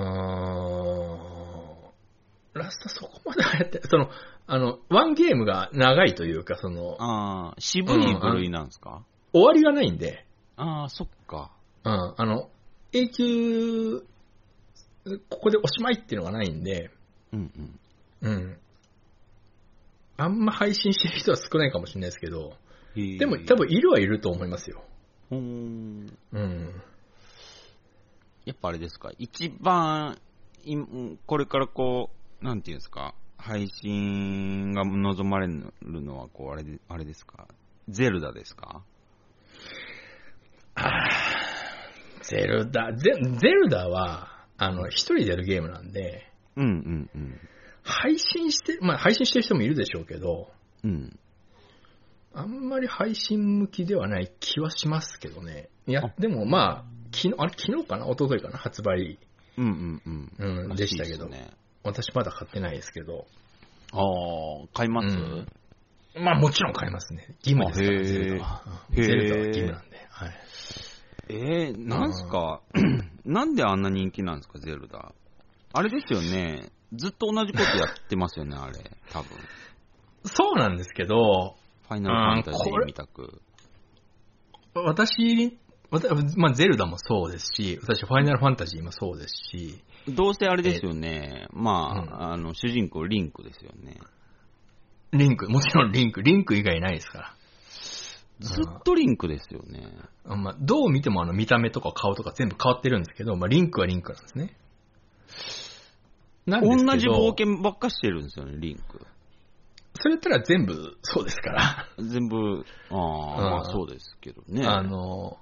[2.59, 4.09] ん、ラストそこまで流行って、その、
[4.47, 10.25] あの、ワンゲームが長いというか、その、ああ、渋い部類なんですか、終わりがないんで、
[10.57, 11.51] ああ、そっか。
[11.83, 12.49] うん、あの、
[12.91, 14.03] 永久、
[15.29, 16.91] ここでおしまいっていうのがないんで、
[17.31, 17.51] うん
[18.21, 18.31] うん。
[18.31, 18.57] うん。
[20.23, 22.53] あんま配信してる人は少ないかもしれないですけど、
[22.95, 24.83] でも多分いるはいると思いますよ。
[25.31, 26.17] うーん。
[26.33, 26.81] うん。
[28.45, 30.19] やっぱあれですか、一番、
[30.63, 30.75] い
[31.25, 32.11] これからこ
[32.41, 37.47] う、なんていうんですか、配信が望まれるのは、こう、あれで、あれですか？
[37.89, 38.83] ゼルダですか？
[42.21, 47.39] ゼルダ、ゼゼルダは、あの、一人でやるゲームなんで、うんうんうん。
[47.83, 50.51] 配信して、まあ配信してる人もいるでしょうけど、
[50.83, 51.19] うん。
[52.33, 55.69] あんまり配信向きではない気はしますけどね。
[55.87, 58.05] いやあ、でもまあ、昨日、あれ昨日かな？
[58.07, 58.57] 一昨日かな？
[58.57, 59.19] 発売、
[59.57, 60.69] うんうんうん。
[60.69, 61.51] うん、でしたけど、ね。
[61.83, 63.25] 私まだ買ってないですけど、
[63.91, 65.47] ああ、買います、うん
[66.13, 67.35] まあもちろん買いますね。
[67.43, 68.63] 義務ですから、ゼルダは。
[68.91, 69.97] ゼルダは義務なんで。
[70.09, 70.31] はい。
[71.29, 72.61] えー、なんすか、
[73.25, 75.13] なんであんな人気なんですか、ゼルダ。
[75.73, 76.69] あれですよね。
[76.93, 78.91] ずっと同じことやってますよね、あれ。
[79.11, 79.29] 多分。
[80.25, 81.55] そうなんですけど、
[81.87, 83.41] ファイナルファンタジあーみたく。
[84.73, 85.57] 私、
[85.89, 91.47] わたまあ、ゼルダもそうですし、私、ファイナルファンタジーもそうですし、どうせあれですよね。
[91.51, 93.99] まあ、うんあの、主人公、リンクですよね。
[95.11, 97.35] リンク、もちろんリンク、リンク以外ないですから。
[98.39, 99.85] ずっとリンクですよね。
[100.25, 104.55] あまあ、どう見てもあの見た目とか顔とか全部変わってるんですけど、まあ、リンクはリンクなんですね。
[106.45, 109.05] なんですけど同じ冒険ばっかしてるんですよね、リンク。
[109.93, 111.87] それ言ったら全部そうですから。
[111.97, 114.65] 全部、ああ、うんまあそうですけどね。
[114.65, 115.37] あの、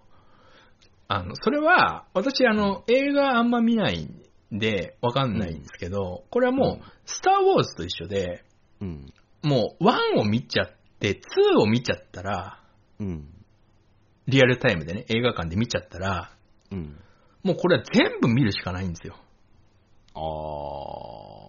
[1.07, 8.45] あの、それは、私あの、映画あんま見ないんで、わかんないんですけど、これはもう、うんスター・ウォーズと一緒で、
[8.81, 9.11] うん。
[9.41, 12.61] もう、1を見ちゃって、2を見ちゃったら、
[12.99, 13.27] うん。
[14.27, 16.31] リアルタイムでね、映画館で見ちゃったら、
[16.71, 16.99] うん。
[17.41, 19.15] もうこれは全部見るしかないんですよ。
[20.15, 20.19] あ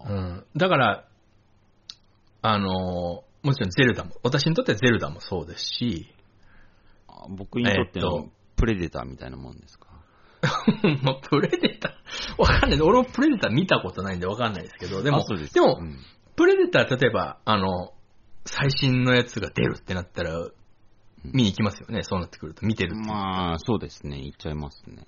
[0.07, 0.09] あ。
[0.09, 0.45] うん。
[0.55, 1.07] だから、
[2.41, 6.07] あの、もちろんゼルダも、私にとってはゼルダもそうですし、
[7.07, 9.87] あ僕にとってのプレデターみたいなもんですか？
[11.03, 12.81] まあ、プレデター、わかんない。
[12.81, 15.99] 俺もプレデター見たことないんでわかんないですけど、でも、ですでも、うん
[16.33, 17.93] プレデター、例えば、あの、
[18.45, 20.47] 最新のやつが出るってなったら、
[21.23, 22.65] 見に行きますよね、そうなってくると。
[22.65, 24.21] 見てるってまあ、そうですね。
[24.21, 25.05] 言っちゃいますね。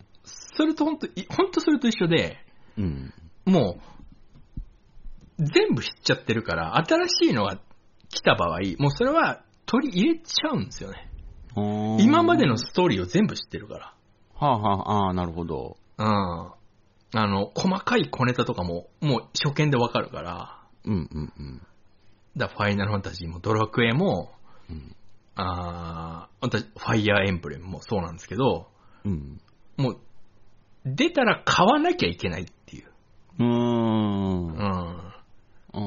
[0.56, 2.38] それと本当、い本当それと一緒で、
[2.78, 3.14] うん。
[3.46, 3.78] も
[5.39, 7.60] う、全部知っちゃってるから、新しいのが
[8.10, 11.10] 来た場合、もうそれは取り入れちゃうんですよね。
[12.00, 13.94] 今までのストーリーを全部知ってるから。
[14.36, 15.78] はあ、はあ、ああ、なるほど。
[15.98, 16.06] うん。
[16.06, 21.62] あの、細かい小ネタとかも、もう初見でわかるから、うんうんうん。
[22.36, 24.32] だファイナルファンタジーもドラクエも、
[24.70, 24.96] うん
[25.36, 28.68] あー私、ファイヤーエンブレムもそうなんですけど、
[29.04, 29.41] うん。
[29.78, 30.00] もう、
[30.86, 32.46] 出たら買わなきゃいけないっ
[33.40, 33.44] う。
[33.44, 34.48] ん。
[34.48, 34.58] うん。
[34.60, 35.16] あ
[35.74, 35.80] うー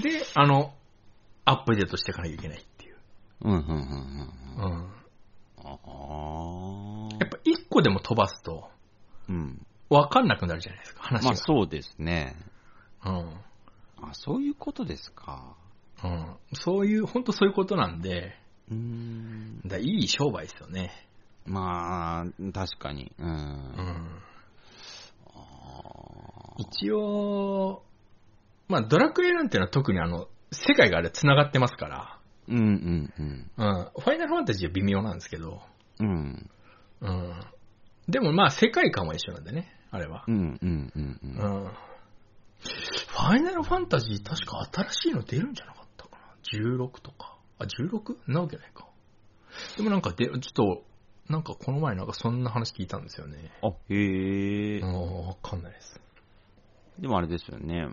[0.00, 0.02] ん。
[0.02, 0.74] で、あの、
[1.44, 2.96] アップデートしていかなきゃいけないっていう。
[3.42, 3.78] うん、うん、うん、うん。
[4.56, 4.88] うん。
[5.64, 5.68] ああ。
[7.20, 8.68] やっぱ一個でも飛ばすと、
[9.28, 9.64] うん。
[9.90, 11.28] わかんなくなるじゃないですか、話が。
[11.28, 12.36] まあ、そうですね。
[13.04, 13.40] うん。
[14.02, 15.56] あ、そういうことですか。
[16.04, 16.36] うん。
[16.52, 18.34] そういう、本当そういうことなんで、
[18.70, 19.60] うーん。
[19.66, 20.92] だいい商売ですよね。
[21.46, 23.12] まあ、確かに。
[23.18, 23.22] う。
[23.22, 24.22] うんん。
[26.58, 27.82] 一応、
[28.68, 33.50] まあ、ドラクエなんていうのは特にあの、世界があれ繋がってますから、うん、うん、うん。
[33.56, 33.88] うん。
[33.98, 35.60] ファイナルファンタジーは微妙なんですけど、
[36.00, 36.50] うん。
[37.00, 37.40] うん。
[38.08, 40.30] でもまあ、世界観は一緒なんでね、あれはう。
[40.32, 41.20] ん、うん、うん。
[41.22, 41.70] ううんん。
[43.08, 47.36] ファイナルファンタジー確か新しいの出るんじゃなかったかな ?16 とか。
[47.58, 48.16] あ、16?
[48.26, 48.88] なわけないか。
[49.76, 50.82] でもなんかで、ちょっと、
[51.28, 53.50] なんかこの前なんかそんな話聞いたんですよね。
[53.62, 54.86] あ、へえう。
[54.86, 56.00] ん、わかんないです。
[56.98, 57.88] でもあれですよね。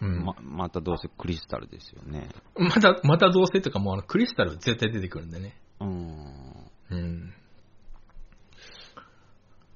[0.00, 0.24] うん。
[0.24, 2.28] ま、またどうせクリスタルですよね。
[2.56, 5.56] また、またどうせとかもうあのクリスタル絶対出てくるんでね。
[5.80, 6.70] うん。
[6.90, 7.34] うん。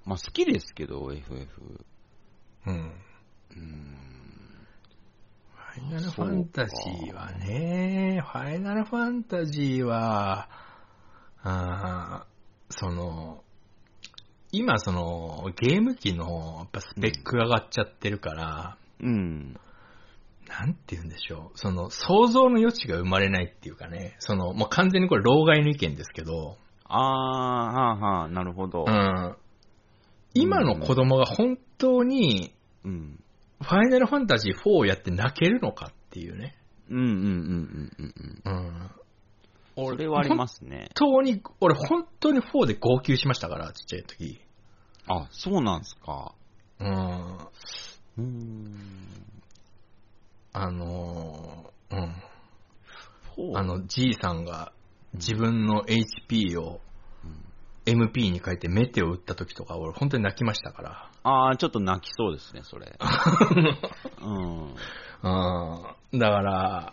[0.04, 1.84] まあ好きですけど、FF。
[2.66, 2.92] うん。
[3.50, 3.96] うん。
[5.76, 10.48] ファイナルファンタジーはね、ファイナルファンタジーは、
[11.42, 12.36] あー
[12.70, 13.44] その、
[14.56, 19.56] 今その、ゲーム機のやっぱスペックが上がっちゃってるから、うん。
[20.48, 21.58] なんて言うんでしょう。
[21.58, 28.90] その、想像の余地が生まれないっていうかね、その、もう完全にこれ、老害の意見ですけど、あー、はあはあ、なるほどう。
[28.90, 29.36] ん。
[30.34, 32.54] 今の子供が本当に、
[32.84, 33.20] うん。
[33.60, 36.56] ファイナルファンタジー4をやって泣けるのかっていうね。
[36.88, 38.66] うんうんうんうんうんうん。
[39.78, 39.88] うん。
[39.90, 40.88] それはありますね。
[40.98, 44.40] 本当に、俺本当に4で号泣しましたから、ちっちゃい時。
[45.08, 46.34] あ、そうなんすか。
[46.80, 46.88] うん。
[46.88, 49.12] うーん。
[50.52, 51.96] あのー、
[53.36, 53.56] うん。
[53.56, 54.72] あの、じいさんが
[55.14, 56.80] 自分の HP を
[57.86, 61.10] MP に変えてメテを打った時とか、俺本当に泣きましたから。
[61.22, 62.98] あー、ちょっと泣きそうですね、それ。
[64.22, 64.74] うん。
[65.22, 66.18] うん。
[66.18, 66.92] だから、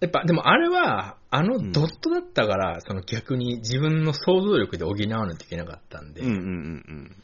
[0.00, 7.16] やっぱ、でもあれは、あのドットだったから、その逆に自分の想像力で補わないといけなかったんで、うんうんうん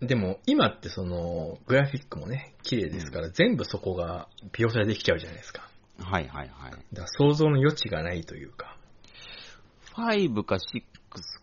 [0.00, 5.68] でも今ってその、グラフィックもね、綺麗ですから、全部そこが描写できちゃうじゃないですか。
[6.00, 6.04] うん。
[6.04, 6.72] はいはいはい。
[6.72, 8.76] だから想像の余地がないというか。
[9.94, 10.82] 5か6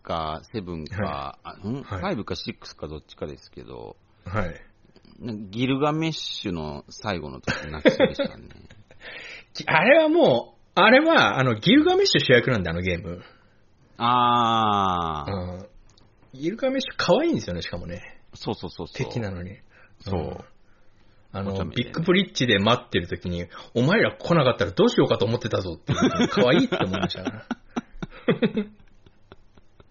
[0.04, 1.84] か7か、はあん？
[1.84, 4.56] はい5か6かどっちかですけど、はい。
[5.50, 8.44] ギルガメッシュの最後の時泣きそうでしたね。
[9.54, 13.22] きあれはもう、あれは、あの、ギルガメッシュ主役なんで、あのゲーム。
[13.98, 16.40] あー、うん。
[16.40, 18.22] ギルガメッシュ可愛いんですよね、しかもね。
[18.34, 19.06] そうそうそうそう。
[19.06, 19.58] 敵なのに。
[20.02, 20.38] そううん
[21.32, 23.46] あの、ビッグブリッジで待ってる時に、
[23.76, 27.46] お前ら来なかったらどうしようかと思ってたぞって可愛いって思いましたから。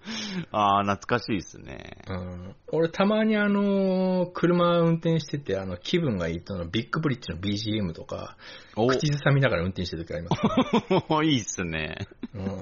[0.53, 1.99] あー、懐かしいですね。
[2.09, 8.37] うん、俺たまにあの、車運転してて、あの、気分がいいとのビッグブリッジの BGM とか、
[8.77, 10.43] お口ずさみながら運転してる時あります、
[11.25, 11.97] いいっすね。
[12.35, 12.43] うん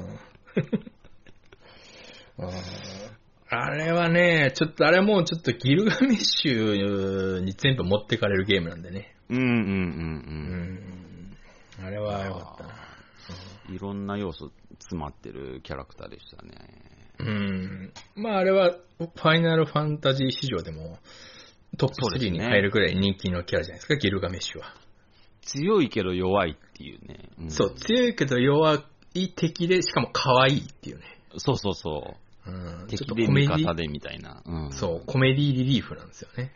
[2.38, 2.50] うん
[3.48, 9.14] あれはね、ちょっとあれもうちょっとギルガメッシュに全部持ってかれるゲームなんでね。
[9.28, 9.54] うんうんうんう
[11.80, 11.84] うん。
[11.84, 11.86] ん。
[11.86, 12.74] あれはよかったな。
[13.68, 16.95] いろんな要素詰まってるキャラクターでしたね。
[17.18, 17.92] うん。
[18.14, 20.98] まああれは、ファイナルファンタジー史上でも
[21.76, 24.74] トップ3そうですねに入るくらい人気のキャラじゃないですか、ギルガメッシュは。
[25.42, 27.30] 強いけど弱いっていうね。
[27.46, 28.82] んそう、強いけど弱
[29.14, 31.04] い敵で、しかも可愛いっていうね。
[31.38, 32.50] そうそうそう。
[32.50, 32.86] うん。
[32.88, 34.42] ちょ敵っとで味方でみたいな。
[34.44, 36.52] うん、そう、コメディリリーフなんですよね。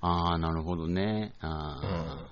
[0.00, 1.34] ああ、なるほどね。
[1.42, 1.48] うん。
[1.48, 2.26] あ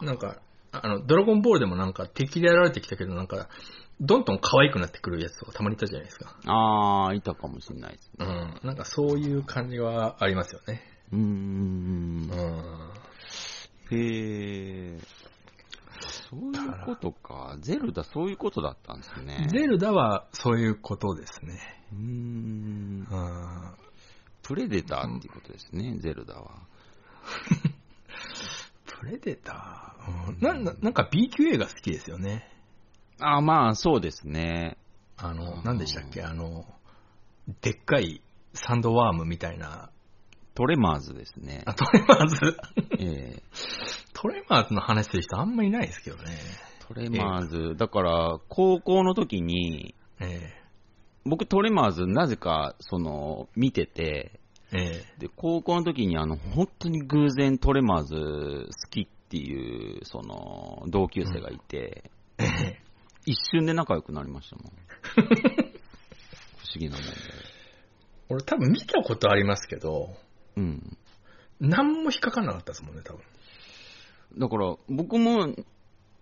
[0.00, 0.06] うん。
[0.06, 0.40] なんか、
[0.72, 3.48] あの、ドラゴンボールでもなんか敵でやられてきたけど、なんか、
[4.00, 6.36] どんどん可愛くなってくるやつとかたまにいたじゃないですか。
[6.44, 8.26] ーあー、いたかもしれないですね。
[8.26, 8.66] うん。
[8.66, 10.82] なんかそういう感じはありますよね。
[11.12, 11.22] うーん。
[12.30, 13.96] うん。
[13.96, 14.98] へえ。
[16.30, 17.56] そういうことか。
[17.60, 19.48] ゼルダそういうことだったんですね。
[19.50, 21.58] ゼルダはそういうことですね。
[21.92, 23.16] うーんう。
[23.16, 23.74] ん。
[24.42, 26.50] プレデターっていうことですね、ゼルダは。
[28.98, 32.48] プレデター、うん、なななんか B 級映画好きですよね。
[33.20, 34.76] あーまあ、そうですね。
[35.16, 36.22] あの、うん何でしたっけ？
[36.22, 36.64] あの、
[37.62, 38.20] でっかい
[38.54, 39.90] サンドワームみたいな。
[40.54, 41.74] トレマーズですねあ、。
[41.74, 42.56] トレマーズ？
[42.98, 43.42] ええ
[44.12, 46.24] トレマーズの話する人あんまりいないですけどね。
[46.88, 50.54] トレマーズ、だから、高校の時に、え
[51.24, 54.40] 僕トレマーズなぜか、その、見てて、
[54.72, 62.88] ええで、高校の時にあの、本当に偶然トレマーズ好きっていう、その、同級生がいて、ええ
[63.26, 64.72] 一瞬で仲良くなりましたもん。
[65.14, 67.10] 不思議なもんで。
[68.30, 70.14] 俺多分見たことありますけど、
[70.56, 70.96] うん。
[71.60, 73.22] 何も引っかかんなかったですもんね、多分。
[74.38, 75.54] だから、僕も、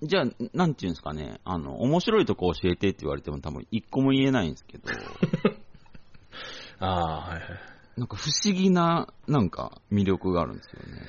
[0.03, 4.89] じゃあ、なんていうんですかね、あの、面白いとこ教えてって言われても多分一個も言えないんですけど、
[6.79, 7.76] ああ、はいはい。
[7.97, 11.03] なんか不思議な、なんか魅力があるんですよね。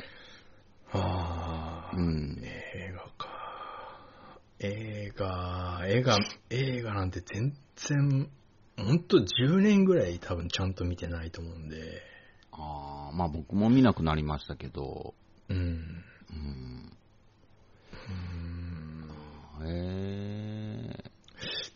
[0.94, 2.42] ああ、うん。
[2.44, 4.40] 映画か。
[4.60, 6.18] 映画、映画、
[6.50, 8.30] 映画なんて全然、
[8.78, 12.02] ほんと10年ぐらい多分ちゃんと見てないと思うんで、
[12.52, 15.14] ああ、まあ僕も見なくなりましたけど、
[15.50, 15.58] うん。
[15.58, 16.92] うん。
[19.60, 21.12] うんへえ。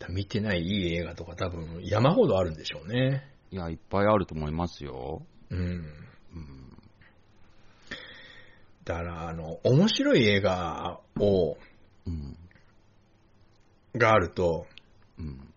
[0.08, 3.31] 見てないいい映画とか多分山ほどあるんでしょうね。
[3.52, 5.26] いや、いっぱいあると思いますよ。
[5.50, 5.58] うん。
[5.58, 6.78] うん。
[8.84, 11.58] だから、あの、面白い映画を、
[12.06, 12.36] うん。
[13.94, 14.66] があると、
[15.18, 15.52] うん。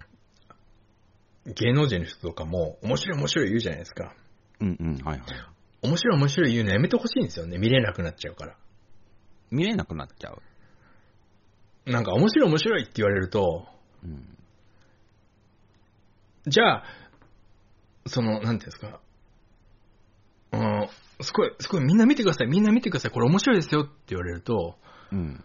[1.46, 4.14] 芸能人の人とかも、面白い面白い言うじゃないですか。
[4.60, 5.28] うんうん、はいはい。
[5.82, 7.58] 面白い面白い言うのやめてほしいんですよね。
[7.58, 8.58] 見れなくなっちゃうから。
[9.52, 10.32] 見れなくなっちゃ
[11.86, 11.90] う。
[11.90, 13.68] なんか面白い面白いって言われると、
[14.04, 14.36] うん。
[16.48, 16.84] じゃあ、
[18.08, 19.00] その、なんていうんですか、
[20.52, 20.88] うん、
[21.22, 24.76] すごい、すごい、みんな見てください、みんな見てください、これ面白いですよって言われると、
[25.12, 25.44] うん。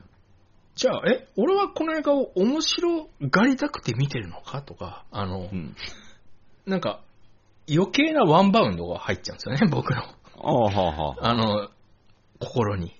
[0.74, 5.74] じゃあ、え、俺はこの映画を面白がりたくて見てるのかとか、あの、うん。
[6.66, 7.02] なんか、
[7.70, 10.02] 余計なワンバウンドが入っちゃうんですよね、 僕の。
[10.02, 10.06] あ
[10.42, 11.28] あ、はあ、はあ。
[11.30, 11.70] あの、
[12.38, 12.94] 心に。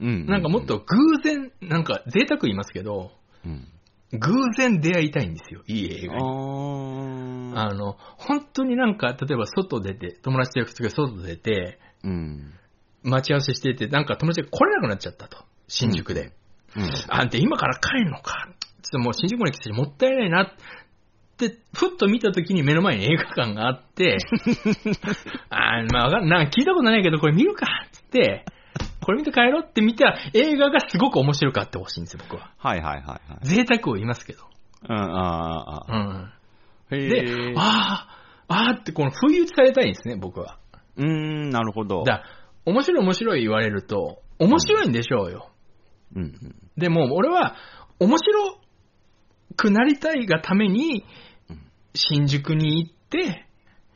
[0.00, 0.26] うん。
[0.26, 3.10] なんかもっと、偶然、なんか贅沢言いますけど、
[3.44, 3.66] うん。
[4.12, 7.52] 偶然出会いたいんですよ、いい映画あに。
[7.54, 7.68] あ。
[7.68, 12.54] あの、本当になんか、例えば外出て、友達と約束で外出て、うん。
[13.02, 15.44] 待ち合わせしてて、なんか友達が来れなくなっちゃったと。
[15.66, 16.32] 新宿で。
[16.76, 16.90] うん。
[17.08, 18.48] あんた今から帰るのか。
[18.82, 20.50] ちょっともう新宿まで来てもったいないなっ
[21.36, 24.18] て、ふっと見た時に目の前に映画館があって、
[25.50, 28.44] あーまあわかんなんか聞いたことないけどこれ見るかっつって、
[29.08, 32.52] これ見て帰ろうって見た映画がすごく面白かってほしいんですよ、僕は。
[32.58, 33.46] はいはいはいはい。
[33.46, 34.42] 贅沢を言いますけど。
[34.86, 36.30] うん、ああ、あ
[36.90, 36.98] うん。
[37.08, 37.54] でえ、。
[37.56, 38.06] あ
[38.48, 40.58] あ、ああってこの不意打ちされたいんですね、僕は。
[40.98, 42.04] うーん、なるほど。
[42.04, 42.22] だ
[42.66, 45.48] 面白い面白い言われると、面白いんでしょうよ。
[46.14, 46.56] うんうん。
[46.76, 47.56] でも、俺は、
[47.98, 48.58] 面白
[49.56, 51.06] くなりたいがために
[51.48, 51.60] うん、
[51.94, 53.46] 新宿に行って、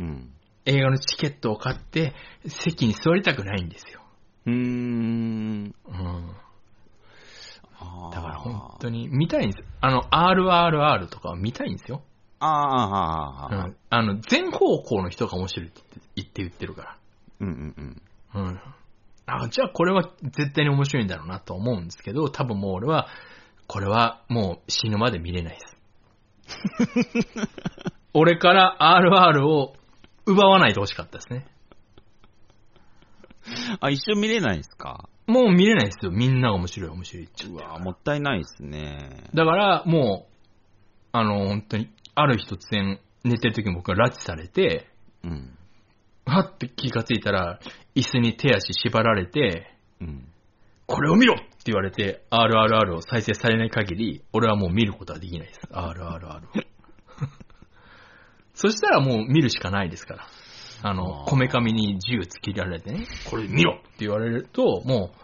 [0.00, 0.30] うん。
[0.64, 2.14] 映画のチケットを買って、
[2.46, 4.01] 席に座りたくないんですよ。
[4.46, 5.74] うーん。
[5.86, 6.36] うん。
[8.12, 9.66] だから本当に見たいんですよ。
[9.80, 12.02] あの、RRR とかは見たいんですよ。
[12.38, 13.76] ああ、ああ、ああうん。
[13.90, 15.80] あの、全方向の人が面白いって
[16.16, 16.98] 言って言ってるか
[17.40, 18.02] うんうんうん。
[18.34, 18.40] ら。
[18.40, 18.60] うん。
[19.26, 23.08] あ、じゃあこれは絶対に面白いんだろうなと思うんですけど、多分もう俺は、
[23.68, 25.76] これはもう死ぬまで見れないです。
[28.14, 29.74] 俺から RR を
[30.26, 31.46] 奪わないでほしかったですね。
[33.80, 35.08] あ、一緒見れないんですか？
[35.26, 36.10] もう見れないですよ。
[36.10, 39.24] みんなが面白い面白いってうわもったいないですね。
[39.34, 40.32] だから、もう、
[41.12, 44.88] あの、本当に、ある日突然、寝てる時に僕が拉致されて、
[45.22, 45.56] うん。
[46.26, 47.60] はって気がついたら、
[47.94, 50.28] 椅子に手足縛られて、うん。
[50.86, 55.60] これを見ろって言われて、RRR を再生されない限り、俺はもう見ることはできないです。
[55.70, 56.40] RRR を。
[58.54, 60.26] そしたらもう見るしかないですから。
[60.82, 65.22] あの、こめかみに銃突きられてね、これ見ろって言われると、もう、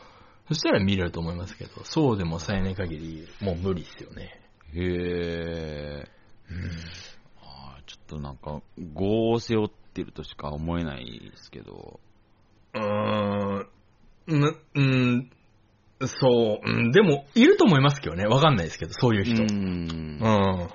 [0.48, 4.40] そしたら見れると思いますけど、そうでもされない限り、もう無理ですよね。
[4.72, 6.08] へえ。
[7.42, 11.98] あーちょっとなんか、業を背負ってるとしか思えないですけど。
[12.74, 13.66] うーん、
[14.28, 15.30] うーん、
[16.06, 18.26] そう、うん、でも、いると思いますけどね。
[18.26, 19.42] わかんないですけど、そういう人。
[19.42, 20.18] ううん。
[20.18, 20.20] ん。
[20.22, 20.68] あ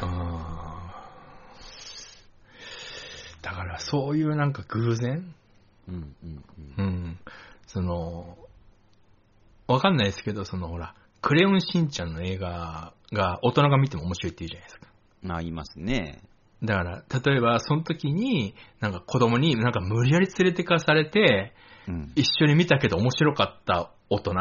[0.00, 5.34] あーだから、そういうなんか偶然？
[5.88, 6.44] ーうんうん
[6.78, 6.86] うん。
[6.86, 7.18] うん。
[7.66, 8.38] その、
[9.66, 14.86] わかんないですけど、そのほら、クレヨンしんちゃんの映画が大人が見ても面白いって言うじゃないですか。
[15.36, 16.22] あ、いますね。
[16.62, 21.54] だから、例えば、その時に、なんか子供になんか無理やり連れてかされて、
[21.88, 22.12] うん。
[22.14, 24.32] 一緒に見たけど面白かった大人？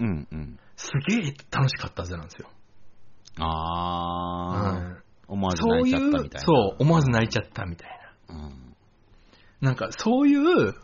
[0.00, 0.58] うんうん。
[0.76, 2.48] すげえ楽しかったはずなんですよ。
[3.38, 6.40] ああ、うん思わず泣いちゃったみうたい、な。
[6.40, 8.01] そう、思わず泣いちゃったみたいな。
[8.32, 8.76] うん。
[9.60, 10.74] なんか、そういう、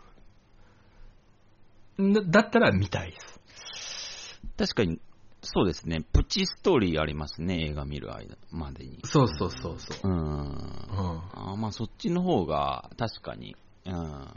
[1.97, 4.39] だだったら見たいです。
[4.57, 4.99] 確かに、
[5.41, 6.01] そうですね。
[6.13, 8.99] プチストーリーありますね、映画見る間までに。
[9.03, 10.09] そうそうそうそう。
[10.09, 10.17] うん。
[10.17, 10.27] うん。
[11.33, 13.55] あーまあ、そっちの方が、確かに。
[13.85, 14.27] うん。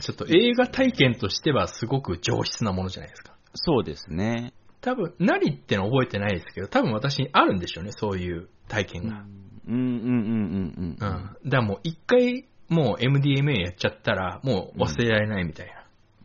[0.00, 3.36] ちょっと映画体験としてはすごく上質なものじゃないですか。
[3.54, 4.52] そうですね。
[4.80, 9.20] 多分、何っての覚えてないですけど、多分私にあるんでしょうね、そういう体験が。
[9.20, 9.86] うんうんうんうん
[10.76, 10.86] うん。
[10.88, 10.96] うん。
[10.96, 15.76] だからもう一回、もう MDMA やっちゃったら、もう忘れられないみたい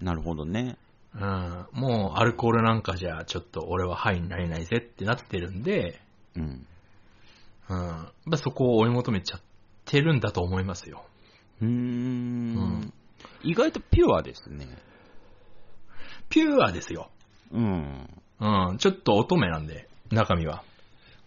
[0.01, 0.77] なるほどね。
[1.13, 1.67] な。
[1.73, 1.79] うん。
[1.79, 5.99] もうアルコールなんかじゃ、ちょっと俺はハイになれないぜってなってるんで、
[6.35, 6.43] うん。
[7.69, 7.77] うん。
[7.77, 9.41] まあそこを追い求めちゃっ
[9.85, 11.05] てるんだと思いますよ。
[11.61, 12.93] うーん。
[13.43, 14.67] 意外とピュアですね。
[16.29, 17.09] ピュアですよ。
[17.51, 18.09] うん。
[18.39, 18.77] うん。
[18.77, 20.63] ちょっと乙女なんで、中身は。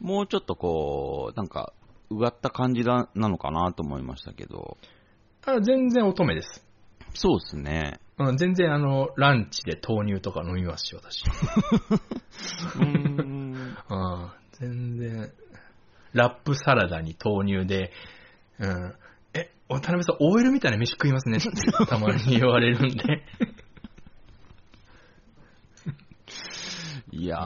[0.01, 1.73] もうちょっとこう、なんか、
[2.11, 4.77] うがった感じだなのかなと思いましたけど。
[5.47, 6.65] あ全然乙女です。
[7.15, 8.01] そうですね。
[8.19, 11.25] うん、全然あの、ランチで豆乳とか飲みますし、私。
[12.77, 13.77] うーん。
[13.89, 15.33] うん、全然。
[16.13, 17.91] ラップサラダに豆乳で、
[18.59, 18.95] うん。
[19.35, 23.23] え、お田辺さん、OL みたいな飯食いますねってたまに言われるんで。
[27.17, 27.41] いやー、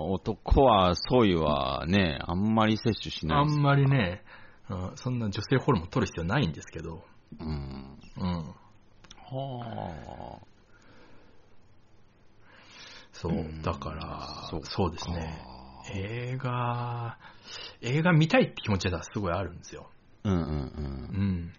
[0.00, 3.38] 男は、そういうはね、あんまり摂取しない。
[3.38, 4.24] あんまりね、
[4.68, 7.04] うん、そんな女性ホルモン取る必要ないんですけど、
[7.38, 7.98] うん。
[8.16, 8.54] うん。
[9.24, 10.40] は
[13.12, 15.46] そうう、んだから、そそううですね。
[15.94, 17.18] 映画、
[17.82, 19.88] 映画見たいって気持ちがすごいあるんですよ。
[20.24, 21.52] うんうん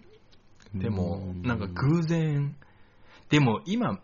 [0.73, 0.79] うん。
[0.81, 2.53] でもう、んなんか偶然、
[3.29, 4.01] でも今、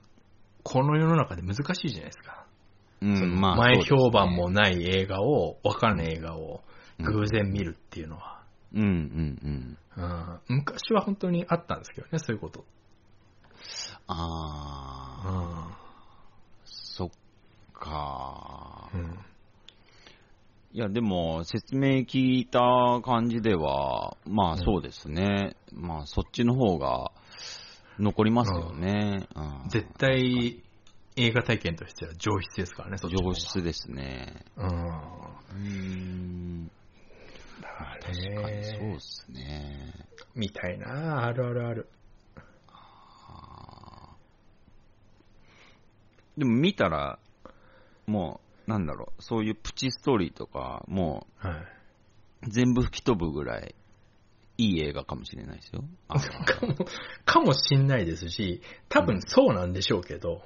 [0.63, 2.42] この世の中で難しいじゃないですか。
[3.03, 3.39] うん。
[3.39, 6.61] まあ、前評判もない映画を、わからない映画を
[6.99, 8.41] 偶然見るっていうのは、
[8.73, 8.87] うんうん
[9.43, 9.77] うん。
[9.95, 12.65] うん昔は本当にあったんですけどね、そういうこと。
[14.07, 17.09] あー、そっ
[17.73, 18.97] かう。
[18.97, 19.19] ん
[20.75, 22.59] いや、でも、説明聞いた
[23.03, 25.55] 感じでは、まあそうですね。
[25.71, 27.11] まあそっちの方が
[27.99, 29.27] 残りますよね。
[29.35, 30.62] うん絶対、
[31.15, 34.45] 映画体験としては上質ですからね、そっち上質ですね。
[34.57, 34.67] うん。
[34.67, 36.67] うん。
[37.61, 39.93] だから確かにそうねで、すね。
[40.35, 41.89] みたいな、あるあるある。
[42.67, 44.15] あ
[46.37, 47.19] でも見たら、
[48.07, 51.53] もう、なんだろう、そういうプチストーリーとか、もはい。
[52.47, 53.75] う、全部吹き飛ぶぐらい、
[54.57, 55.83] いい映画かもしれないですよ。
[56.07, 56.75] あ かも、
[57.25, 60.41] かもしんないですし、多分そうなんでしょうけど、の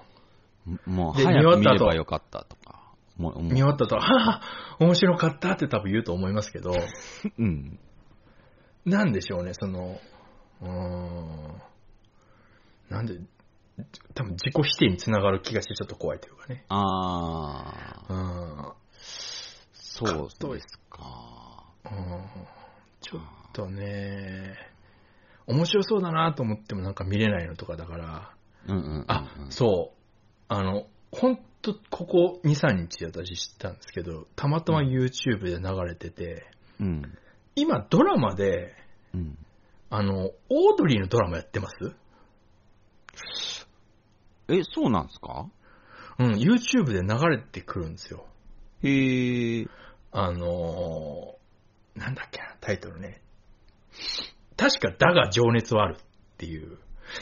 [0.85, 2.81] もう、で早く見見終わった後ればよかったとか、
[3.17, 6.71] もう、見終わったと、はぁ、面白かったって多分言うと思いますけど、
[7.37, 7.79] うん。
[8.85, 9.99] なんでしょうね、その、
[10.61, 11.61] うーん、
[12.89, 13.19] なんで、
[14.13, 16.65] 多分自己否定につながる気がしてちょっと怖いというかね。
[16.69, 18.73] あー、うん。
[19.73, 21.63] そうですか。
[21.85, 22.57] うん
[23.01, 23.21] ちょっ
[23.53, 24.55] とね、
[25.45, 28.35] 面白そうだなと思ってもなんか見れないのとかだから、
[28.67, 29.05] うんうんうんうん。
[29.07, 29.96] あ、そう。
[30.47, 36.45] あの、ほんと、ここ2、3日私知ったんですけど、たまたま YouTube で流れてて、
[36.79, 37.17] うん。
[37.55, 38.75] 今ドラマで、
[39.13, 39.37] うん。
[39.89, 41.75] あの、オードリーのドラマやってます？
[44.49, 45.49] え、そうなんですか？
[46.19, 48.25] うん、YouTube で流れてくるんですよ。
[48.83, 49.67] へえ。
[50.11, 53.21] あのー、なんだっけな、タイトルね。
[54.55, 55.99] 確か、だが情熱はあるっ
[56.37, 56.77] ていう。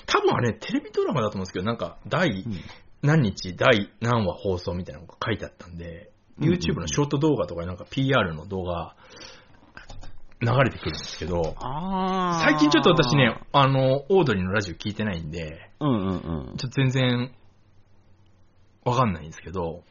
[0.06, 2.62] 多分あれ、テレビドラマだと思うんですけど、なんか、第うん
[3.06, 8.96] 何日、第何話放送みたいなのが書いてあったんで、YouTube のショート動画とかになんか PR の動画
[10.42, 11.56] 流れてくるんですけど。
[12.42, 16.58] 最近ちょっと私ね、、あの、オードリーのラジオ聞いてないんで、うんうんうん。
[16.58, 17.32] ちょっと全然
[18.84, 19.84] わかんないんですけど、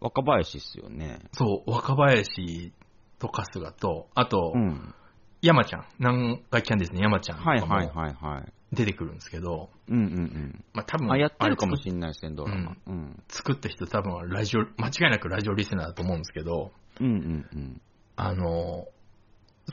[0.00, 1.20] 若林っすよね。
[1.32, 2.72] そう、若林
[3.18, 4.94] と春日と、あと、うん。
[5.40, 8.52] 山ちゃん、南海キャンディーズの山ちゃんとかはいはいもはいはい。
[8.72, 10.64] 出てくるんですけど、うんうんうん。
[10.72, 12.76] まあ多分、あ、やってるかもしれんないですね、ドラマ。
[12.86, 13.22] うん。
[13.28, 17.80] 作った人多分ラジオ、間違いなくラジオリスナーだと思うんですけど、うんうんうん。
[18.16, 18.86] あの、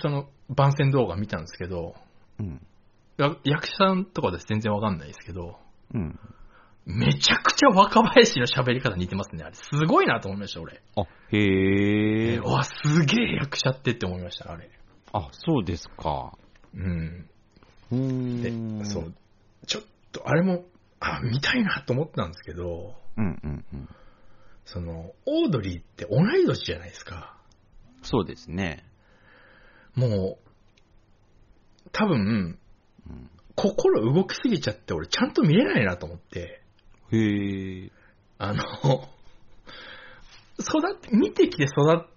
[0.01, 1.95] その番宣動画見たんですけど、
[2.39, 2.61] うん。
[3.17, 5.57] や役者さんとか私全然わかんないですけど、
[5.93, 6.19] うん。
[6.85, 9.55] めちゃくちゃ若林の喋り方似てますね、あれ。
[9.55, 10.81] すごいなと思いました、俺。
[10.95, 12.37] あ、へえ。
[12.37, 14.69] うわ、すげえ役者ってって思いました、あれ。
[15.13, 16.33] あ、そうですか。
[16.73, 17.29] うん。
[17.91, 18.79] うーん。
[18.79, 19.13] で、そう。
[19.67, 20.65] ちょっと、あれも、
[20.99, 23.89] あ、見たいなと思ったんですけど、うんうんうん。
[24.65, 27.37] その、オードリーって同い年じゃないですか。
[28.03, 28.85] そうですね。
[29.95, 32.59] もう、多分、
[33.07, 36.61] うん、心動きすぎちゃって俺ちゃんと見れないなと思って、
[37.11, 37.91] へえ。
[38.37, 38.63] あの、
[40.59, 42.07] 育って、見てきて育っ、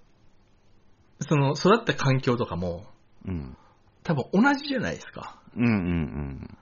[1.20, 2.86] その、育った環境とかも、
[3.26, 3.56] うん。
[4.04, 5.40] 多分同じじゃないですか。
[5.56, 6.58] うんうんうん。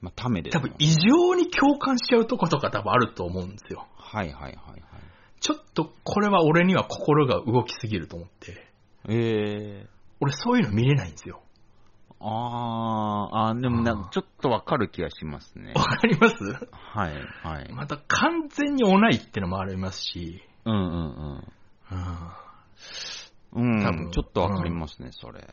[0.00, 3.86] まあ、ためですもん多分異常に共感しちゃうとことか多分あると思うんですよ。
[3.96, 4.82] はいはいはいはい。
[5.40, 8.66] ちょっとこれは俺には心が動きすぎると思って、
[9.08, 9.86] ええ
[10.20, 11.42] 俺そういうの見れないんですよ。
[12.20, 15.72] あー、あーでもなんかちょっとわかる気がしますね。
[15.74, 16.36] わかります？
[16.70, 17.72] はいはい。
[17.72, 21.44] また完全に同いってのもありますし、うんうんうん
[23.54, 23.72] うん。
[23.74, 25.52] うん、多分ちょっとわかりますね、それ。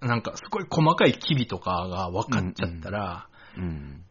[0.00, 4.04] なんかすごい細かい機微とかが分かっちゃったらうん。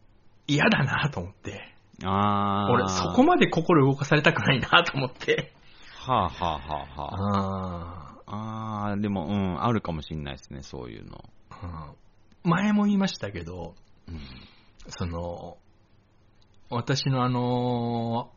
[0.47, 1.73] 嫌だなと思って。
[2.03, 2.71] あー。
[2.71, 5.53] 俺そこまで心動かされたくないなと思って。
[5.99, 7.15] はあはあはあは
[7.87, 8.91] ああ。
[8.91, 11.23] あー、でも、うん、あるかもしんないですね、そういうの。
[11.51, 11.95] ーうん
[12.47, 13.73] 前も言いましたけど、
[14.07, 14.21] うん。
[14.87, 15.57] その、
[16.69, 18.31] 私のあの、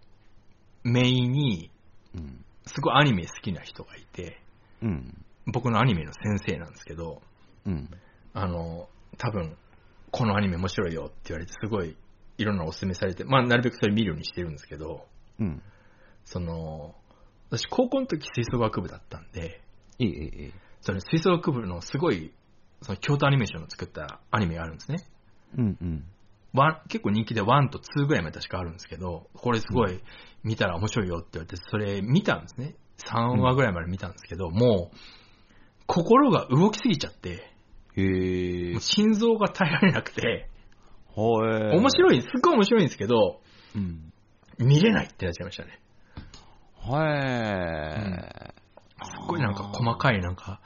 [0.83, 1.71] メインに、
[2.15, 2.45] うん。
[2.65, 4.41] すごいアニメ好きな人がいて、
[4.83, 5.25] うん。
[5.47, 7.21] 僕のアニメの先生なんですけど、
[7.69, 7.91] うん。
[8.35, 8.89] あの、
[9.19, 9.57] 多分、
[10.11, 11.97] このアニメ面白いよって言われて、すごい
[12.39, 15.07] いろんなおすすめされて、まあ、なるべくそれ見るようにしてるんですけど、
[15.39, 15.63] うん。
[16.25, 16.95] その、
[17.51, 19.61] 私、高校の時吹奏楽部だったんで、
[19.99, 22.33] えええええその吹奏楽部のすごい、
[22.83, 24.99] その京都アニメーションの作ったアニメがあるんですね。
[25.55, 25.61] え。
[25.61, 26.05] うんうん。
[26.89, 30.01] 結構人気で1と2ぐらいまで確かあるんですけど、これすごい
[30.45, 32.75] 見たら面白いよって言われて、それ見たんですね。
[32.99, 34.97] 3話ぐらいまで見たんですけど、もう、
[35.87, 37.53] 心が動きすぎちゃって、
[38.01, 38.81] へえ。
[38.81, 40.49] 心臓が耐えられなくて、
[41.07, 41.75] ほえ。
[41.75, 41.77] い。
[41.77, 43.41] 面白い、すっごい面白いんですけど、
[43.75, 44.13] うん。
[44.59, 45.81] 見れないってなっちゃいましたね。
[46.77, 46.95] へ
[47.97, 48.55] え。
[49.05, 50.61] すっごいなんか細かいなんか、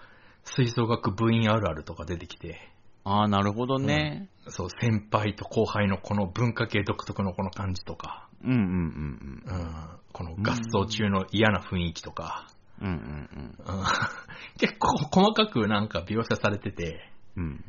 [0.45, 2.73] 吹奏楽部員あるあるとか出てきて、
[3.05, 4.29] ああ、なるほどね。
[4.49, 9.75] そう、先輩と後輩のこの文化系独特のこの感じとか、うんうんうんうん、
[10.13, 12.49] この合奏中の嫌な雰囲気とか、
[12.81, 12.89] うん。
[12.89, 13.85] うんうんうん
[14.59, 17.65] 結構細かくなんか描写されてて、うん。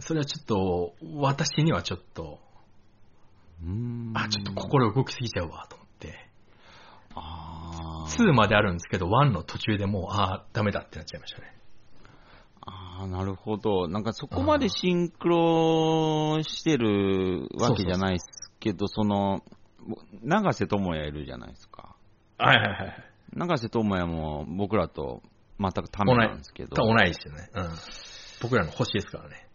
[0.00, 2.40] それはちょっと、私にはちょっと、
[3.62, 4.12] うん。
[4.14, 6.28] あ、ちょっと心動きすぎちゃうわと思って、
[7.14, 8.08] ああ。
[8.08, 11.56] 2まであるんですけど、1の途中でもう、あダメだってなっちゃいましたね。
[12.62, 13.88] ああ、なるほど。
[13.88, 19.42] なんかそこまでシンクロしてるわけじゃないですけど、その、
[20.22, 21.96] 長瀬智也いるじゃないですか。
[22.38, 23.04] はいはいはい。
[23.34, 25.22] 長瀬智也も僕らと
[25.58, 27.50] 全くためなんですけど、同いですよね。
[27.54, 27.70] うん。
[28.42, 29.46] 僕らの星ですからね。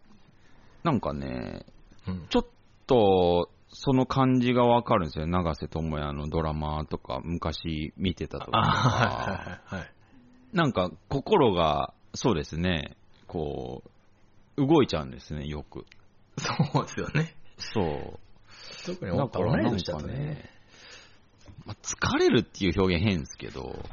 [0.84, 1.66] なんかね、
[2.08, 2.28] うん。
[2.30, 2.46] ちょっ
[2.88, 5.28] と、その感じがわかるんですよ。
[5.28, 8.70] 長瀬智也のドラマとか、昔見てたとあ、か。
[9.70, 9.92] はいはい。
[10.54, 12.96] なんか、心が、そうですね、
[13.28, 13.84] こ
[14.56, 15.86] う、動いちゃうんですね、よく。
[16.38, 17.36] そうですよね。
[17.58, 18.20] そう。
[18.86, 19.30] 特に同い
[19.72, 20.50] 年だかねとね。、
[21.66, 23.84] まあ、疲れるっていう表現変ですけど、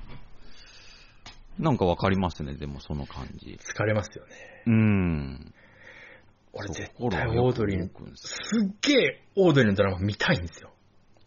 [1.59, 3.59] なんかわかりますね、でもその感じ。
[3.61, 4.33] 疲れますよね。
[4.67, 5.55] うん。
[6.53, 10.73] 俺絶心対オードリーの、すすっげえオードリーのドラマ見たいんですよ。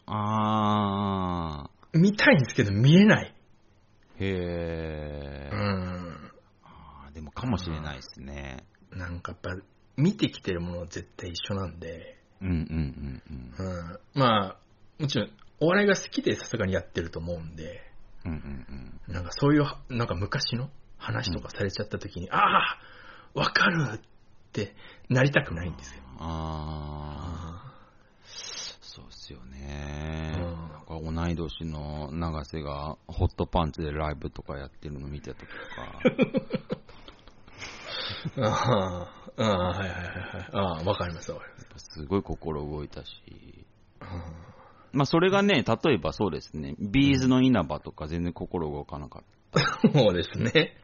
[0.05, 3.35] あ見たいんですけど見れない。
[4.19, 5.55] ー、へー。
[5.55, 6.31] うん。
[6.63, 8.63] あーでもかもしれないですね。
[8.91, 9.63] なんかやっぱ、
[9.97, 13.67] 見てきてるものは絶対一緒なんで、うんうんうんうん。
[13.67, 13.99] うん。
[14.13, 14.57] まあ、
[14.99, 17.81] もちろん、お笑いが好きでさすがにやってると思うんで、
[18.27, 19.13] うんうんうん。
[19.13, 22.79] なんかそういう、なんか昔の話とかされちゃった時に、ああ
[23.33, 23.99] わかるっ
[24.51, 24.75] て
[25.09, 26.01] なりたくないんですよ。
[26.19, 27.73] ああ、
[28.25, 30.33] そうっすよね。
[30.35, 35.51] うんなんか同い年の永瀬がホットパンツでライブとかやってるの見たとか。
[38.37, 40.49] ああ、ああ、はいはいはいはい。
[40.53, 41.87] ああ、わかりますわかります。
[41.91, 43.65] すごい心動いたし。
[44.01, 44.56] うん
[44.91, 49.27] まあそれがね、例えばそうですね、ビーズの稲葉とか全然心動かなかった。
[49.93, 50.75] そうですね。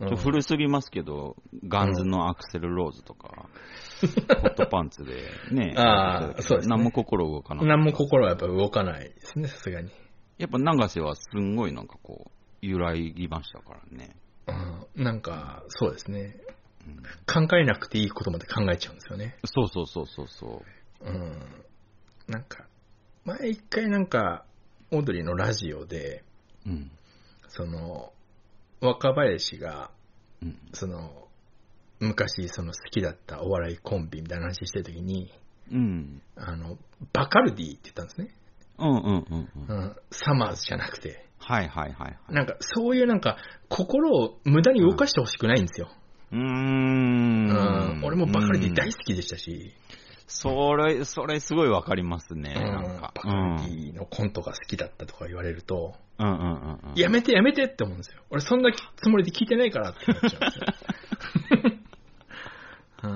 [0.00, 1.36] うん古すぎますけど、
[1.68, 3.48] ガンズのアクセルローズとか、
[4.00, 7.76] ホットパンツでね、あーやってたけどそうですね何も心動かなかった。
[7.76, 9.90] 何も心はやっぱ動かないですね、さすがに。
[10.38, 12.30] やっぱ永瀬はすんごいなんかこ
[12.62, 14.16] う、揺らぎましたからね。
[14.96, 16.36] うん、なんか、そうですね。
[16.86, 19.36] うん考えなくていいことまで考えちゃうんですよね。
[19.44, 20.62] そうそうそうそうそ
[21.00, 21.06] う。
[21.06, 21.64] うん。
[22.28, 22.66] なんか、
[23.24, 24.44] 前一回なんか、
[24.90, 26.22] オードリーのラジオで、
[26.66, 26.90] うん。
[27.48, 28.12] その、
[28.80, 29.90] 若林が、
[30.42, 30.58] うん。
[30.74, 31.28] その、
[32.00, 35.32] 昔その好きだったお笑いコンビみたいな話してるときに、
[35.72, 36.20] うん。
[36.36, 36.76] あの、
[37.14, 38.28] バカルディって言ったんですね。
[38.78, 39.76] うんうんうんうん。
[39.76, 41.24] うん、サマーズじゃなくて。
[41.38, 42.34] はいはいはいはい。
[42.34, 43.38] なんか、そういうなんか、
[43.70, 45.88] 心を無駄に動かしてほしくないんですよ。
[46.32, 47.48] うーん。
[47.48, 48.04] うん。
[48.04, 49.72] 俺もバカルディ大うん好きでしたし、
[50.26, 52.54] それ、それすごいわかりますね。
[52.56, 53.12] うんなんか。
[53.14, 56.94] バカルディのコントが好きだったとか言われると、うんうんうんうん。
[56.96, 58.22] やめてやめてって思うんですよ。
[58.30, 60.64] 俺そんなつもりで聞いてないからって思っちゃうんですよ。
[63.04, 63.10] うん、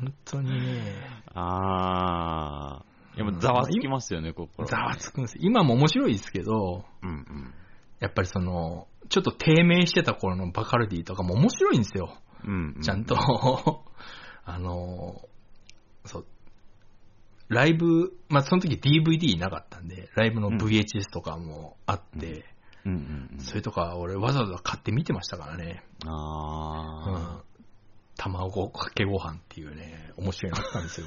[0.00, 0.94] 本当にね、
[1.34, 2.88] あー。
[3.18, 5.40] やっぱざわつきますよね、心、ざわつくんですよ。
[5.42, 7.54] 今も面白いですけど、うんうん。
[7.98, 12.14] やっぱりその、ちょっと低迷してた頃のバカルディとかも面白いんですよ。
[12.44, 12.82] うんうん。
[12.82, 13.16] ちゃんと、
[14.46, 15.20] あの、
[16.04, 16.26] そう、
[17.48, 22.44] ライブ、まあその時 DVD なかったんで、ライブの VHS とかもあって、
[22.84, 23.40] うんうんうん。
[23.40, 25.82] それとか俺わざわざ買って見てましたからね。
[26.04, 27.48] うあん。
[28.16, 31.06] 卵かけご飯っていうね、面白いのあったんですよ。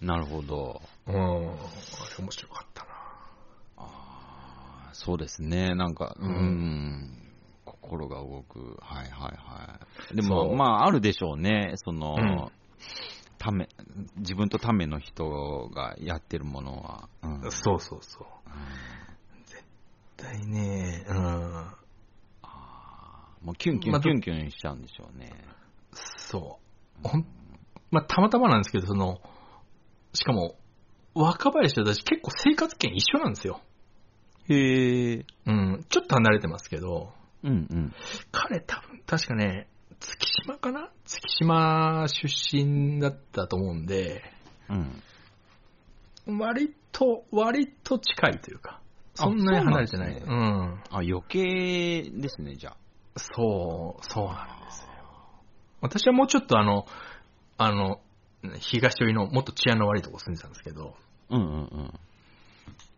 [0.00, 0.04] ー。
[0.04, 0.80] なるほど。
[1.06, 1.14] うん。
[1.14, 1.56] あれ
[2.18, 2.90] 面白かったな。
[3.76, 5.74] あーそうですね。
[5.74, 7.32] なんか、ううんん。
[7.64, 8.76] 心が動く。
[8.80, 9.78] はいはいは
[10.12, 10.16] い。
[10.16, 11.72] でそも、うまあ、あるでしょうね。
[11.76, 12.48] その、うん
[13.38, 13.68] ため、
[14.16, 17.08] 自分とための人がやってるものは。
[17.22, 17.50] うん。
[17.50, 18.24] そうそうそう。
[19.46, 19.64] 絶
[20.16, 21.16] 対ね、うん。
[22.42, 25.32] あーもうキュンキュまあンキュンキュンしちゃうんでしょうね。
[26.18, 26.58] そ
[27.04, 27.08] う。
[27.08, 27.26] ほん、
[27.90, 29.20] まあ、たまたまなんですけど、その、
[30.12, 30.56] しかも、
[31.14, 33.60] 若林と私結構生活圏一緒なんですよ。
[34.48, 35.26] へえ。
[35.46, 35.84] うん。
[35.88, 37.12] ちょっと離れてますけど、
[37.42, 37.94] うんうん。
[38.32, 39.68] 彼多分、確かね、
[40.00, 40.90] 月島かな？
[41.04, 44.22] 月島出身だったと思うんで、
[46.26, 46.38] うん。
[46.38, 48.80] 割と、割と近いというか、
[49.14, 50.14] そんなに離れてない。
[50.14, 50.82] そううん。
[50.90, 52.76] あ、余計ですね、じゃあ。
[53.16, 54.88] そう、そうなんですよ。
[55.80, 56.86] 私はもうちょっとあの、
[57.56, 58.00] あの、
[58.60, 60.94] 東寄りのもっと治安の悪いとこ住んでたんですけど、
[61.30, 62.00] うんうんうん。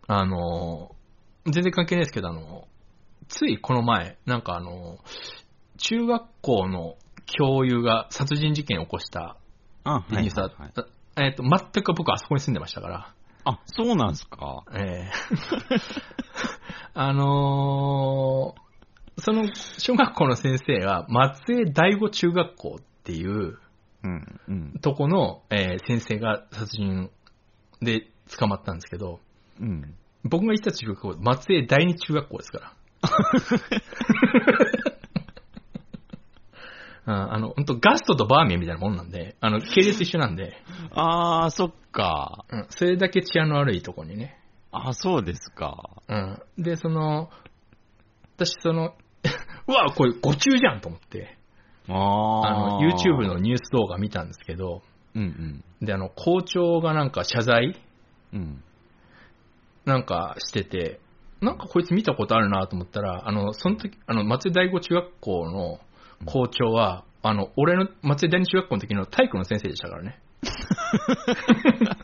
[0.06, 0.94] あの、
[1.47, 2.68] 全然関係ないですけど、あの、
[3.28, 4.98] ついこの前、なんかあの、
[5.82, 6.97] 中学校の
[7.27, 9.36] 教諭が殺人事件を起こした
[9.85, 14.65] あ、ニュースだはいはいはいえっ、と、全く僕あそこに住んでましたから、あ、そうなんすか？
[14.73, 15.11] ええ
[16.94, 18.70] あのー
[19.23, 19.44] その
[19.78, 23.59] 小学校の先生が松江第五中学校っていう
[24.02, 24.73] うん、うん。
[24.81, 27.11] とこの、えー先生が殺人
[27.82, 28.09] で
[28.39, 29.20] 捕まったんですけど、
[29.61, 29.94] うん。
[30.24, 32.73] 僕が行った中学校、松江第二中学校ですから。
[37.06, 40.56] うん、あの、本当ガストとバーミヤンみたいなもんなんで、あの、系列一緒なんで、
[40.94, 42.44] あー、そっか。
[42.51, 44.39] うん、それだけ治安の悪いとこにね。
[44.72, 45.90] あ、そうですか。
[46.09, 46.39] うん。
[46.59, 47.31] で、その、
[48.36, 48.94] 私その、
[49.66, 51.36] うわ、これ誤中じゃんと思って、
[51.89, 52.89] ああの、ー。
[52.89, 54.82] YouTube のニュース動画見たんですけど、
[55.14, 57.77] うんで、あの、校長がなんか謝罪
[58.32, 58.40] うん。
[58.40, 58.64] うん。
[59.85, 61.01] なんかしてて、
[61.40, 65.81] なんかこいつ見たことあるなと思ったら、あの、その時、あの、松江第五中学校の
[66.24, 70.18] 校長は、あの、俺の松江第二中学校の時の体育の先生でしたからね。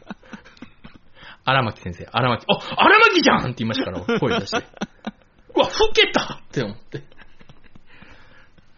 [1.45, 4.57] 荒牧先生、荒牧、あ、荒牧じゃんって言いましたから、声出して。
[5.55, 7.03] うわ、老けたって思って。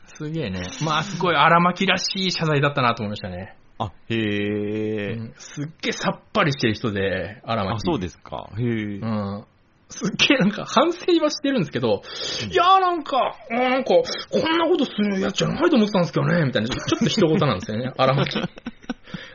[0.06, 0.62] すげえね。
[0.84, 3.56] まあ、すごい荒牧らしい謝罪だったなと思いましたね。
[3.78, 7.76] あ、へえ、うんすっげえさっぱりしてる人で、荒牧。
[7.76, 8.50] あ、そうですか。
[8.58, 9.46] へえ、うん。
[9.90, 12.02] すっげえなんか反省はしてるんですけど、
[12.50, 14.04] いやーなんか、あーなんか、こ
[14.38, 18.38] んなことするやつじゃないと思ってたんですけどね、みたいな、ちょっと一言なんですよね、 荒牧。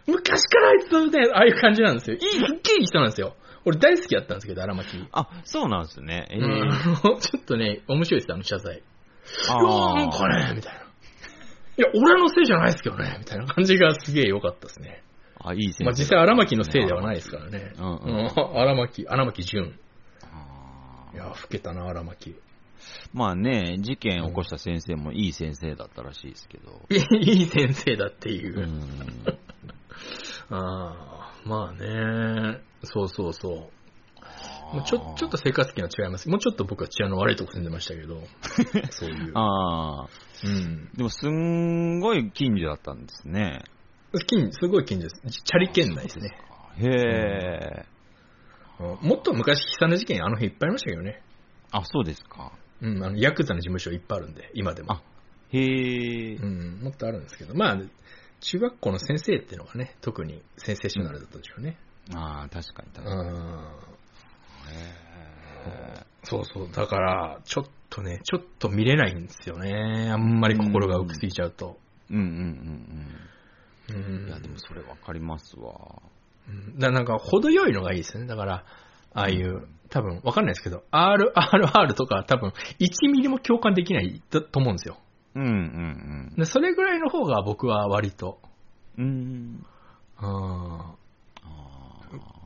[0.06, 2.18] 昔からあいつね、ああいう感じなんですよ。
[2.18, 3.36] いい、すっげえいい人なんですよ。
[3.66, 4.88] 俺大好きだったんですけど、荒牧。
[5.12, 6.28] あ、そうなんですね。
[6.30, 8.76] ええうんちょっとね、面白いです、あの謝罪。
[8.76, 8.80] い
[9.48, 10.82] やーなんかね、みたいな。
[10.82, 15.02] いや、俺のせいじゃないですけどね、みたいな感じがすげえ良かったですね。
[15.40, 15.84] あ、いい先生。
[15.86, 17.74] まあ実際荒牧のせいではないですからね。
[17.78, 19.80] うんうんうん荒牧、荒牧淳。
[21.14, 22.36] いや、老けたな、荒牧。
[23.14, 26.82] まあね、事件起こした先生もいい先生だったらしいですけど。
[26.90, 28.62] いいいい先生だっていうう。
[28.66, 28.82] ん。
[30.50, 32.62] ああ、まあね。
[32.84, 34.76] そうそうそう。
[34.76, 36.28] もうちょちょっと生活圏は違います。
[36.30, 38.22] もうちょっと僕は治安の悪いとこ住んでましたけど。
[38.90, 39.32] そういう。
[39.36, 40.10] ああ。
[40.44, 40.90] うん。
[40.96, 43.64] でも、すんごい近所だったんですね。
[44.28, 45.44] 近すごい近所です。
[45.44, 46.38] チャリ圏内ですね。
[46.78, 47.93] へえ。
[48.80, 51.22] うんもっと昔悲惨な事件あの辺いっぱいありましたけどね。
[51.72, 52.52] あ、そうですか。
[52.82, 54.94] うん、あの、ヤクザの事務所いっぱいあるんで、今でも。
[54.94, 55.02] あ
[55.52, 56.46] へえう。
[56.46, 57.56] ん、もっとあるんですけど。
[57.56, 57.78] まあ、
[58.42, 61.78] 中学校の先生っていうのがね、特にセンセーショナルだったでしょうね。
[62.14, 63.30] ああ、確かに確うかに。
[63.30, 63.34] ん。
[64.74, 66.72] へそうそう。
[66.72, 70.10] だから、ちょっとね、ちょっと見れないんですよね。
[70.12, 71.78] あんまり心が浮きすぎちゃうと。
[72.12, 74.28] ーうんうんうんうんうん。
[74.28, 76.02] いや、でもそれわかりますわ。
[76.48, 78.26] うんだなんか、程よいのがいいですね。
[78.26, 78.66] だから、
[79.14, 84.98] ああいう、多分、わかんないですけど、RRR とか多分、1ミリも共感できないとと思うんですよ。
[85.36, 88.40] うんうんでそれぐらいの方が僕は割と、
[88.98, 89.06] うん。
[89.06, 89.66] うん。
[90.20, 90.96] うん、あ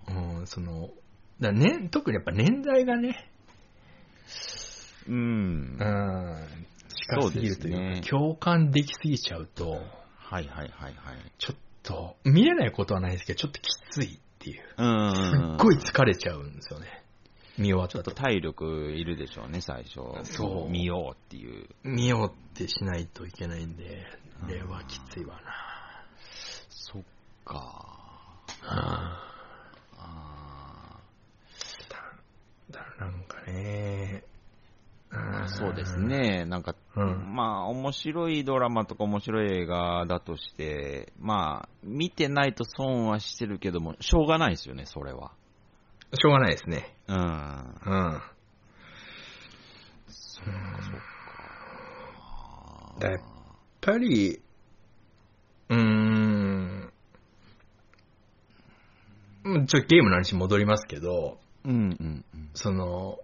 [0.09, 0.89] うん、その、
[1.39, 5.77] だね、特にやっぱ年代がね、ーうん。
[5.79, 6.47] うん、
[6.95, 9.81] 近すぎるというか、そうですね共感できすぎちゃうと、はい
[10.27, 10.93] はいはいはい。
[11.37, 11.55] ちょっ
[11.87, 14.63] と、見れないことはないですけど、ちょっときついっていう。
[14.77, 15.15] うん。
[15.15, 15.21] す
[15.53, 16.87] っごい疲れちゃうんですよね。
[17.57, 18.03] 見終わったと。
[18.03, 20.01] ちょっと体力いるでしょうね、最初。
[20.25, 21.69] そう見ようっていう。
[21.83, 24.05] 見ようってしないといけないんで、
[24.43, 25.41] あれはきついわな。
[26.69, 27.03] そっ
[27.45, 27.95] か。
[28.63, 29.23] あ
[29.97, 30.99] あ
[32.69, 34.36] だからなんかね、ー
[35.47, 35.99] そうです。
[35.99, 36.45] ね。
[36.45, 45.31] なんか、うんまあ、面白いドラマとか面白い映画だとして、まあ、見てないと損はしてるけども、しょうがないですよね、それは。
[46.13, 46.95] しょうがないですね。
[47.07, 47.15] うん。
[47.15, 48.21] うん。
[50.07, 51.01] そっか、そっか。
[52.99, 53.19] だやっ
[53.81, 54.41] ぱり、
[55.69, 56.91] うーん、
[59.43, 62.49] うんちょっとゲームの話に戻りますけど、うんうんうん。
[62.53, 63.19] その、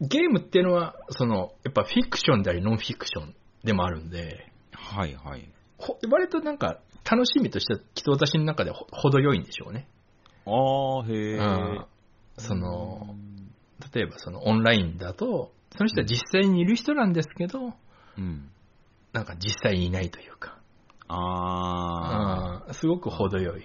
[0.00, 5.48] ゲームっていうのは、その、やっぱフィクションでありノンフィクションでもあるんで、はいはい。
[5.78, 6.78] ほ割となんか
[7.10, 9.88] 楽しみとしては、きっと私の中でほ程よいんでしょうね。
[10.44, 11.36] ああ、へえ。
[11.36, 11.86] うん。
[12.38, 13.14] その、
[13.94, 17.72] 例えばそのオンラインだと、その人は実際にいる人なんですけど、
[18.18, 18.50] うん。
[19.12, 20.58] なんか実際にいないというか、
[21.08, 22.74] あうん。
[22.74, 23.64] すごく程よい、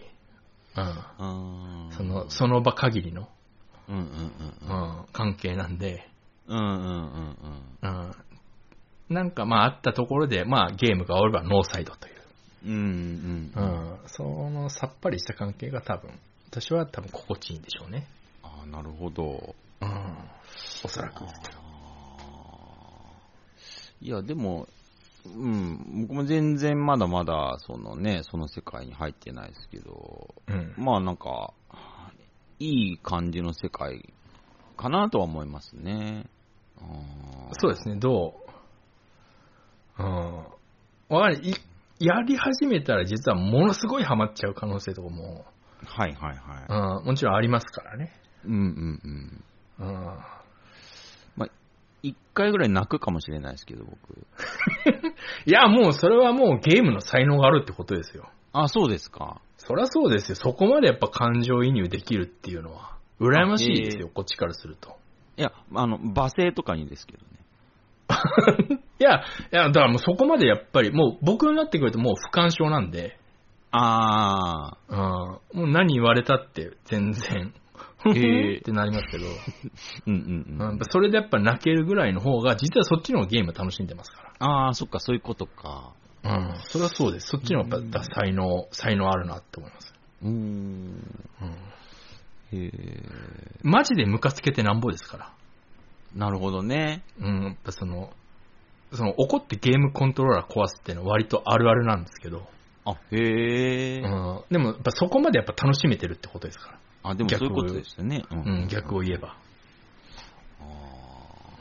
[0.77, 1.89] うん。
[1.91, 3.27] そのその場限りの、
[3.89, 4.05] うんうんう
[4.61, 5.01] うん。
[5.01, 5.05] ん。
[5.11, 6.10] 関係なんで、
[6.51, 6.57] うん。
[6.57, 7.37] うんうん
[7.81, 8.15] うんうん
[9.09, 12.15] なんかまああったところで、まあゲームが終わればノーサイドという、
[12.67, 12.71] うん。
[12.73, 13.91] うんうん。
[13.91, 16.11] うん、そのさっぱりした関係が多分、
[16.49, 18.07] 私は多分心地いいんでしょうね。
[18.41, 19.53] ああ、なるほど。
[19.81, 20.17] うん、
[20.85, 21.25] おそらく。
[24.03, 24.67] いや、でも、
[25.25, 31.53] うん、僕も全然まだまだ、そのね、その世界に入ってないですけど、うんまあなんか、
[32.59, 34.13] いい感じの世界
[34.77, 36.25] かなとは思いますね。
[37.53, 38.35] そうですね、ど
[39.99, 40.37] う、うん、
[41.09, 41.53] わかるい
[41.99, 45.45] やり始めたら実はものすごいハマっちゃう可能性とかも、
[45.85, 46.99] はいはいはい。
[46.99, 48.11] うん、もちろんありますからね。
[48.45, 49.43] うんうん
[49.79, 49.87] うん。
[49.87, 51.51] うん、
[52.03, 54.25] 一回ぐらい泣くかもしれないですけど、僕。
[55.45, 58.29] いや、もうそれはもうゲームの才能があるってことですよ。
[58.53, 59.39] あ、そうですか。
[59.57, 60.35] そりゃそうですよ。
[60.35, 64.97] そこまでやっぱ感情移入できるっていうのは、羨ましいですよ、こっちからすると。
[65.37, 67.31] いや、あの、罵声とかにですけどね。
[68.99, 73.17] いや、いや、だからもうそこまでやっぱり、もう僕になってくるともう不干渉なんで、
[73.71, 77.53] あうん、もう何言われたって全然、
[78.05, 79.29] へーってなりますけど、ー。
[80.07, 80.69] うんうんうん。
[80.71, 85.93] うんそれでやっぱ泣けるぐらいの方が、実はそっちの方がゲーム楽しんでますかああ、そっか、そういうことか。
[86.23, 86.35] ら。
[86.35, 86.55] うん。
[86.63, 87.27] それはそうです。
[87.27, 89.93] そっちの方がやっぱ才能、才能あるなって思います。
[90.23, 90.33] うーん。
[90.33, 91.01] うん。
[93.63, 95.33] マジでムカつけてなんぼですから。
[96.15, 97.03] なるほどね。
[97.19, 98.11] うん、やっぱその、
[98.93, 102.47] その怒ってゲームコントローラー壊すっていうのは割とあるあるなんですけど、
[102.83, 104.01] あ、へえ。
[104.01, 106.79] うん、でもやっぱそこまでやっぱ楽しめてるってことですから。
[107.03, 108.25] あ、でもそういうことですよね。
[108.29, 109.37] うん、逆を言えば。
[110.59, 110.65] あ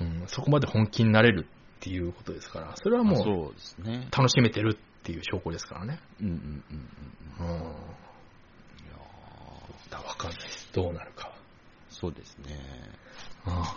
[0.01, 4.09] うん、そこまで本気になれるっていうことですから、それはーもうそうですね。
[4.11, 6.01] 楽しめてるっていう証拠ですからね。
[6.21, 6.35] うんうん
[6.71, 6.89] うん
[7.41, 7.47] うん。
[7.47, 7.57] うん。
[7.57, 7.63] い
[9.91, 10.60] やわかんないです。
[10.73, 11.35] どうなるかは。
[11.89, 12.57] そうですね。
[13.45, 13.77] あ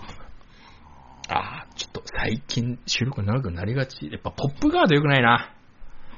[1.30, 4.10] あ、ちょっと最近収録長くなりがち。
[4.12, 5.54] やっぱポップガード良くないな。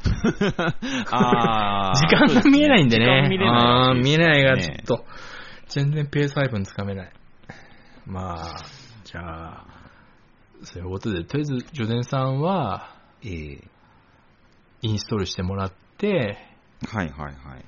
[1.12, 1.94] ああ。
[1.98, 3.06] 時間が見えないんでね。
[3.06, 3.56] 時間見れない。
[3.56, 5.06] あー見えないが、ちょねっと、
[5.68, 7.12] 全然ペース配分つかめない。
[8.06, 8.66] まあ、
[9.04, 9.66] じゃあ、
[10.64, 13.76] そういうことで、とりあえず、ジョデンさんは、ええ
[14.82, 16.38] インストールしてもらって、
[16.88, 17.66] はいはいはい。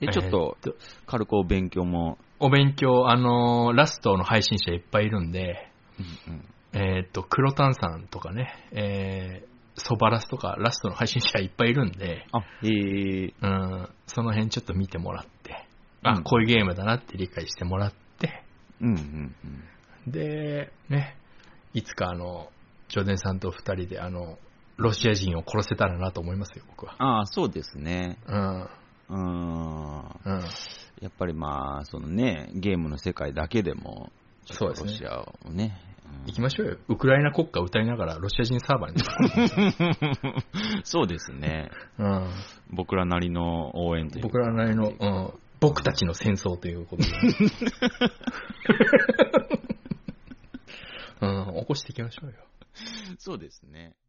[0.00, 0.74] で、ちょっと、えー
[1.06, 5.70] 軽くお勉強も、お勉強、あのーラストの配信者いっぱいいるんで、
[6.28, 6.44] うんうん。
[6.72, 15.66] えっ、と、黒炭さんとかね、えー、ソバラスとかラストの配信者いっぱいいるんで、あ、へえうん、その辺ちょっと見てもらって、
[16.02, 16.22] あ、うん。
[16.24, 18.42] こういうゲームだなって理解してもらって、
[18.80, 19.34] うんうん
[20.06, 20.12] うん。
[20.12, 21.16] で、ね、
[21.72, 22.50] いつかあの、
[22.88, 24.38] ジョデンさんと二人であの、
[24.76, 26.94] ロシア人を殺せたらなと思いますよ、僕は。
[26.98, 28.18] ああ、そうですね。
[28.26, 28.68] うん、
[29.08, 30.20] うーん。
[30.24, 30.44] うん。
[31.00, 34.10] やっぱりまあ、そのね、ゲームの世界だけでも、
[34.46, 35.80] そうですねロシアをね。
[36.26, 36.76] 行きましょうよ。
[36.88, 39.02] ウクライナ国歌歌いながらロシア人サーバーに。
[40.76, 41.70] う んそうですね。
[41.98, 42.28] うん。
[42.70, 47.08] 僕らなりの応援というか僕らなりの、うん、僕たちの戦争ということで。
[51.22, 52.34] うん、起こしていきましょうよ。
[53.18, 53.94] そうですね。「